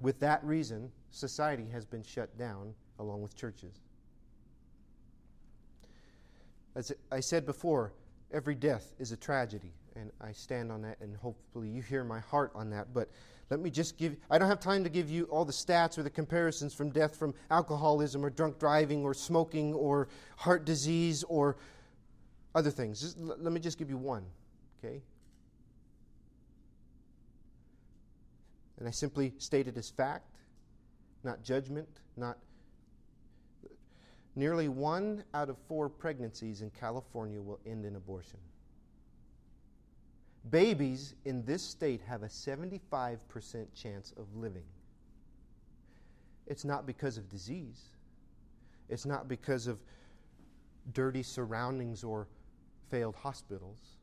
With 0.01 0.19
that 0.19 0.43
reason, 0.43 0.91
society 1.13 1.69
has 1.71 1.87
been 1.87 2.03
shut 2.03 2.37
down 2.37 2.75
along 2.99 3.23
with 3.23 3.37
churches. 3.37 3.77
As 6.75 6.91
I 7.13 7.21
said 7.21 7.47
before, 7.47 7.93
every 8.33 8.57
death 8.57 8.93
is 8.99 9.13
a 9.13 9.17
tragedy, 9.17 9.73
and 9.95 10.11
I 10.21 10.33
stand 10.33 10.73
on 10.73 10.83
that, 10.83 10.99
and 11.01 11.17
hopefully 11.17 11.69
you 11.69 11.81
hear 11.81 12.03
my 12.03 12.19
heart 12.19 12.51
on 12.57 12.71
that. 12.71 12.93
But 12.93 13.09
let 13.51 13.61
me 13.61 13.71
just 13.71 13.97
give, 13.97 14.17
I 14.31 14.39
don't 14.39 14.49
have 14.49 14.61
time 14.61 14.85
to 14.85 14.91
give 14.91 15.09
you 15.09 15.25
all 15.25 15.45
the 15.45 15.53
stats 15.53 15.97
or 15.97 16.03
the 16.03 16.11
comparisons 16.11 16.75
from 16.75 16.91
death 16.91 17.17
from 17.17 17.35
alcoholism 17.51 18.25
or 18.25 18.31
drunk 18.31 18.59
driving 18.59 19.03
or 19.05 19.15
smoking 19.15 19.73
or 19.75 20.09
heart 20.37 20.65
disease 20.65 21.25
or 21.25 21.57
other 22.55 22.71
things. 22.71 23.01
Just, 23.01 23.19
let 23.19 23.53
me 23.53 23.61
just 23.61 23.79
give 23.79 23.89
you 23.89 23.97
one, 23.97 24.25
okay? 24.79 25.03
And 28.79 28.87
I 28.87 28.91
simply 28.91 29.33
state 29.39 29.67
it 29.67 29.77
as 29.77 29.91
fact, 29.91 30.27
not 31.25 31.43
judgment, 31.43 31.89
not 32.17 32.39
Nearly 34.39 34.69
one 34.69 35.25
out 35.35 35.49
of 35.49 35.57
four 35.67 35.89
pregnancies 35.89 36.63
in 36.63 36.71
California 36.71 37.43
will 37.43 37.59
end 37.67 37.85
in 37.85 37.97
abortion. 37.97 38.39
Babies 40.51 41.15
in 41.25 41.45
this 41.45 41.63
state 41.63 42.01
have 42.07 42.23
a 42.23 42.29
75% 42.29 43.19
chance 43.75 44.13
of 44.17 44.35
living. 44.35 44.65
It's 46.47 46.65
not 46.65 46.87
because 46.87 47.19
of 47.19 47.29
disease, 47.29 47.83
it's 48.89 49.05
not 49.05 49.29
because 49.29 49.67
of 49.67 49.79
dirty 50.95 51.23
surroundings 51.23 52.03
or 52.03 52.29
failed 52.91 53.17
hospitals. 53.17 53.99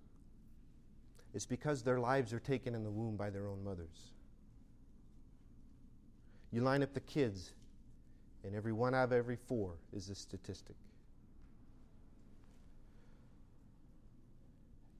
It's 1.33 1.45
because 1.45 1.83
their 1.83 1.99
lives 1.99 2.31
are 2.31 2.39
taken 2.39 2.75
in 2.75 2.83
the 2.83 2.89
womb 2.89 3.17
by 3.17 3.29
their 3.29 3.47
own 3.47 3.63
mothers. 3.63 4.13
You 6.51 6.61
line 6.61 6.83
up 6.83 6.93
the 6.93 7.01
kids 7.01 7.51
and 8.45 8.55
every 8.55 8.71
one 8.71 8.93
out 8.93 9.05
of 9.05 9.11
every 9.11 9.35
four 9.35 9.73
is 9.91 10.09
a 10.09 10.15
statistic. 10.15 10.75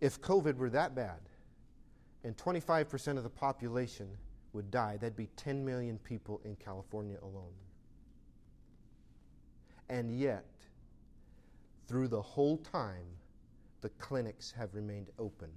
If 0.02 0.22
COVID 0.22 0.58
were 0.58 0.70
that 0.72 0.96
bad 0.96 1.20
and 2.24 2.36
25% 2.38 3.18
of 3.18 3.24
the 3.24 3.30
population 3.30 4.08
would 4.54 4.72
die, 4.72 4.98
that'd 4.98 5.16
be 5.16 5.30
10 5.36 5.66
million 5.66 5.98
people 6.00 6.42
in 6.44 6.56
California 6.56 7.18
alone. 7.22 7.54
And 9.90 10.18
yet, 10.18 10.46
through 11.88 12.08
the 12.08 12.22
whole 12.22 12.58
time, 12.58 13.06
the 13.82 13.90
clinics 13.90 14.52
have 14.58 14.74
remained 14.74 15.10
open. 15.20 15.50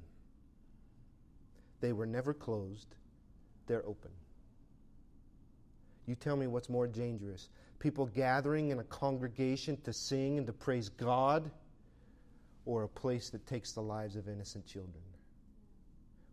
They 1.81 1.93
were 1.93 2.07
never 2.07 2.35
closed, 2.35 2.97
they're 3.67 3.87
open. 3.87 4.11
You 6.07 6.15
tell 6.15 6.37
me 6.37 6.47
what's 6.47 6.69
more 6.69 6.87
dangerous 6.87 7.49
people 7.79 8.07
gathering 8.07 8.71
in 8.71 8.81
a 8.81 8.85
congregation 8.85 9.77
to 9.83 9.93
sing 9.93 10.39
and 10.39 10.47
to 10.47 10.53
praise 10.53 10.89
God, 10.89 11.51
or 12.69 12.83
a 12.83 12.89
place 12.89 13.31
that 13.31 13.47
takes 13.47 13.73
the 13.73 13.81
lives 13.81 14.15
of 14.15 14.29
innocent 14.29 14.67
children? 14.67 15.03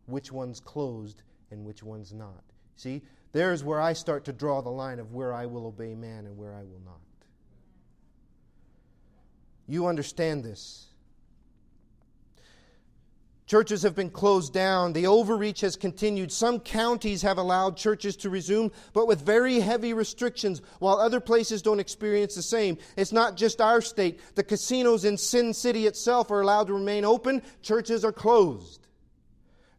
Which 0.05 0.33
one's 0.33 0.59
closed 0.59 1.23
and 1.49 1.63
which 1.63 1.81
one's 1.81 2.11
not? 2.11 2.43
See, 2.75 3.01
there's 3.31 3.63
where 3.63 3.79
I 3.79 3.93
start 3.93 4.25
to 4.25 4.33
draw 4.33 4.61
the 4.61 4.69
line 4.69 4.99
of 4.99 5.13
where 5.13 5.33
I 5.33 5.45
will 5.45 5.65
obey 5.65 5.95
man 5.95 6.25
and 6.25 6.37
where 6.37 6.53
I 6.53 6.61
will 6.61 6.81
not. 6.83 6.99
You 9.65 9.87
understand 9.87 10.43
this. 10.43 10.87
Churches 13.47 13.83
have 13.83 13.95
been 13.95 14.09
closed 14.09 14.53
down. 14.53 14.93
The 14.93 15.05
overreach 15.05 15.61
has 15.61 15.75
continued. 15.75 16.31
Some 16.31 16.59
counties 16.59 17.21
have 17.21 17.37
allowed 17.37 17.77
churches 17.77 18.15
to 18.17 18.31
resume, 18.31 18.71
but 18.91 19.07
with 19.07 19.21
very 19.21 19.59
heavy 19.59 19.93
restrictions, 19.93 20.63
while 20.79 20.97
other 20.97 21.19
places 21.19 21.61
don't 21.61 21.79
experience 21.79 22.33
the 22.33 22.41
same. 22.41 22.79
It's 22.97 23.11
not 23.11 23.37
just 23.37 23.61
our 23.61 23.81
state. 23.81 24.19
The 24.33 24.43
casinos 24.43 25.05
in 25.05 25.17
Sin 25.17 25.53
City 25.53 25.85
itself 25.85 26.31
are 26.31 26.41
allowed 26.41 26.67
to 26.67 26.73
remain 26.73 27.05
open, 27.05 27.43
churches 27.61 28.03
are 28.03 28.11
closed. 28.11 28.87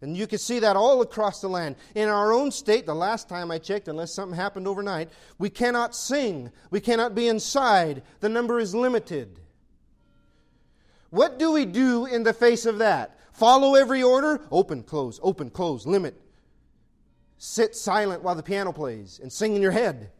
And 0.01 0.17
you 0.17 0.29
can 0.29 0.39
see 0.39 0.61
that 0.61 0.77
all 0.77 1.01
across 1.01 1.41
the 1.41 1.49
land. 1.49 1.75
In 1.97 2.09
our 2.09 2.33
own 2.33 2.53
state, 2.53 2.87
the 2.87 2.95
last 2.95 3.29
time 3.29 3.51
I 3.51 3.59
checked, 3.59 3.89
unless 3.89 4.15
something 4.15 4.37
happened 4.37 4.69
overnight, 4.69 5.09
we 5.39 5.51
cannot 5.51 5.97
sing. 5.97 6.53
We 6.71 6.81
cannot 6.81 7.17
be 7.17 7.27
inside. 7.27 8.03
The 8.21 8.29
number 8.29 8.61
is 8.61 8.75
limited. 8.75 9.41
What 11.11 11.39
do 11.39 11.51
we 11.51 11.65
do 11.65 12.05
in 12.07 12.23
the 12.25 12.35
face 12.35 12.67
of 12.67 12.79
that? 12.79 13.19
Follow 13.37 13.75
every 13.75 14.03
order. 14.03 14.41
Open, 14.51 14.83
close, 14.83 15.21
open, 15.23 15.51
close, 15.51 15.87
limit. 15.87 16.19
Sit 17.37 17.77
silent 17.77 18.23
while 18.23 18.35
the 18.35 18.43
piano 18.43 18.73
plays 18.73 19.21
and 19.23 19.31
sing 19.31 19.55
in 19.55 19.61
your 19.61 19.73
head. 19.73 20.11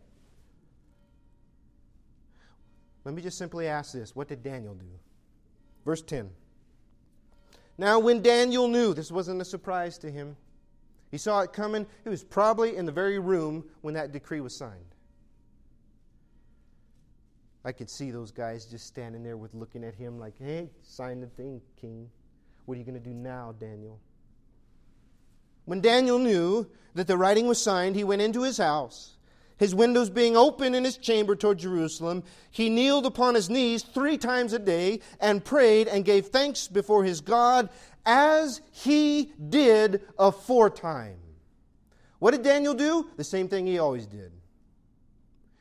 Let 3.05 3.15
me 3.15 3.23
just 3.23 3.39
simply 3.39 3.69
ask 3.69 3.93
this 3.93 4.15
what 4.15 4.29
did 4.29 4.43
Daniel 4.43 4.75
do? 4.75 4.87
Verse 5.85 6.03
10. 6.03 6.29
Now, 7.79 7.99
when 7.99 8.21
Daniel 8.21 8.69
knew, 8.69 8.93
this 8.93 9.11
wasn't 9.11 9.41
a 9.41 9.45
surprise 9.45 9.97
to 9.99 10.11
him. 10.11 10.37
He 11.11 11.19
saw 11.19 11.41
it 11.41 11.53
coming. 11.53 11.87
He 12.05 12.11
was 12.11 12.25
probably 12.25 12.77
in 12.77 12.85
the 12.85 12.93
very 12.93 13.19
room 13.19 13.65
when 13.81 13.95
that 13.95 14.13
decree 14.13 14.41
was 14.41 14.55
signed. 14.55 14.95
I 17.65 17.73
could 17.73 17.89
see 17.89 18.11
those 18.11 18.31
guys 18.31 18.67
just 18.67 18.87
standing 18.87 19.23
there 19.23 19.37
with 19.37 19.55
looking 19.55 19.85
at 19.85 19.95
him 19.95 20.19
like, 20.19 20.35
hey, 20.39 20.71
sign 20.83 21.21
the 21.21 21.27
thing, 21.27 21.61
king. 21.81 22.11
What 22.67 22.75
are 22.75 22.79
you 22.79 22.85
going 22.85 23.01
to 23.01 23.09
do 23.09 23.15
now, 23.15 23.55
Daniel? 23.59 24.01
When 25.65 25.81
Daniel 25.81 26.19
knew 26.19 26.69
that 26.95 27.07
the 27.07 27.17
writing 27.17 27.47
was 27.47 27.61
signed, 27.61 27.97
he 27.97 28.05
went 28.05 28.23
into 28.23 28.43
his 28.43 28.59
house. 28.59 29.17
His 29.59 29.75
windows 29.75 30.11
being 30.11 30.37
open 30.37 30.75
in 30.75 30.85
his 30.85 30.99
chamber 30.99 31.35
toward 31.35 31.59
Jerusalem, 31.59 32.25
he 32.51 32.69
kneeled 32.69 33.07
upon 33.07 33.35
his 33.35 33.49
knees 33.49 33.83
three 33.83 34.19
times 34.19 34.53
a 34.53 34.59
day 34.59 35.01
and 35.19 35.45
prayed 35.45 35.89
and 35.89 36.05
gave 36.05 36.27
thanks 36.27 36.69
before 36.69 37.05
his 37.05 37.21
God 37.21 37.71
as 38.05 38.61
he 38.71 39.33
did 39.49 40.03
aforetime. 40.19 41.17
What 42.19 42.33
did 42.33 42.43
Daniel 42.43 42.75
do? 42.75 43.09
The 43.17 43.25
same 43.25 43.49
thing 43.49 43.67
he 43.67 43.79
always 43.79 44.07
did. 44.07 44.33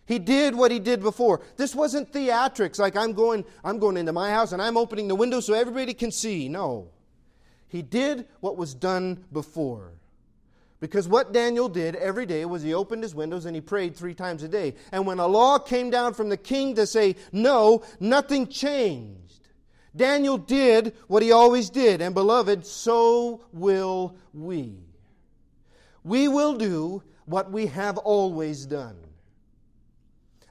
He 0.06 0.20
did 0.20 0.56
what 0.56 0.72
he 0.72 0.80
did 0.80 1.02
before. 1.02 1.42
This 1.58 1.74
wasn't 1.74 2.12
theatrics 2.12 2.78
like 2.78 2.96
I'm 2.96 3.14
going 3.14 3.44
I'm 3.64 3.80
going 3.80 3.98
into 3.98 4.14
my 4.14 4.30
house 4.30 4.52
and 4.52 4.62
I'm 4.62 4.78
opening 4.78 5.08
the 5.08 5.16
window 5.16 5.40
so 5.40 5.54
everybody 5.54 5.94
can 5.94 6.12
see. 6.12 6.48
No. 6.48 6.92
He 7.68 7.82
did 7.82 8.28
what 8.40 8.58
was 8.58 8.74
done 8.74 9.26
before. 9.32 9.92
Because 10.80 11.08
what 11.08 11.34
Daniel 11.34 11.70
did 11.70 11.96
every 11.96 12.26
day 12.26 12.46
was 12.46 12.62
he 12.62 12.74
opened 12.74 13.02
his 13.02 13.16
windows 13.16 13.46
and 13.46 13.56
he 13.56 13.62
prayed 13.62 13.96
three 13.96 14.14
times 14.14 14.44
a 14.44 14.48
day. 14.48 14.76
And 14.92 15.08
when 15.08 15.20
a 15.20 15.28
law 15.28 15.58
came 15.58 15.90
down 15.90 16.14
from 16.14 16.30
the 16.30 16.38
king 16.38 16.76
to 16.76 16.86
say 16.86 17.16
no, 17.32 17.84
nothing 18.00 18.48
changed. 18.48 19.48
Daniel 19.96 20.38
did 20.38 20.94
what 21.08 21.24
he 21.24 21.32
always 21.32 21.70
did. 21.70 22.02
And 22.02 22.14
beloved, 22.14 22.66
so 22.66 23.46
will 23.54 24.16
we. 24.34 24.78
We 26.04 26.28
will 26.28 26.56
do 26.56 27.02
what 27.26 27.52
we 27.52 27.68
have 27.68 27.98
always 27.98 28.66
done. 28.66 28.98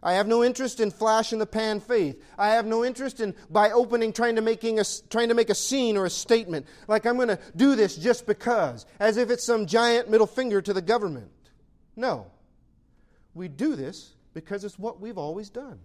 I 0.04 0.12
have 0.12 0.28
no 0.28 0.44
interest 0.44 0.80
in 0.80 0.90
flash 0.90 1.32
in 1.32 1.38
the 1.38 1.46
pan 1.46 1.80
faith. 1.80 2.22
I 2.36 2.50
have 2.50 2.66
no 2.66 2.84
interest 2.84 3.20
in 3.20 3.34
by 3.48 3.70
opening 3.70 4.12
trying 4.12 4.36
to 4.36 4.42
making 4.42 4.78
a 4.78 4.84
trying 5.08 5.28
to 5.28 5.34
make 5.34 5.48
a 5.48 5.54
scene 5.54 5.96
or 5.96 6.04
a 6.04 6.10
statement 6.10 6.66
like 6.86 7.06
I'm 7.06 7.16
going 7.16 7.28
to 7.28 7.38
do 7.56 7.74
this 7.74 7.96
just 7.96 8.26
because, 8.26 8.84
as 9.00 9.16
if 9.16 9.30
it's 9.30 9.44
some 9.44 9.64
giant 9.64 10.10
middle 10.10 10.26
finger 10.26 10.60
to 10.60 10.74
the 10.74 10.82
government. 10.82 11.30
No. 11.96 12.26
We 13.32 13.48
do 13.48 13.74
this 13.76 14.12
because 14.34 14.62
it's 14.62 14.78
what 14.78 15.00
we've 15.00 15.16
always 15.16 15.48
done. 15.48 15.80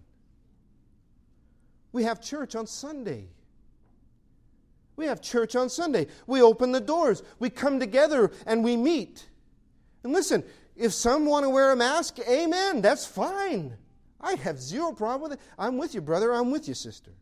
We 1.92 2.04
have 2.04 2.20
church 2.20 2.54
on 2.54 2.66
Sunday. 2.66 3.28
We 4.96 5.06
have 5.06 5.22
church 5.22 5.56
on 5.56 5.70
Sunday. 5.70 6.08
We 6.26 6.42
open 6.42 6.72
the 6.72 6.80
doors. 6.80 7.22
We 7.38 7.48
come 7.48 7.80
together 7.80 8.30
and 8.46 8.62
we 8.62 8.76
meet. 8.76 9.26
And 10.04 10.12
listen, 10.12 10.44
if 10.76 10.92
some 10.92 11.24
want 11.24 11.44
to 11.44 11.50
wear 11.50 11.72
a 11.72 11.76
mask, 11.76 12.18
amen, 12.28 12.82
that's 12.82 13.06
fine. 13.06 13.78
I 14.20 14.34
have 14.34 14.60
zero 14.60 14.92
problem 14.92 15.30
with 15.30 15.38
it. 15.38 15.44
I'm 15.58 15.78
with 15.78 15.94
you, 15.94 16.00
brother. 16.00 16.32
I'm 16.32 16.50
with 16.50 16.68
you, 16.68 16.74
sister. 16.74 17.12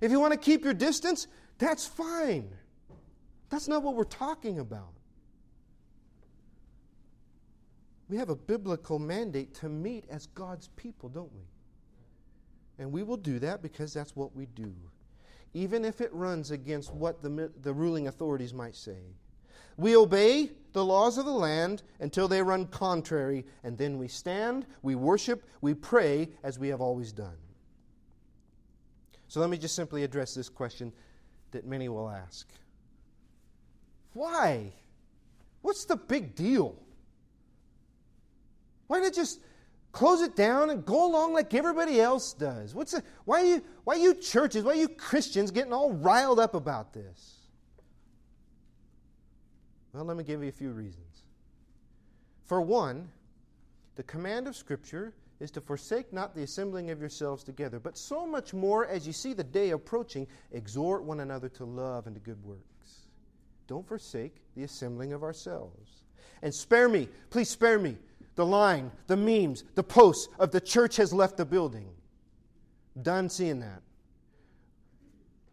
If 0.00 0.10
you 0.10 0.20
want 0.20 0.32
to 0.32 0.38
keep 0.38 0.64
your 0.64 0.74
distance, 0.74 1.26
that's 1.58 1.86
fine. 1.86 2.50
That's 3.50 3.68
not 3.68 3.82
what 3.82 3.94
we're 3.94 4.04
talking 4.04 4.58
about. 4.58 4.92
We 8.08 8.16
have 8.16 8.30
a 8.30 8.36
biblical 8.36 8.98
mandate 8.98 9.54
to 9.56 9.68
meet 9.68 10.04
as 10.08 10.26
God's 10.28 10.68
people, 10.76 11.08
don't 11.08 11.32
we? 11.34 11.42
And 12.78 12.92
we 12.92 13.02
will 13.02 13.16
do 13.16 13.38
that 13.40 13.60
because 13.60 13.92
that's 13.92 14.14
what 14.14 14.34
we 14.34 14.46
do, 14.46 14.72
even 15.52 15.84
if 15.84 16.00
it 16.00 16.12
runs 16.14 16.50
against 16.50 16.92
what 16.94 17.20
the, 17.20 17.50
the 17.60 17.72
ruling 17.72 18.06
authorities 18.06 18.54
might 18.54 18.76
say. 18.76 19.16
We 19.78 19.96
obey 19.96 20.50
the 20.72 20.84
laws 20.84 21.16
of 21.16 21.24
the 21.24 21.32
land 21.32 21.82
until 22.00 22.28
they 22.28 22.42
run 22.42 22.66
contrary, 22.66 23.46
and 23.62 23.78
then 23.78 23.96
we 23.96 24.08
stand, 24.08 24.66
we 24.82 24.96
worship, 24.96 25.44
we 25.60 25.72
pray 25.72 26.28
as 26.42 26.58
we 26.58 26.68
have 26.68 26.80
always 26.80 27.12
done. 27.12 27.36
So 29.28 29.40
let 29.40 29.50
me 29.50 29.56
just 29.56 29.76
simply 29.76 30.02
address 30.02 30.34
this 30.34 30.48
question 30.48 30.92
that 31.52 31.64
many 31.64 31.88
will 31.88 32.10
ask 32.10 32.48
Why? 34.12 34.72
What's 35.62 35.84
the 35.84 35.96
big 35.96 36.34
deal? 36.34 36.76
Why 38.88 39.00
not 39.00 39.14
just 39.14 39.40
close 39.92 40.22
it 40.22 40.34
down 40.34 40.70
and 40.70 40.84
go 40.84 41.06
along 41.06 41.34
like 41.34 41.54
everybody 41.54 42.00
else 42.00 42.32
does? 42.32 42.74
What's 42.74 42.92
the, 42.92 43.02
why, 43.26 43.42
you, 43.42 43.64
why 43.84 43.94
you 43.94 44.14
churches, 44.14 44.64
why 44.64 44.74
you 44.74 44.88
Christians 44.88 45.50
getting 45.50 45.72
all 45.72 45.92
riled 45.92 46.40
up 46.40 46.54
about 46.54 46.92
this? 46.92 47.37
Well, 49.92 50.04
let 50.04 50.16
me 50.16 50.24
give 50.24 50.42
you 50.42 50.48
a 50.48 50.52
few 50.52 50.70
reasons. 50.70 51.24
For 52.46 52.60
one, 52.60 53.08
the 53.96 54.02
command 54.02 54.46
of 54.46 54.56
Scripture 54.56 55.14
is 55.40 55.50
to 55.52 55.60
forsake 55.60 56.12
not 56.12 56.34
the 56.34 56.42
assembling 56.42 56.90
of 56.90 57.00
yourselves 57.00 57.44
together, 57.44 57.78
but 57.78 57.96
so 57.96 58.26
much 58.26 58.52
more 58.52 58.86
as 58.86 59.06
you 59.06 59.12
see 59.12 59.32
the 59.32 59.44
day 59.44 59.70
approaching, 59.70 60.26
exhort 60.52 61.04
one 61.04 61.20
another 61.20 61.48
to 61.48 61.64
love 61.64 62.06
and 62.06 62.16
to 62.16 62.20
good 62.20 62.42
works. 62.44 63.06
Don't 63.66 63.86
forsake 63.86 64.36
the 64.56 64.64
assembling 64.64 65.12
of 65.12 65.22
ourselves. 65.22 66.02
And 66.42 66.54
spare 66.54 66.88
me, 66.88 67.08
please 67.30 67.50
spare 67.50 67.78
me, 67.78 67.96
the 68.34 68.46
line, 68.46 68.90
the 69.06 69.16
memes, 69.16 69.64
the 69.74 69.82
posts 69.82 70.28
of 70.38 70.50
the 70.50 70.60
church 70.60 70.96
has 70.96 71.12
left 71.12 71.36
the 71.36 71.44
building. 71.44 71.88
Done 73.00 73.28
seeing 73.28 73.60
that. 73.60 73.82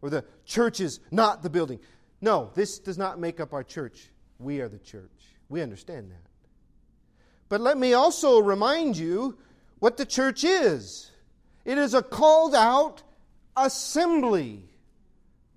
Or 0.01 0.09
the 0.09 0.23
church 0.45 0.79
is 0.79 0.99
not 1.11 1.43
the 1.43 1.49
building. 1.49 1.79
No, 2.21 2.51
this 2.55 2.79
does 2.79 2.97
not 2.97 3.19
make 3.19 3.39
up 3.39 3.53
our 3.53 3.63
church. 3.63 4.09
We 4.39 4.61
are 4.61 4.69
the 4.69 4.79
church. 4.79 5.11
We 5.49 5.61
understand 5.61 6.11
that. 6.11 6.29
But 7.49 7.61
let 7.61 7.77
me 7.77 7.93
also 7.93 8.39
remind 8.39 8.97
you 8.97 9.37
what 9.79 9.97
the 9.97 10.05
church 10.05 10.43
is 10.43 11.11
it 11.63 11.77
is 11.77 11.93
a 11.93 12.01
called 12.01 12.55
out 12.55 13.03
assembly. 13.55 14.69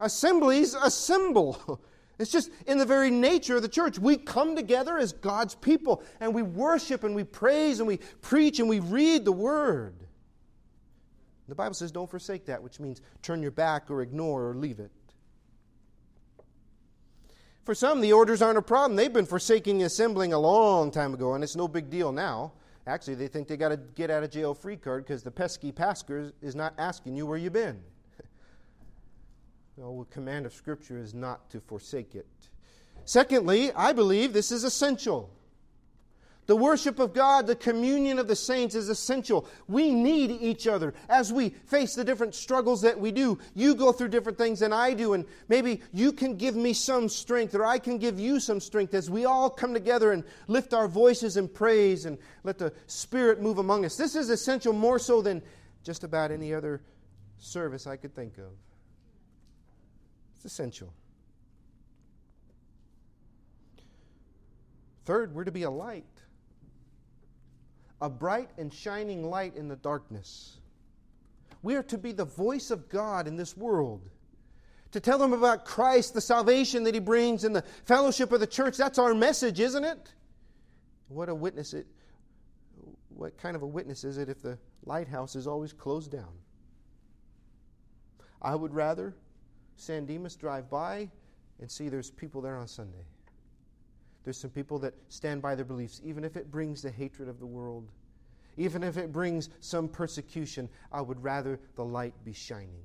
Assemblies 0.00 0.74
assemble. 0.74 1.80
It's 2.18 2.32
just 2.32 2.50
in 2.66 2.78
the 2.78 2.84
very 2.84 3.12
nature 3.12 3.54
of 3.54 3.62
the 3.62 3.68
church. 3.68 3.96
We 3.96 4.16
come 4.16 4.56
together 4.56 4.98
as 4.98 5.12
God's 5.12 5.54
people 5.54 6.02
and 6.18 6.34
we 6.34 6.42
worship 6.42 7.04
and 7.04 7.14
we 7.14 7.22
praise 7.22 7.78
and 7.78 7.86
we 7.86 7.98
preach 8.22 8.58
and 8.58 8.68
we 8.68 8.80
read 8.80 9.24
the 9.24 9.30
word. 9.30 9.94
The 11.46 11.54
Bible 11.54 11.74
says 11.74 11.92
don't 11.92 12.10
forsake 12.10 12.46
that, 12.46 12.60
which 12.60 12.80
means 12.80 13.00
turn 13.22 13.40
your 13.40 13.52
back 13.52 13.88
or 13.88 14.02
ignore 14.02 14.48
or 14.48 14.54
leave 14.54 14.80
it. 14.80 14.90
For 17.68 17.74
some, 17.74 18.00
the 18.00 18.14
orders 18.14 18.40
aren't 18.40 18.56
a 18.56 18.62
problem. 18.62 18.96
They've 18.96 19.12
been 19.12 19.26
forsaking 19.26 19.82
assembling 19.82 20.32
a 20.32 20.38
long 20.38 20.90
time 20.90 21.12
ago, 21.12 21.34
and 21.34 21.44
it's 21.44 21.54
no 21.54 21.68
big 21.68 21.90
deal 21.90 22.12
now. 22.12 22.52
Actually, 22.86 23.16
they 23.16 23.28
think 23.28 23.46
they 23.46 23.58
got 23.58 23.68
to 23.68 23.76
get 23.76 24.10
out 24.10 24.22
of 24.22 24.30
jail 24.30 24.54
free 24.54 24.78
card 24.78 25.04
because 25.04 25.22
the 25.22 25.30
pesky 25.30 25.70
pastor 25.70 26.32
is 26.40 26.54
not 26.54 26.72
asking 26.78 27.14
you 27.14 27.26
where 27.26 27.36
you've 27.36 27.52
been. 27.52 27.78
no, 29.76 30.06
the 30.08 30.14
command 30.14 30.46
of 30.46 30.54
Scripture 30.54 30.96
is 30.96 31.12
not 31.12 31.50
to 31.50 31.60
forsake 31.60 32.14
it. 32.14 32.26
Secondly, 33.04 33.70
I 33.72 33.92
believe 33.92 34.32
this 34.32 34.50
is 34.50 34.64
essential. 34.64 35.28
The 36.48 36.56
worship 36.56 36.98
of 36.98 37.12
God, 37.12 37.46
the 37.46 37.54
communion 37.54 38.18
of 38.18 38.26
the 38.26 38.34
saints 38.34 38.74
is 38.74 38.88
essential. 38.88 39.46
We 39.68 39.94
need 39.94 40.30
each 40.30 40.66
other 40.66 40.94
as 41.10 41.30
we 41.30 41.50
face 41.50 41.94
the 41.94 42.04
different 42.04 42.34
struggles 42.34 42.80
that 42.80 42.98
we 42.98 43.12
do. 43.12 43.38
You 43.54 43.74
go 43.74 43.92
through 43.92 44.08
different 44.08 44.38
things 44.38 44.60
than 44.60 44.72
I 44.72 44.94
do, 44.94 45.12
and 45.12 45.26
maybe 45.48 45.82
you 45.92 46.10
can 46.10 46.38
give 46.38 46.56
me 46.56 46.72
some 46.72 47.10
strength, 47.10 47.54
or 47.54 47.66
I 47.66 47.78
can 47.78 47.98
give 47.98 48.18
you 48.18 48.40
some 48.40 48.60
strength 48.60 48.94
as 48.94 49.10
we 49.10 49.26
all 49.26 49.50
come 49.50 49.74
together 49.74 50.10
and 50.10 50.24
lift 50.46 50.72
our 50.72 50.88
voices 50.88 51.36
in 51.36 51.48
praise 51.48 52.06
and 52.06 52.16
let 52.44 52.56
the 52.56 52.72
Spirit 52.86 53.42
move 53.42 53.58
among 53.58 53.84
us. 53.84 53.98
This 53.98 54.16
is 54.16 54.30
essential 54.30 54.72
more 54.72 54.98
so 54.98 55.20
than 55.20 55.42
just 55.84 56.02
about 56.02 56.30
any 56.30 56.54
other 56.54 56.80
service 57.36 57.86
I 57.86 57.96
could 57.96 58.14
think 58.14 58.38
of. 58.38 58.52
It's 60.36 60.46
essential. 60.46 60.94
Third, 65.04 65.34
we're 65.34 65.44
to 65.44 65.52
be 65.52 65.64
a 65.64 65.70
light 65.70 66.06
a 68.00 68.08
bright 68.08 68.50
and 68.58 68.72
shining 68.72 69.28
light 69.28 69.56
in 69.56 69.68
the 69.68 69.76
darkness. 69.76 70.58
We 71.62 71.74
are 71.74 71.82
to 71.84 71.98
be 71.98 72.12
the 72.12 72.24
voice 72.24 72.70
of 72.70 72.88
God 72.88 73.26
in 73.26 73.36
this 73.36 73.56
world. 73.56 74.08
To 74.92 75.00
tell 75.00 75.18
them 75.18 75.32
about 75.32 75.64
Christ, 75.64 76.14
the 76.14 76.20
salvation 76.20 76.84
that 76.84 76.94
He 76.94 77.00
brings, 77.00 77.44
and 77.44 77.54
the 77.54 77.64
fellowship 77.84 78.32
of 78.32 78.40
the 78.40 78.46
church. 78.46 78.76
That's 78.76 78.98
our 78.98 79.14
message, 79.14 79.60
isn't 79.60 79.84
it? 79.84 80.14
What 81.08 81.28
a 81.28 81.34
witness 81.34 81.74
it 81.74 81.86
what 83.18 83.36
kind 83.36 83.56
of 83.56 83.62
a 83.62 83.66
witness 83.66 84.04
is 84.04 84.16
it 84.16 84.28
if 84.28 84.40
the 84.42 84.56
lighthouse 84.84 85.34
is 85.34 85.48
always 85.48 85.72
closed 85.72 86.12
down? 86.12 86.32
I 88.40 88.54
would 88.54 88.72
rather 88.72 89.16
San 89.74 90.06
Dimas 90.06 90.36
drive 90.36 90.70
by 90.70 91.10
and 91.60 91.68
see 91.68 91.88
there's 91.88 92.12
people 92.12 92.40
there 92.40 92.56
on 92.56 92.68
Sunday. 92.68 93.04
There's 94.28 94.36
some 94.36 94.50
people 94.50 94.78
that 94.80 94.92
stand 95.08 95.40
by 95.40 95.54
their 95.54 95.64
beliefs, 95.64 96.02
even 96.04 96.22
if 96.22 96.36
it 96.36 96.50
brings 96.50 96.82
the 96.82 96.90
hatred 96.90 97.30
of 97.30 97.40
the 97.40 97.46
world, 97.46 97.88
even 98.58 98.82
if 98.82 98.98
it 98.98 99.10
brings 99.10 99.48
some 99.60 99.88
persecution. 99.88 100.68
I 100.92 101.00
would 101.00 101.24
rather 101.24 101.58
the 101.76 101.84
light 101.86 102.12
be 102.26 102.34
shining. 102.34 102.82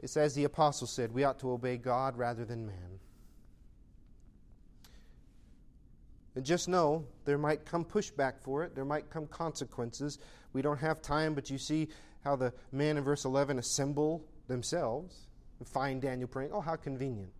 It's 0.00 0.16
as 0.16 0.32
the 0.36 0.44
apostle 0.44 0.86
said 0.86 1.12
we 1.12 1.24
ought 1.24 1.40
to 1.40 1.50
obey 1.50 1.76
God 1.76 2.16
rather 2.16 2.44
than 2.44 2.68
man. 2.68 3.00
And 6.36 6.44
just 6.44 6.68
know 6.68 7.04
there 7.24 7.38
might 7.38 7.64
come 7.64 7.84
pushback 7.84 8.34
for 8.38 8.62
it, 8.62 8.76
there 8.76 8.84
might 8.84 9.10
come 9.10 9.26
consequences. 9.26 10.20
We 10.52 10.62
don't 10.62 10.78
have 10.78 11.02
time, 11.02 11.34
but 11.34 11.50
you 11.50 11.58
see 11.58 11.88
how 12.22 12.36
the 12.36 12.52
men 12.70 12.96
in 12.96 13.02
verse 13.02 13.24
11 13.24 13.58
assemble 13.58 14.24
themselves 14.46 15.26
and 15.58 15.66
find 15.66 16.00
Daniel 16.00 16.28
praying. 16.28 16.52
Oh, 16.52 16.60
how 16.60 16.76
convenient. 16.76 17.32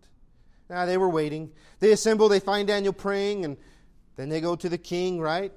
Now, 0.69 0.85
they 0.85 0.97
were 0.97 1.09
waiting. 1.09 1.51
They 1.79 1.91
assemble, 1.91 2.29
they 2.29 2.39
find 2.39 2.67
Daniel 2.67 2.93
praying, 2.93 3.45
and 3.45 3.57
then 4.15 4.29
they 4.29 4.41
go 4.41 4.55
to 4.55 4.67
the 4.69 4.77
king, 4.77 5.19
right? 5.19 5.53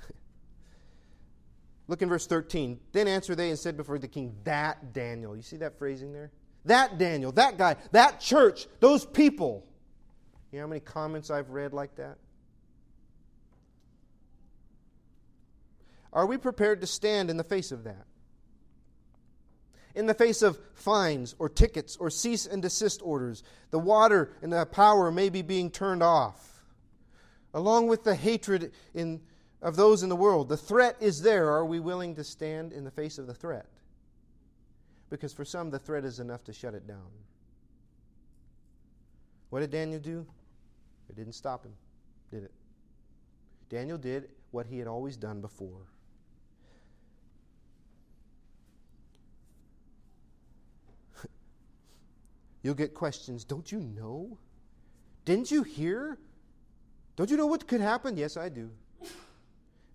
Look 1.88 2.02
in 2.02 2.08
verse 2.08 2.26
13. 2.26 2.78
Then 2.92 3.08
answered 3.08 3.36
they 3.36 3.50
and 3.50 3.58
said 3.58 3.76
before 3.76 3.98
the 3.98 4.08
king, 4.08 4.36
That 4.44 4.92
Daniel. 4.92 5.34
You 5.34 5.42
see 5.42 5.56
that 5.58 5.78
phrasing 5.78 6.12
there? 6.12 6.30
That 6.64 6.98
Daniel, 6.98 7.32
that 7.32 7.56
guy, 7.56 7.76
that 7.92 8.20
church, 8.20 8.66
those 8.80 9.04
people. 9.04 9.66
You 10.52 10.58
know 10.58 10.64
how 10.64 10.68
many 10.68 10.80
comments 10.80 11.30
I've 11.30 11.50
read 11.50 11.72
like 11.72 11.96
that? 11.96 12.18
Are 16.12 16.26
we 16.26 16.36
prepared 16.36 16.80
to 16.80 16.86
stand 16.86 17.30
in 17.30 17.36
the 17.36 17.44
face 17.44 17.70
of 17.70 17.84
that? 17.84 18.07
In 19.94 20.06
the 20.06 20.14
face 20.14 20.42
of 20.42 20.58
fines 20.74 21.34
or 21.38 21.48
tickets 21.48 21.96
or 21.96 22.10
cease 22.10 22.46
and 22.46 22.62
desist 22.62 23.00
orders. 23.02 23.42
The 23.70 23.78
water 23.78 24.30
and 24.42 24.52
the 24.52 24.66
power 24.66 25.10
may 25.10 25.28
be 25.28 25.42
being 25.42 25.70
turned 25.70 26.02
off. 26.02 26.64
Along 27.54 27.88
with 27.88 28.04
the 28.04 28.14
hatred 28.14 28.72
in, 28.94 29.20
of 29.62 29.76
those 29.76 30.02
in 30.02 30.08
the 30.08 30.16
world, 30.16 30.48
the 30.48 30.56
threat 30.56 30.96
is 31.00 31.22
there. 31.22 31.50
Are 31.50 31.64
we 31.64 31.80
willing 31.80 32.14
to 32.16 32.24
stand 32.24 32.72
in 32.72 32.84
the 32.84 32.90
face 32.90 33.18
of 33.18 33.26
the 33.26 33.34
threat? 33.34 33.66
Because 35.10 35.32
for 35.32 35.44
some, 35.44 35.70
the 35.70 35.78
threat 35.78 36.04
is 36.04 36.20
enough 36.20 36.44
to 36.44 36.52
shut 36.52 36.74
it 36.74 36.86
down. 36.86 37.08
What 39.50 39.60
did 39.60 39.70
Daniel 39.70 40.00
do? 40.00 40.26
It 41.08 41.16
didn't 41.16 41.32
stop 41.32 41.64
him, 41.64 41.72
did 42.30 42.44
it? 42.44 42.52
Daniel 43.70 43.98
did 43.98 44.28
what 44.50 44.66
he 44.66 44.78
had 44.78 44.86
always 44.86 45.16
done 45.16 45.40
before. 45.40 45.86
You'll 52.62 52.74
get 52.74 52.94
questions 52.94 53.44
Don't 53.44 53.70
you 53.70 53.80
know? 53.80 54.38
Didn't 55.24 55.50
you 55.50 55.62
hear? 55.62 56.18
Don't 57.16 57.30
you 57.30 57.36
know 57.36 57.46
what 57.46 57.66
could 57.66 57.80
happen? 57.80 58.16
Yes, 58.16 58.36
I 58.36 58.48
do. 58.48 58.70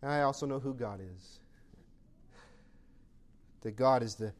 And 0.01 0.11
I 0.11 0.21
also 0.21 0.45
know 0.45 0.59
who 0.59 0.73
God 0.73 0.99
is. 0.99 1.39
That 3.61 3.75
God 3.77 4.03
is 4.03 4.15
the 4.15 4.33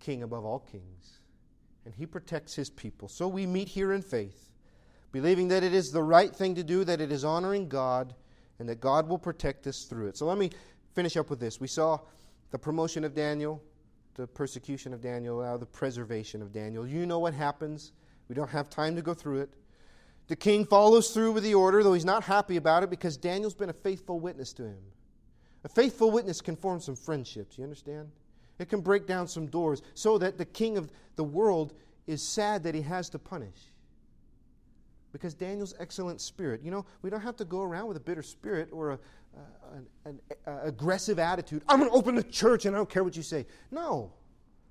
king 0.00 0.22
above 0.22 0.44
all 0.44 0.60
kings, 0.60 1.20
and 1.84 1.94
he 1.94 2.06
protects 2.06 2.54
his 2.54 2.70
people. 2.70 3.06
So 3.06 3.28
we 3.28 3.46
meet 3.46 3.68
here 3.68 3.92
in 3.92 4.00
faith, 4.00 4.50
believing 5.12 5.48
that 5.48 5.62
it 5.62 5.74
is 5.74 5.92
the 5.92 6.02
right 6.02 6.34
thing 6.34 6.54
to 6.54 6.64
do, 6.64 6.82
that 6.84 7.02
it 7.02 7.12
is 7.12 7.22
honoring 7.22 7.68
God, 7.68 8.14
and 8.58 8.68
that 8.68 8.80
God 8.80 9.08
will 9.08 9.18
protect 9.18 9.66
us 9.66 9.84
through 9.84 10.08
it. 10.08 10.16
So 10.16 10.24
let 10.24 10.38
me 10.38 10.50
finish 10.94 11.18
up 11.18 11.28
with 11.28 11.38
this. 11.38 11.60
We 11.60 11.68
saw 11.68 12.00
the 12.50 12.58
promotion 12.58 13.04
of 13.04 13.14
Daniel, 13.14 13.62
the 14.20 14.26
persecution 14.26 14.92
of 14.92 15.00
Daniel, 15.00 15.58
the 15.58 15.66
preservation 15.66 16.42
of 16.42 16.52
Daniel. 16.52 16.86
You 16.86 17.06
know 17.06 17.18
what 17.18 17.32
happens. 17.32 17.92
We 18.28 18.34
don't 18.34 18.50
have 18.50 18.68
time 18.68 18.94
to 18.96 19.02
go 19.02 19.14
through 19.14 19.40
it. 19.40 19.50
The 20.28 20.36
king 20.36 20.64
follows 20.64 21.10
through 21.10 21.32
with 21.32 21.42
the 21.42 21.54
order, 21.54 21.82
though 21.82 21.94
he's 21.94 22.04
not 22.04 22.22
happy 22.22 22.56
about 22.56 22.82
it 22.82 22.90
because 22.90 23.16
Daniel's 23.16 23.54
been 23.54 23.70
a 23.70 23.74
faithful 23.74 24.20
witness 24.20 24.52
to 24.54 24.64
him. 24.64 24.78
A 25.64 25.68
faithful 25.68 26.10
witness 26.10 26.40
can 26.40 26.54
form 26.54 26.80
some 26.80 26.94
friendships, 26.94 27.58
you 27.58 27.64
understand? 27.64 28.10
It 28.58 28.68
can 28.68 28.82
break 28.82 29.06
down 29.06 29.26
some 29.26 29.46
doors 29.46 29.82
so 29.94 30.18
that 30.18 30.38
the 30.38 30.44
king 30.44 30.76
of 30.76 30.92
the 31.16 31.24
world 31.24 31.72
is 32.06 32.22
sad 32.22 32.62
that 32.64 32.74
he 32.74 32.82
has 32.82 33.08
to 33.10 33.18
punish. 33.18 33.72
Because 35.12 35.34
Daniel's 35.34 35.74
excellent 35.80 36.20
spirit. 36.20 36.62
You 36.62 36.70
know, 36.70 36.86
we 37.02 37.10
don't 37.10 37.22
have 37.22 37.36
to 37.36 37.44
go 37.44 37.62
around 37.62 37.88
with 37.88 37.96
a 37.96 38.00
bitter 38.00 38.22
spirit 38.22 38.68
or 38.70 38.92
a, 38.92 38.98
an, 39.34 39.86
an 40.04 40.20
uh, 40.46 40.58
aggressive 40.62 41.18
attitude. 41.18 41.62
I'm 41.68 41.78
going 41.78 41.90
to 41.90 41.96
open 41.96 42.14
the 42.14 42.22
church 42.22 42.64
and 42.66 42.74
I 42.74 42.78
don't 42.78 42.90
care 42.90 43.04
what 43.04 43.16
you 43.16 43.22
say. 43.22 43.46
No. 43.70 44.12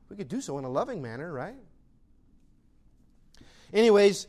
We 0.09 0.15
could 0.15 0.27
do 0.27 0.41
so 0.41 0.57
in 0.57 0.65
a 0.65 0.69
loving 0.69 1.01
manner, 1.01 1.31
right? 1.31 1.55
Anyways, 3.73 4.27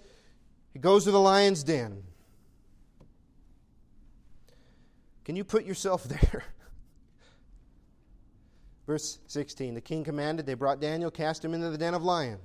he 0.73 0.79
goes 0.79 1.05
to 1.05 1.11
the 1.11 1.21
lion's 1.21 1.65
den. 1.65 2.03
Can 5.25 5.37
you 5.37 5.45
put 5.45 5.65
yourself 5.65 6.05
there? 6.09 6.45
Verse 8.87 9.19
16 9.27 9.75
The 9.75 9.81
king 9.81 10.05
commanded, 10.05 10.47
they 10.47 10.55
brought 10.55 10.81
Daniel, 10.81 11.11
cast 11.11 11.45
him 11.45 11.55
into 11.55 11.71
the 11.71 11.79
den 11.79 11.95
of 11.95 12.03
lions. 12.03 12.41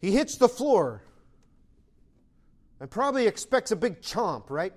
He 0.00 0.12
hits 0.12 0.36
the 0.36 0.48
floor 0.48 1.02
and 2.80 2.90
probably 2.90 3.26
expects 3.26 3.70
a 3.70 3.76
big 3.76 4.00
chomp, 4.00 4.44
right? 4.48 4.72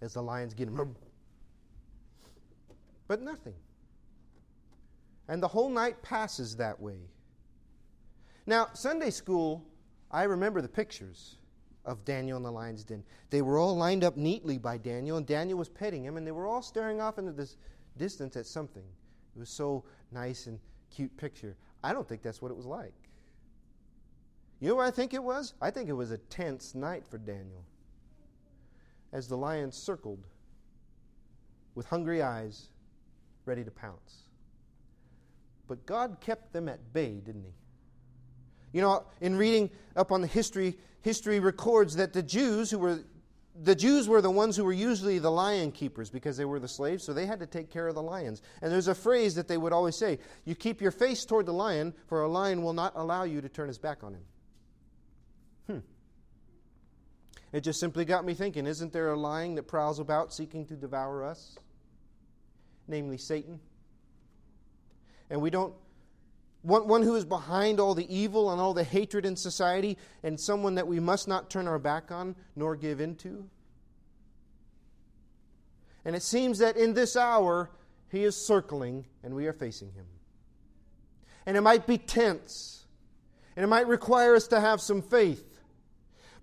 As 0.00 0.14
the 0.14 0.22
lions 0.22 0.54
get 0.54 0.68
him. 0.68 0.96
But 3.06 3.22
nothing. 3.22 3.54
And 5.28 5.42
the 5.42 5.48
whole 5.48 5.68
night 5.68 6.02
passes 6.02 6.56
that 6.56 6.80
way. 6.80 6.98
Now, 8.46 8.68
Sunday 8.72 9.10
school, 9.10 9.64
I 10.10 10.24
remember 10.24 10.60
the 10.60 10.68
pictures 10.68 11.36
of 11.84 12.04
Daniel 12.04 12.36
in 12.36 12.42
the 12.42 12.50
lion's 12.50 12.84
den. 12.84 13.04
They 13.30 13.42
were 13.42 13.58
all 13.58 13.76
lined 13.76 14.04
up 14.04 14.16
neatly 14.16 14.58
by 14.58 14.78
Daniel, 14.78 15.16
and 15.16 15.26
Daniel 15.26 15.58
was 15.58 15.68
petting 15.68 16.04
him, 16.04 16.16
and 16.16 16.26
they 16.26 16.32
were 16.32 16.46
all 16.46 16.62
staring 16.62 17.00
off 17.00 17.18
into 17.18 17.32
this 17.32 17.56
distance 17.96 18.36
at 18.36 18.46
something. 18.46 18.84
It 19.34 19.38
was 19.38 19.50
so 19.50 19.84
nice 20.12 20.46
and 20.46 20.58
cute 20.90 21.16
picture. 21.16 21.56
I 21.82 21.92
don't 21.92 22.08
think 22.08 22.22
that's 22.22 22.40
what 22.40 22.50
it 22.50 22.56
was 22.56 22.66
like. 22.66 22.94
You 24.60 24.68
know 24.68 24.76
what 24.76 24.86
I 24.86 24.90
think 24.90 25.12
it 25.12 25.22
was? 25.22 25.54
I 25.60 25.70
think 25.70 25.88
it 25.88 25.92
was 25.92 26.10
a 26.10 26.18
tense 26.18 26.74
night 26.74 27.06
for 27.06 27.18
Daniel. 27.18 27.64
As 29.12 29.28
the 29.28 29.36
lion 29.36 29.70
circled 29.70 30.26
with 31.74 31.86
hungry 31.86 32.22
eyes, 32.22 32.68
ready 33.44 33.64
to 33.64 33.70
pounce. 33.70 34.22
But 35.68 35.84
God 35.86 36.18
kept 36.20 36.52
them 36.52 36.68
at 36.68 36.92
bay, 36.92 37.20
didn't 37.24 37.44
He? 37.44 37.52
You 38.72 38.82
know, 38.82 39.04
in 39.20 39.36
reading 39.36 39.70
up 39.94 40.12
on 40.12 40.20
the 40.20 40.26
history, 40.26 40.76
history 41.02 41.40
records 41.40 41.96
that 41.96 42.12
the 42.12 42.22
Jews 42.22 42.70
who 42.70 42.78
were 42.78 43.00
the 43.62 43.74
Jews 43.74 44.06
were 44.06 44.20
the 44.20 44.30
ones 44.30 44.54
who 44.56 44.64
were 44.64 44.72
usually 44.72 45.18
the 45.18 45.30
lion 45.30 45.72
keepers 45.72 46.10
because 46.10 46.36
they 46.36 46.44
were 46.44 46.58
the 46.58 46.68
slaves, 46.68 47.04
so 47.04 47.14
they 47.14 47.24
had 47.24 47.40
to 47.40 47.46
take 47.46 47.70
care 47.70 47.88
of 47.88 47.94
the 47.94 48.02
lions. 48.02 48.42
And 48.60 48.70
there's 48.70 48.88
a 48.88 48.94
phrase 48.94 49.34
that 49.36 49.48
they 49.48 49.56
would 49.56 49.72
always 49.72 49.96
say 49.96 50.18
You 50.44 50.54
keep 50.54 50.80
your 50.80 50.90
face 50.90 51.24
toward 51.24 51.46
the 51.46 51.54
lion, 51.54 51.94
for 52.06 52.22
a 52.22 52.28
lion 52.28 52.62
will 52.62 52.74
not 52.74 52.92
allow 52.96 53.22
you 53.22 53.40
to 53.40 53.48
turn 53.48 53.68
his 53.68 53.78
back 53.78 54.04
on 54.04 54.14
him. 54.14 54.24
Hmm. 55.66 55.78
It 57.52 57.60
just 57.60 57.80
simply 57.80 58.04
got 58.04 58.24
me 58.24 58.34
thinking 58.34 58.66
isn't 58.66 58.92
there 58.92 59.10
a 59.10 59.18
lion 59.18 59.54
that 59.54 59.64
prowls 59.64 59.98
about 59.98 60.32
seeking 60.32 60.66
to 60.66 60.74
devour 60.74 61.24
us? 61.24 61.56
Namely, 62.88 63.18
Satan. 63.18 63.60
And 65.30 65.40
we 65.40 65.50
don't 65.50 65.74
want 66.62 66.86
one 66.86 67.02
who 67.02 67.14
is 67.14 67.24
behind 67.24 67.78
all 67.78 67.94
the 67.94 68.12
evil 68.14 68.50
and 68.50 68.60
all 68.60 68.74
the 68.74 68.84
hatred 68.84 69.24
in 69.24 69.36
society, 69.36 69.96
and 70.22 70.38
someone 70.38 70.74
that 70.74 70.86
we 70.86 70.98
must 70.98 71.28
not 71.28 71.48
turn 71.48 71.68
our 71.68 71.78
back 71.78 72.10
on 72.10 72.34
nor 72.56 72.74
give 72.74 73.00
into. 73.00 73.48
And 76.04 76.14
it 76.14 76.22
seems 76.22 76.58
that 76.58 76.76
in 76.76 76.94
this 76.94 77.16
hour, 77.16 77.70
he 78.10 78.24
is 78.24 78.36
circling 78.36 79.06
and 79.22 79.34
we 79.34 79.46
are 79.46 79.52
facing 79.52 79.92
him. 79.92 80.06
And 81.44 81.56
it 81.56 81.60
might 81.60 81.86
be 81.86 81.98
tense, 81.98 82.86
and 83.54 83.64
it 83.64 83.68
might 83.68 83.86
require 83.86 84.34
us 84.34 84.48
to 84.48 84.60
have 84.60 84.80
some 84.80 85.02
faith. 85.02 85.44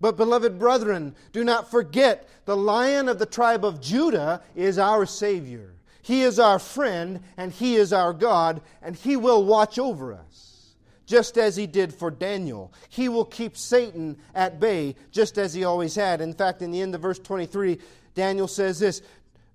But, 0.04 0.18
beloved 0.18 0.60
brethren, 0.60 1.16
do 1.32 1.46
not 1.46 1.72
forget 1.72 2.28
the 2.44 2.58
lion 2.58 3.08
of 3.08 3.20
the 3.20 3.26
tribe 3.26 3.64
of 3.64 3.80
Judah 3.80 4.42
is 4.54 4.78
our 4.78 5.06
Savior. 5.06 5.76
He 6.02 6.24
is 6.24 6.40
our 6.40 6.60
friend 6.60 7.22
and 7.38 7.54
He 7.54 7.76
is 7.76 7.94
our 7.94 8.12
God, 8.12 8.62
and 8.82 8.98
He 8.98 9.16
will 9.16 9.46
watch 9.46 9.80
over 9.80 10.14
us, 10.14 10.76
just 11.06 11.38
as 11.38 11.56
He 11.56 11.68
did 11.68 11.94
for 11.94 12.12
Daniel. 12.12 12.74
He 12.90 13.08
will 13.08 13.24
keep 13.24 13.56
Satan 13.56 14.18
at 14.36 14.60
bay, 14.60 14.96
just 15.10 15.38
as 15.38 15.54
He 15.54 15.64
always 15.64 15.96
had. 15.96 16.20
In 16.20 16.34
fact, 16.34 16.62
in 16.62 16.72
the 16.72 16.82
end 16.82 16.96
of 16.96 17.00
verse 17.00 17.20
23, 17.20 17.80
Daniel 18.14 18.50
says 18.50 18.80
this. 18.80 19.02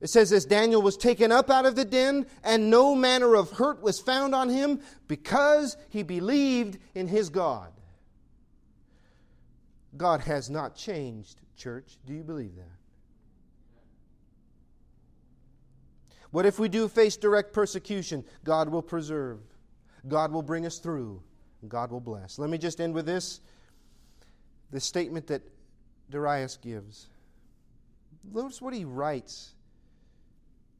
It 0.00 0.08
says 0.08 0.30
this 0.30 0.46
Daniel 0.46 0.80
was 0.80 0.96
taken 0.96 1.30
up 1.30 1.50
out 1.50 1.66
of 1.66 1.76
the 1.76 1.84
den, 1.84 2.24
and 2.42 2.70
no 2.70 2.94
manner 2.94 3.34
of 3.34 3.50
hurt 3.50 3.82
was 3.82 4.00
found 4.00 4.34
on 4.34 4.48
him 4.48 4.80
because 5.08 5.76
he 5.90 6.02
believed 6.02 6.78
in 6.94 7.06
his 7.06 7.28
God. 7.28 7.70
God 9.98 10.20
has 10.22 10.48
not 10.48 10.74
changed, 10.74 11.40
church. 11.56 11.98
Do 12.06 12.14
you 12.14 12.22
believe 12.22 12.56
that? 12.56 12.78
What 16.30 16.46
if 16.46 16.58
we 16.58 16.68
do 16.68 16.88
face 16.88 17.16
direct 17.16 17.52
persecution? 17.52 18.24
God 18.44 18.68
will 18.68 18.82
preserve, 18.82 19.40
God 20.06 20.32
will 20.32 20.42
bring 20.42 20.64
us 20.66 20.78
through, 20.78 21.22
God 21.66 21.90
will 21.90 22.00
bless. 22.00 22.38
Let 22.38 22.48
me 22.50 22.58
just 22.58 22.80
end 22.80 22.94
with 22.94 23.06
this 23.06 23.40
the 24.70 24.80
statement 24.80 25.26
that 25.28 25.42
Darius 26.10 26.58
gives. 26.58 27.08
Notice 28.22 28.60
what 28.60 28.74
he 28.74 28.84
writes 28.84 29.54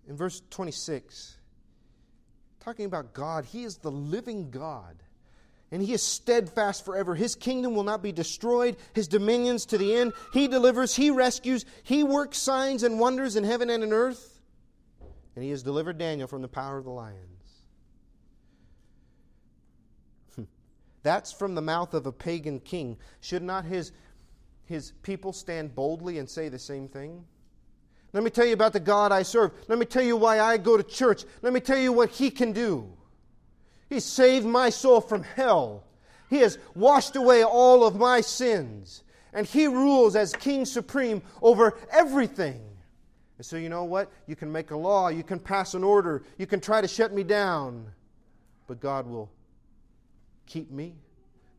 in 0.06 0.16
verse 0.16 0.42
26. 0.50 1.38
Talking 2.60 2.86
about 2.86 3.14
God, 3.14 3.44
He 3.44 3.64
is 3.64 3.78
the 3.78 3.90
living 3.90 4.50
God 4.50 5.02
and 5.70 5.82
he 5.82 5.92
is 5.92 6.02
steadfast 6.02 6.84
forever. 6.84 7.14
His 7.14 7.34
kingdom 7.34 7.74
will 7.74 7.84
not 7.84 8.02
be 8.02 8.12
destroyed, 8.12 8.76
his 8.94 9.08
dominions 9.08 9.66
to 9.66 9.78
the 9.78 9.94
end. 9.94 10.12
He 10.32 10.48
delivers, 10.48 10.96
he 10.96 11.10
rescues, 11.10 11.64
he 11.82 12.04
works 12.04 12.38
signs 12.38 12.82
and 12.82 12.98
wonders 12.98 13.36
in 13.36 13.44
heaven 13.44 13.70
and 13.70 13.84
in 13.84 13.92
earth 13.92 14.38
and 15.38 15.44
he 15.44 15.52
has 15.52 15.62
delivered 15.62 15.98
Daniel 15.98 16.26
from 16.26 16.42
the 16.42 16.48
power 16.48 16.78
of 16.78 16.84
the 16.84 16.90
lions. 16.90 17.62
Hmm. 20.34 20.42
That's 21.04 21.30
from 21.30 21.54
the 21.54 21.62
mouth 21.62 21.94
of 21.94 22.06
a 22.06 22.10
pagan 22.10 22.58
king. 22.58 22.96
Should 23.20 23.44
not 23.44 23.64
his, 23.64 23.92
his 24.64 24.90
people 25.02 25.32
stand 25.32 25.76
boldly 25.76 26.18
and 26.18 26.28
say 26.28 26.48
the 26.48 26.58
same 26.58 26.88
thing? 26.88 27.24
Let 28.12 28.24
me 28.24 28.30
tell 28.30 28.46
you 28.46 28.52
about 28.52 28.72
the 28.72 28.80
God 28.80 29.12
I 29.12 29.22
serve. 29.22 29.52
Let 29.68 29.78
me 29.78 29.86
tell 29.86 30.02
you 30.02 30.16
why 30.16 30.40
I 30.40 30.56
go 30.56 30.76
to 30.76 30.82
church. 30.82 31.22
Let 31.40 31.52
me 31.52 31.60
tell 31.60 31.78
you 31.78 31.92
what 31.92 32.10
he 32.10 32.32
can 32.32 32.50
do. 32.50 32.90
He 33.88 34.00
saved 34.00 34.46
my 34.46 34.70
soul 34.70 35.00
from 35.00 35.22
hell. 35.22 35.84
He 36.28 36.38
has 36.38 36.58
washed 36.74 37.16
away 37.16 37.42
all 37.42 37.84
of 37.84 37.96
my 37.96 38.20
sins. 38.20 39.02
And 39.32 39.46
he 39.46 39.66
rules 39.66 40.16
as 40.16 40.32
king 40.32 40.64
supreme 40.64 41.22
over 41.42 41.78
everything. 41.90 42.62
And 43.38 43.46
so, 43.46 43.56
you 43.56 43.68
know 43.68 43.84
what? 43.84 44.10
You 44.26 44.34
can 44.34 44.50
make 44.50 44.72
a 44.72 44.76
law, 44.76 45.08
you 45.08 45.22
can 45.22 45.38
pass 45.38 45.74
an 45.74 45.84
order, 45.84 46.24
you 46.38 46.46
can 46.46 46.60
try 46.60 46.80
to 46.80 46.88
shut 46.88 47.12
me 47.12 47.22
down, 47.22 47.86
but 48.66 48.80
God 48.80 49.06
will 49.06 49.30
keep 50.46 50.72
me, 50.72 50.96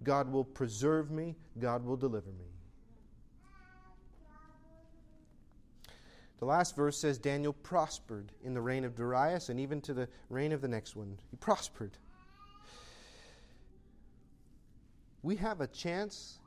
God 0.04 0.30
will 0.30 0.44
preserve 0.44 1.10
me, 1.10 1.36
God 1.58 1.86
will 1.86 1.96
deliver 1.96 2.32
me. 2.32 2.46
The 6.40 6.46
last 6.46 6.76
verse 6.76 6.98
says 6.98 7.18
Daniel 7.18 7.54
prospered 7.54 8.32
in 8.44 8.54
the 8.54 8.62
reign 8.62 8.84
of 8.84 8.96
Darius 8.96 9.50
and 9.50 9.60
even 9.60 9.82
to 9.82 9.94
the 9.94 10.08
reign 10.30 10.52
of 10.52 10.62
the 10.62 10.68
next 10.68 10.96
one. 10.96 11.18
He 11.32 11.38
prospered. 11.38 11.98
We 15.22 15.36
have 15.38 15.62
a 15.62 15.68
chance 15.68 16.40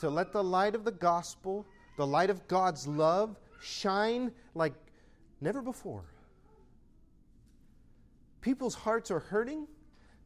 to 0.00 0.10
let 0.10 0.32
the 0.32 0.42
light 0.42 0.74
of 0.74 0.84
the 0.84 0.92
gospel, 0.92 1.66
the 1.96 2.06
light 2.06 2.30
of 2.30 2.46
God's 2.48 2.86
love, 2.86 3.38
shine 3.60 4.32
like 4.54 4.74
never 5.40 5.62
before. 5.62 6.04
People's 8.40 8.74
hearts 8.74 9.10
are 9.10 9.20
hurting. 9.20 9.66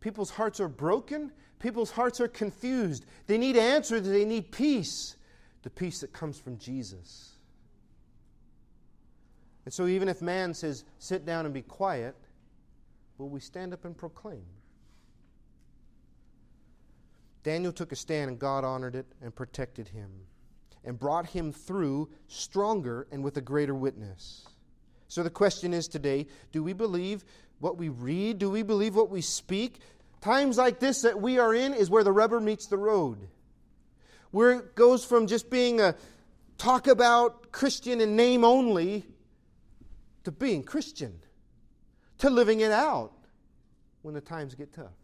People's 0.01 0.31
hearts 0.31 0.61
are 0.61 0.69
broken. 0.69 1.33
People's 1.59 1.91
hearts 1.91 2.21
are 2.21 2.29
confused. 2.29 3.07
They 3.27 3.39
need 3.39 3.57
answers. 3.57 4.07
They 4.07 4.25
need 4.25 4.53
peace. 4.53 5.17
The 5.63 5.71
peace 5.71 6.01
that 6.01 6.13
comes 6.13 6.39
from 6.39 6.59
Jesus. 6.59 7.33
And 9.65 9.73
so, 9.73 9.87
even 9.87 10.09
if 10.09 10.21
man 10.21 10.53
says, 10.53 10.85
sit 10.99 11.25
down 11.25 11.47
and 11.47 11.55
be 11.55 11.63
quiet, 11.63 12.15
will 13.17 13.31
we 13.31 13.41
stand 13.41 13.73
up 13.73 13.85
and 13.85 13.97
proclaim? 13.97 14.45
Daniel 17.45 17.73
took 17.73 17.93
a 17.93 17.97
stand 17.97 18.31
and 18.31 18.39
God 18.39 18.65
honored 18.65 18.97
it 18.97 19.07
and 19.23 19.33
protected 19.35 19.89
him. 19.89 20.11
and 20.87 20.99
brought 20.99 21.27
him 21.27 21.51
through 21.51 22.11
stronger 22.29 23.07
and 23.11 23.25
with 23.25 23.37
a 23.39 23.41
greater 23.41 23.75
witness. 23.75 24.47
So 25.09 25.23
the 25.23 25.31
question 25.31 25.73
is 25.73 25.89
today 25.89 26.27
do 26.53 26.63
we 26.63 26.73
believe 26.73 27.25
what 27.59 27.79
we 27.79 27.89
read? 27.89 28.39
Do 28.39 28.51
we 28.51 28.63
believe 28.63 28.95
what 28.95 29.11
we 29.11 29.23
speak? 29.23 29.81
Times 30.21 30.59
like 30.59 30.81
this 30.81 31.03
that 31.03 31.21
we 31.21 31.39
are 31.39 31.55
in 31.55 31.73
is 31.73 31.89
where 31.89 32.05
the 32.05 32.13
rubber 32.13 32.41
meets 32.41 32.67
the 32.67 32.77
road. 32.77 33.29
Where 34.31 34.53
it 34.53 34.75
goes 34.75 35.05
from 35.05 35.27
just 35.27 35.49
being 35.49 35.81
a 35.81 35.95
talk 36.59 36.87
about 36.87 37.53
Christian 37.53 38.01
in 38.01 38.17
name 38.17 38.45
only 38.45 39.05
to 40.25 40.33
being 40.33 40.63
Christian, 40.63 41.21
to 42.19 42.31
living 42.31 42.61
it 42.61 42.73
out 42.73 43.13
when 44.03 44.15
the 44.15 44.21
times 44.21 44.55
get 44.55 44.73
tough. 44.73 44.97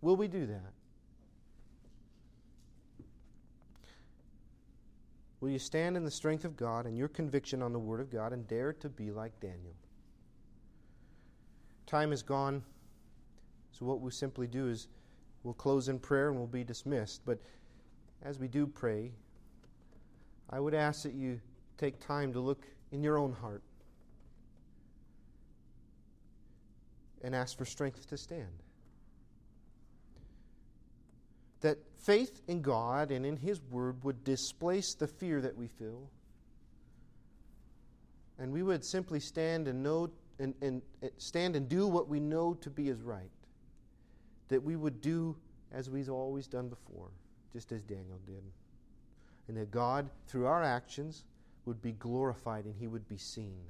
Will 0.00 0.16
we 0.16 0.28
do 0.28 0.46
that? 0.46 0.72
Will 5.40 5.50
you 5.50 5.58
stand 5.58 5.96
in 5.96 6.04
the 6.04 6.10
strength 6.10 6.44
of 6.44 6.56
God 6.56 6.86
and 6.86 6.96
your 6.96 7.08
conviction 7.08 7.62
on 7.62 7.72
the 7.72 7.78
Word 7.78 8.00
of 8.00 8.10
God 8.10 8.32
and 8.32 8.46
dare 8.46 8.72
to 8.74 8.88
be 8.88 9.10
like 9.10 9.38
Daniel? 9.40 9.74
Time 11.86 12.12
is 12.12 12.22
gone, 12.22 12.62
so 13.72 13.86
what 13.86 14.00
we'll 14.00 14.10
simply 14.10 14.46
do 14.46 14.68
is 14.68 14.88
we'll 15.42 15.54
close 15.54 15.88
in 15.88 15.98
prayer 15.98 16.28
and 16.28 16.36
we'll 16.36 16.46
be 16.46 16.62
dismissed. 16.62 17.22
But 17.24 17.40
as 18.22 18.38
we 18.38 18.48
do 18.48 18.66
pray, 18.66 19.12
I 20.50 20.60
would 20.60 20.74
ask 20.74 21.02
that 21.04 21.14
you 21.14 21.40
take 21.78 21.98
time 22.00 22.32
to 22.34 22.40
look 22.40 22.66
in 22.92 23.02
your 23.02 23.16
own 23.16 23.32
heart 23.32 23.62
and 27.22 27.34
ask 27.34 27.56
for 27.56 27.64
strength 27.64 28.08
to 28.08 28.16
stand 28.16 28.48
that 31.60 31.78
faith 32.00 32.42
in 32.48 32.62
God 32.62 33.10
and 33.10 33.24
in 33.24 33.36
His 33.36 33.60
Word 33.70 34.02
would 34.04 34.24
displace 34.24 34.94
the 34.94 35.06
fear 35.06 35.40
that 35.40 35.56
we 35.56 35.68
feel. 35.68 36.08
And 38.38 38.52
we 38.52 38.62
would 38.62 38.84
simply 38.84 39.20
stand 39.20 39.68
and 39.68 39.82
know 39.82 40.10
and, 40.38 40.54
and, 40.62 40.80
and 41.02 41.10
stand 41.18 41.54
and 41.54 41.68
do 41.68 41.86
what 41.86 42.08
we 42.08 42.18
know 42.18 42.54
to 42.54 42.70
be 42.70 42.88
as 42.88 43.02
right. 43.02 43.30
That 44.48 44.62
we 44.62 44.76
would 44.76 45.00
do 45.00 45.36
as 45.72 45.90
we've 45.90 46.08
always 46.08 46.46
done 46.46 46.68
before, 46.68 47.10
just 47.52 47.70
as 47.72 47.82
Daniel 47.82 48.18
did. 48.26 48.42
And 49.48 49.56
that 49.58 49.70
God, 49.70 50.08
through 50.26 50.46
our 50.46 50.62
actions, 50.62 51.24
would 51.66 51.82
be 51.82 51.92
glorified 51.92 52.64
and 52.64 52.74
he 52.74 52.86
would 52.86 53.06
be 53.08 53.18
seen. 53.18 53.60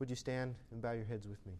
Would 0.00 0.10
you 0.10 0.16
stand 0.16 0.54
and 0.72 0.82
bow 0.82 0.92
your 0.92 1.04
heads 1.04 1.28
with 1.28 1.44
me? 1.46 1.52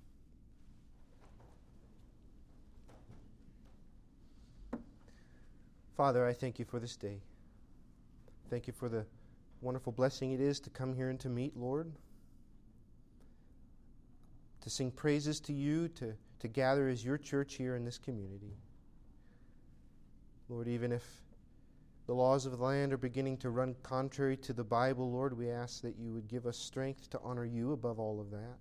Father, 6.00 6.26
I 6.26 6.32
thank 6.32 6.58
you 6.58 6.64
for 6.64 6.80
this 6.80 6.96
day. 6.96 7.20
Thank 8.48 8.66
you 8.66 8.72
for 8.72 8.88
the 8.88 9.04
wonderful 9.60 9.92
blessing 9.92 10.32
it 10.32 10.40
is 10.40 10.58
to 10.60 10.70
come 10.70 10.94
here 10.94 11.10
and 11.10 11.20
to 11.20 11.28
meet, 11.28 11.54
Lord. 11.58 11.92
To 14.62 14.70
sing 14.70 14.92
praises 14.92 15.40
to 15.40 15.52
you, 15.52 15.88
to, 15.88 16.14
to 16.38 16.48
gather 16.48 16.88
as 16.88 17.04
your 17.04 17.18
church 17.18 17.56
here 17.56 17.76
in 17.76 17.84
this 17.84 17.98
community. 17.98 18.56
Lord, 20.48 20.68
even 20.68 20.90
if 20.90 21.04
the 22.06 22.14
laws 22.14 22.46
of 22.46 22.56
the 22.56 22.64
land 22.64 22.94
are 22.94 22.96
beginning 22.96 23.36
to 23.36 23.50
run 23.50 23.76
contrary 23.82 24.38
to 24.38 24.54
the 24.54 24.64
Bible, 24.64 25.12
Lord, 25.12 25.36
we 25.36 25.50
ask 25.50 25.82
that 25.82 25.98
you 25.98 26.14
would 26.14 26.28
give 26.28 26.46
us 26.46 26.56
strength 26.56 27.10
to 27.10 27.20
honor 27.22 27.44
you 27.44 27.72
above 27.72 28.00
all 28.00 28.22
of 28.22 28.30
that. 28.30 28.56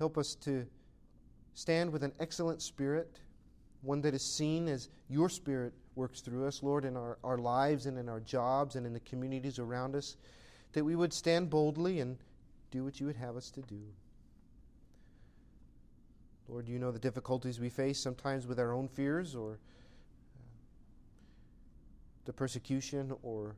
Help 0.00 0.18
us 0.18 0.34
to 0.40 0.66
stand 1.54 1.92
with 1.92 2.02
an 2.02 2.12
excellent 2.18 2.60
spirit 2.60 3.20
one 3.82 4.00
that 4.02 4.14
is 4.14 4.22
seen 4.22 4.68
as 4.68 4.88
your 5.08 5.28
Spirit 5.28 5.72
works 5.94 6.20
through 6.20 6.46
us, 6.46 6.62
Lord, 6.62 6.84
in 6.84 6.96
our, 6.96 7.18
our 7.24 7.38
lives 7.38 7.86
and 7.86 7.98
in 7.98 8.08
our 8.08 8.20
jobs 8.20 8.76
and 8.76 8.86
in 8.86 8.92
the 8.92 9.00
communities 9.00 9.58
around 9.58 9.94
us, 9.94 10.16
that 10.72 10.84
we 10.84 10.96
would 10.96 11.12
stand 11.12 11.50
boldly 11.50 12.00
and 12.00 12.16
do 12.70 12.84
what 12.84 13.00
you 13.00 13.06
would 13.06 13.16
have 13.16 13.36
us 13.36 13.50
to 13.50 13.62
do. 13.62 13.80
Lord, 16.48 16.66
you 16.68 16.78
know 16.78 16.90
the 16.90 16.98
difficulties 16.98 17.60
we 17.60 17.68
face 17.68 18.00
sometimes 18.00 18.46
with 18.46 18.58
our 18.58 18.72
own 18.72 18.88
fears 18.88 19.34
or 19.34 19.52
uh, 19.52 19.56
the 22.24 22.32
persecution 22.32 23.14
or 23.22 23.54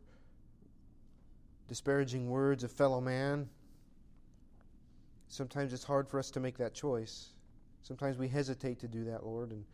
disparaging 1.68 2.28
words 2.28 2.64
of 2.64 2.72
fellow 2.72 3.00
man. 3.00 3.48
Sometimes 5.28 5.72
it's 5.72 5.84
hard 5.84 6.08
for 6.08 6.18
us 6.18 6.30
to 6.32 6.40
make 6.40 6.58
that 6.58 6.74
choice. 6.74 7.28
Sometimes 7.82 8.18
we 8.18 8.26
hesitate 8.26 8.80
to 8.80 8.88
do 8.88 9.04
that, 9.04 9.24
Lord, 9.24 9.52
and 9.52 9.64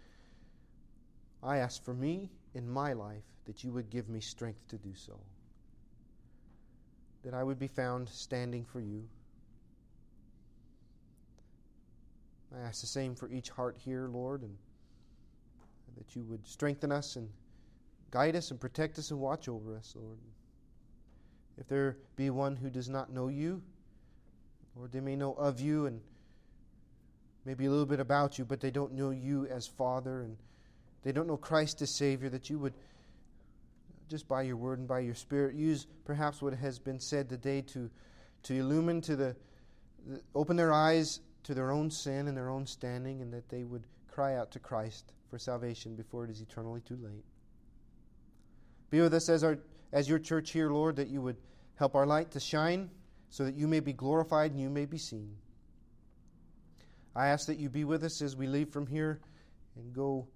I 1.42 1.58
ask 1.58 1.82
for 1.84 1.94
me 1.94 2.30
in 2.54 2.68
my 2.68 2.92
life 2.92 3.24
that 3.44 3.62
you 3.62 3.72
would 3.72 3.90
give 3.90 4.08
me 4.08 4.20
strength 4.20 4.66
to 4.68 4.76
do 4.76 4.94
so. 4.94 5.18
That 7.22 7.34
I 7.34 7.42
would 7.42 7.58
be 7.58 7.68
found 7.68 8.08
standing 8.08 8.64
for 8.64 8.80
you. 8.80 9.04
I 12.56 12.60
ask 12.60 12.80
the 12.80 12.86
same 12.86 13.14
for 13.14 13.28
each 13.28 13.50
heart 13.50 13.76
here, 13.78 14.08
Lord, 14.08 14.42
and 14.42 14.56
that 15.96 16.14
you 16.14 16.24
would 16.24 16.46
strengthen 16.46 16.92
us 16.92 17.16
and 17.16 17.28
guide 18.10 18.36
us 18.36 18.50
and 18.50 18.60
protect 18.60 18.98
us 18.98 19.10
and 19.10 19.20
watch 19.20 19.48
over 19.48 19.76
us, 19.76 19.94
Lord. 19.96 20.18
If 21.58 21.68
there 21.68 21.96
be 22.16 22.30
one 22.30 22.56
who 22.56 22.70
does 22.70 22.88
not 22.88 23.12
know 23.12 23.28
you, 23.28 23.62
Lord, 24.76 24.92
they 24.92 25.00
may 25.00 25.16
know 25.16 25.32
of 25.34 25.60
you 25.60 25.86
and 25.86 26.00
maybe 27.44 27.66
a 27.66 27.70
little 27.70 27.86
bit 27.86 28.00
about 28.00 28.38
you, 28.38 28.44
but 28.44 28.60
they 28.60 28.70
don't 28.70 28.92
know 28.92 29.10
you 29.10 29.46
as 29.46 29.66
Father 29.66 30.22
and 30.22 30.36
they 31.02 31.12
don't 31.12 31.26
know 31.26 31.36
Christ 31.36 31.82
as 31.82 31.94
Savior, 31.94 32.28
that 32.30 32.50
you 32.50 32.58
would, 32.58 32.74
just 34.08 34.28
by 34.28 34.42
your 34.42 34.56
word 34.56 34.78
and 34.78 34.88
by 34.88 35.00
your 35.00 35.14
Spirit, 35.14 35.54
use 35.54 35.86
perhaps 36.04 36.42
what 36.42 36.54
has 36.54 36.78
been 36.78 37.00
said 37.00 37.28
today 37.28 37.62
to, 37.62 37.90
to 38.44 38.54
illumine, 38.54 39.00
to 39.02 39.16
the, 39.16 39.36
the 40.06 40.20
open 40.34 40.56
their 40.56 40.72
eyes 40.72 41.20
to 41.44 41.54
their 41.54 41.70
own 41.70 41.90
sin 41.90 42.26
and 42.26 42.36
their 42.36 42.50
own 42.50 42.66
standing, 42.66 43.22
and 43.22 43.32
that 43.32 43.48
they 43.48 43.62
would 43.62 43.84
cry 44.10 44.36
out 44.36 44.50
to 44.50 44.58
Christ 44.58 45.12
for 45.30 45.38
salvation 45.38 45.94
before 45.94 46.24
it 46.24 46.30
is 46.30 46.40
eternally 46.40 46.80
too 46.80 46.98
late. 47.00 47.24
Be 48.90 49.00
with 49.00 49.14
us 49.14 49.28
as, 49.28 49.44
our, 49.44 49.58
as 49.92 50.08
your 50.08 50.18
church 50.18 50.50
here, 50.50 50.70
Lord, 50.70 50.96
that 50.96 51.08
you 51.08 51.20
would 51.20 51.36
help 51.76 51.94
our 51.94 52.06
light 52.06 52.30
to 52.32 52.40
shine 52.40 52.90
so 53.30 53.44
that 53.44 53.54
you 53.54 53.68
may 53.68 53.80
be 53.80 53.92
glorified 53.92 54.52
and 54.52 54.60
you 54.60 54.70
may 54.70 54.86
be 54.86 54.98
seen. 54.98 55.36
I 57.14 57.28
ask 57.28 57.46
that 57.46 57.58
you 57.58 57.68
be 57.68 57.84
with 57.84 58.04
us 58.04 58.22
as 58.22 58.36
we 58.36 58.46
leave 58.46 58.70
from 58.70 58.86
here 58.86 59.20
and 59.76 59.92
go 59.92 60.26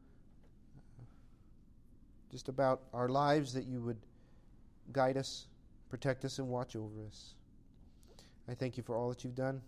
just 2.30 2.48
about 2.48 2.82
our 2.92 3.08
lives, 3.08 3.52
that 3.52 3.66
you 3.66 3.80
would 3.80 3.98
guide 4.92 5.16
us, 5.16 5.46
protect 5.88 6.24
us, 6.24 6.38
and 6.38 6.48
watch 6.48 6.76
over 6.76 7.04
us. 7.06 7.34
I 8.48 8.54
thank 8.54 8.76
you 8.76 8.82
for 8.82 8.96
all 8.96 9.08
that 9.08 9.24
you've 9.24 9.34
done. 9.34 9.60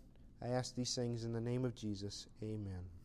I 0.43 0.49
ask 0.49 0.75
these 0.75 0.95
things 0.95 1.25
in 1.25 1.33
the 1.33 1.41
name 1.41 1.65
of 1.65 1.75
Jesus. 1.75 2.27
Amen. 2.43 3.02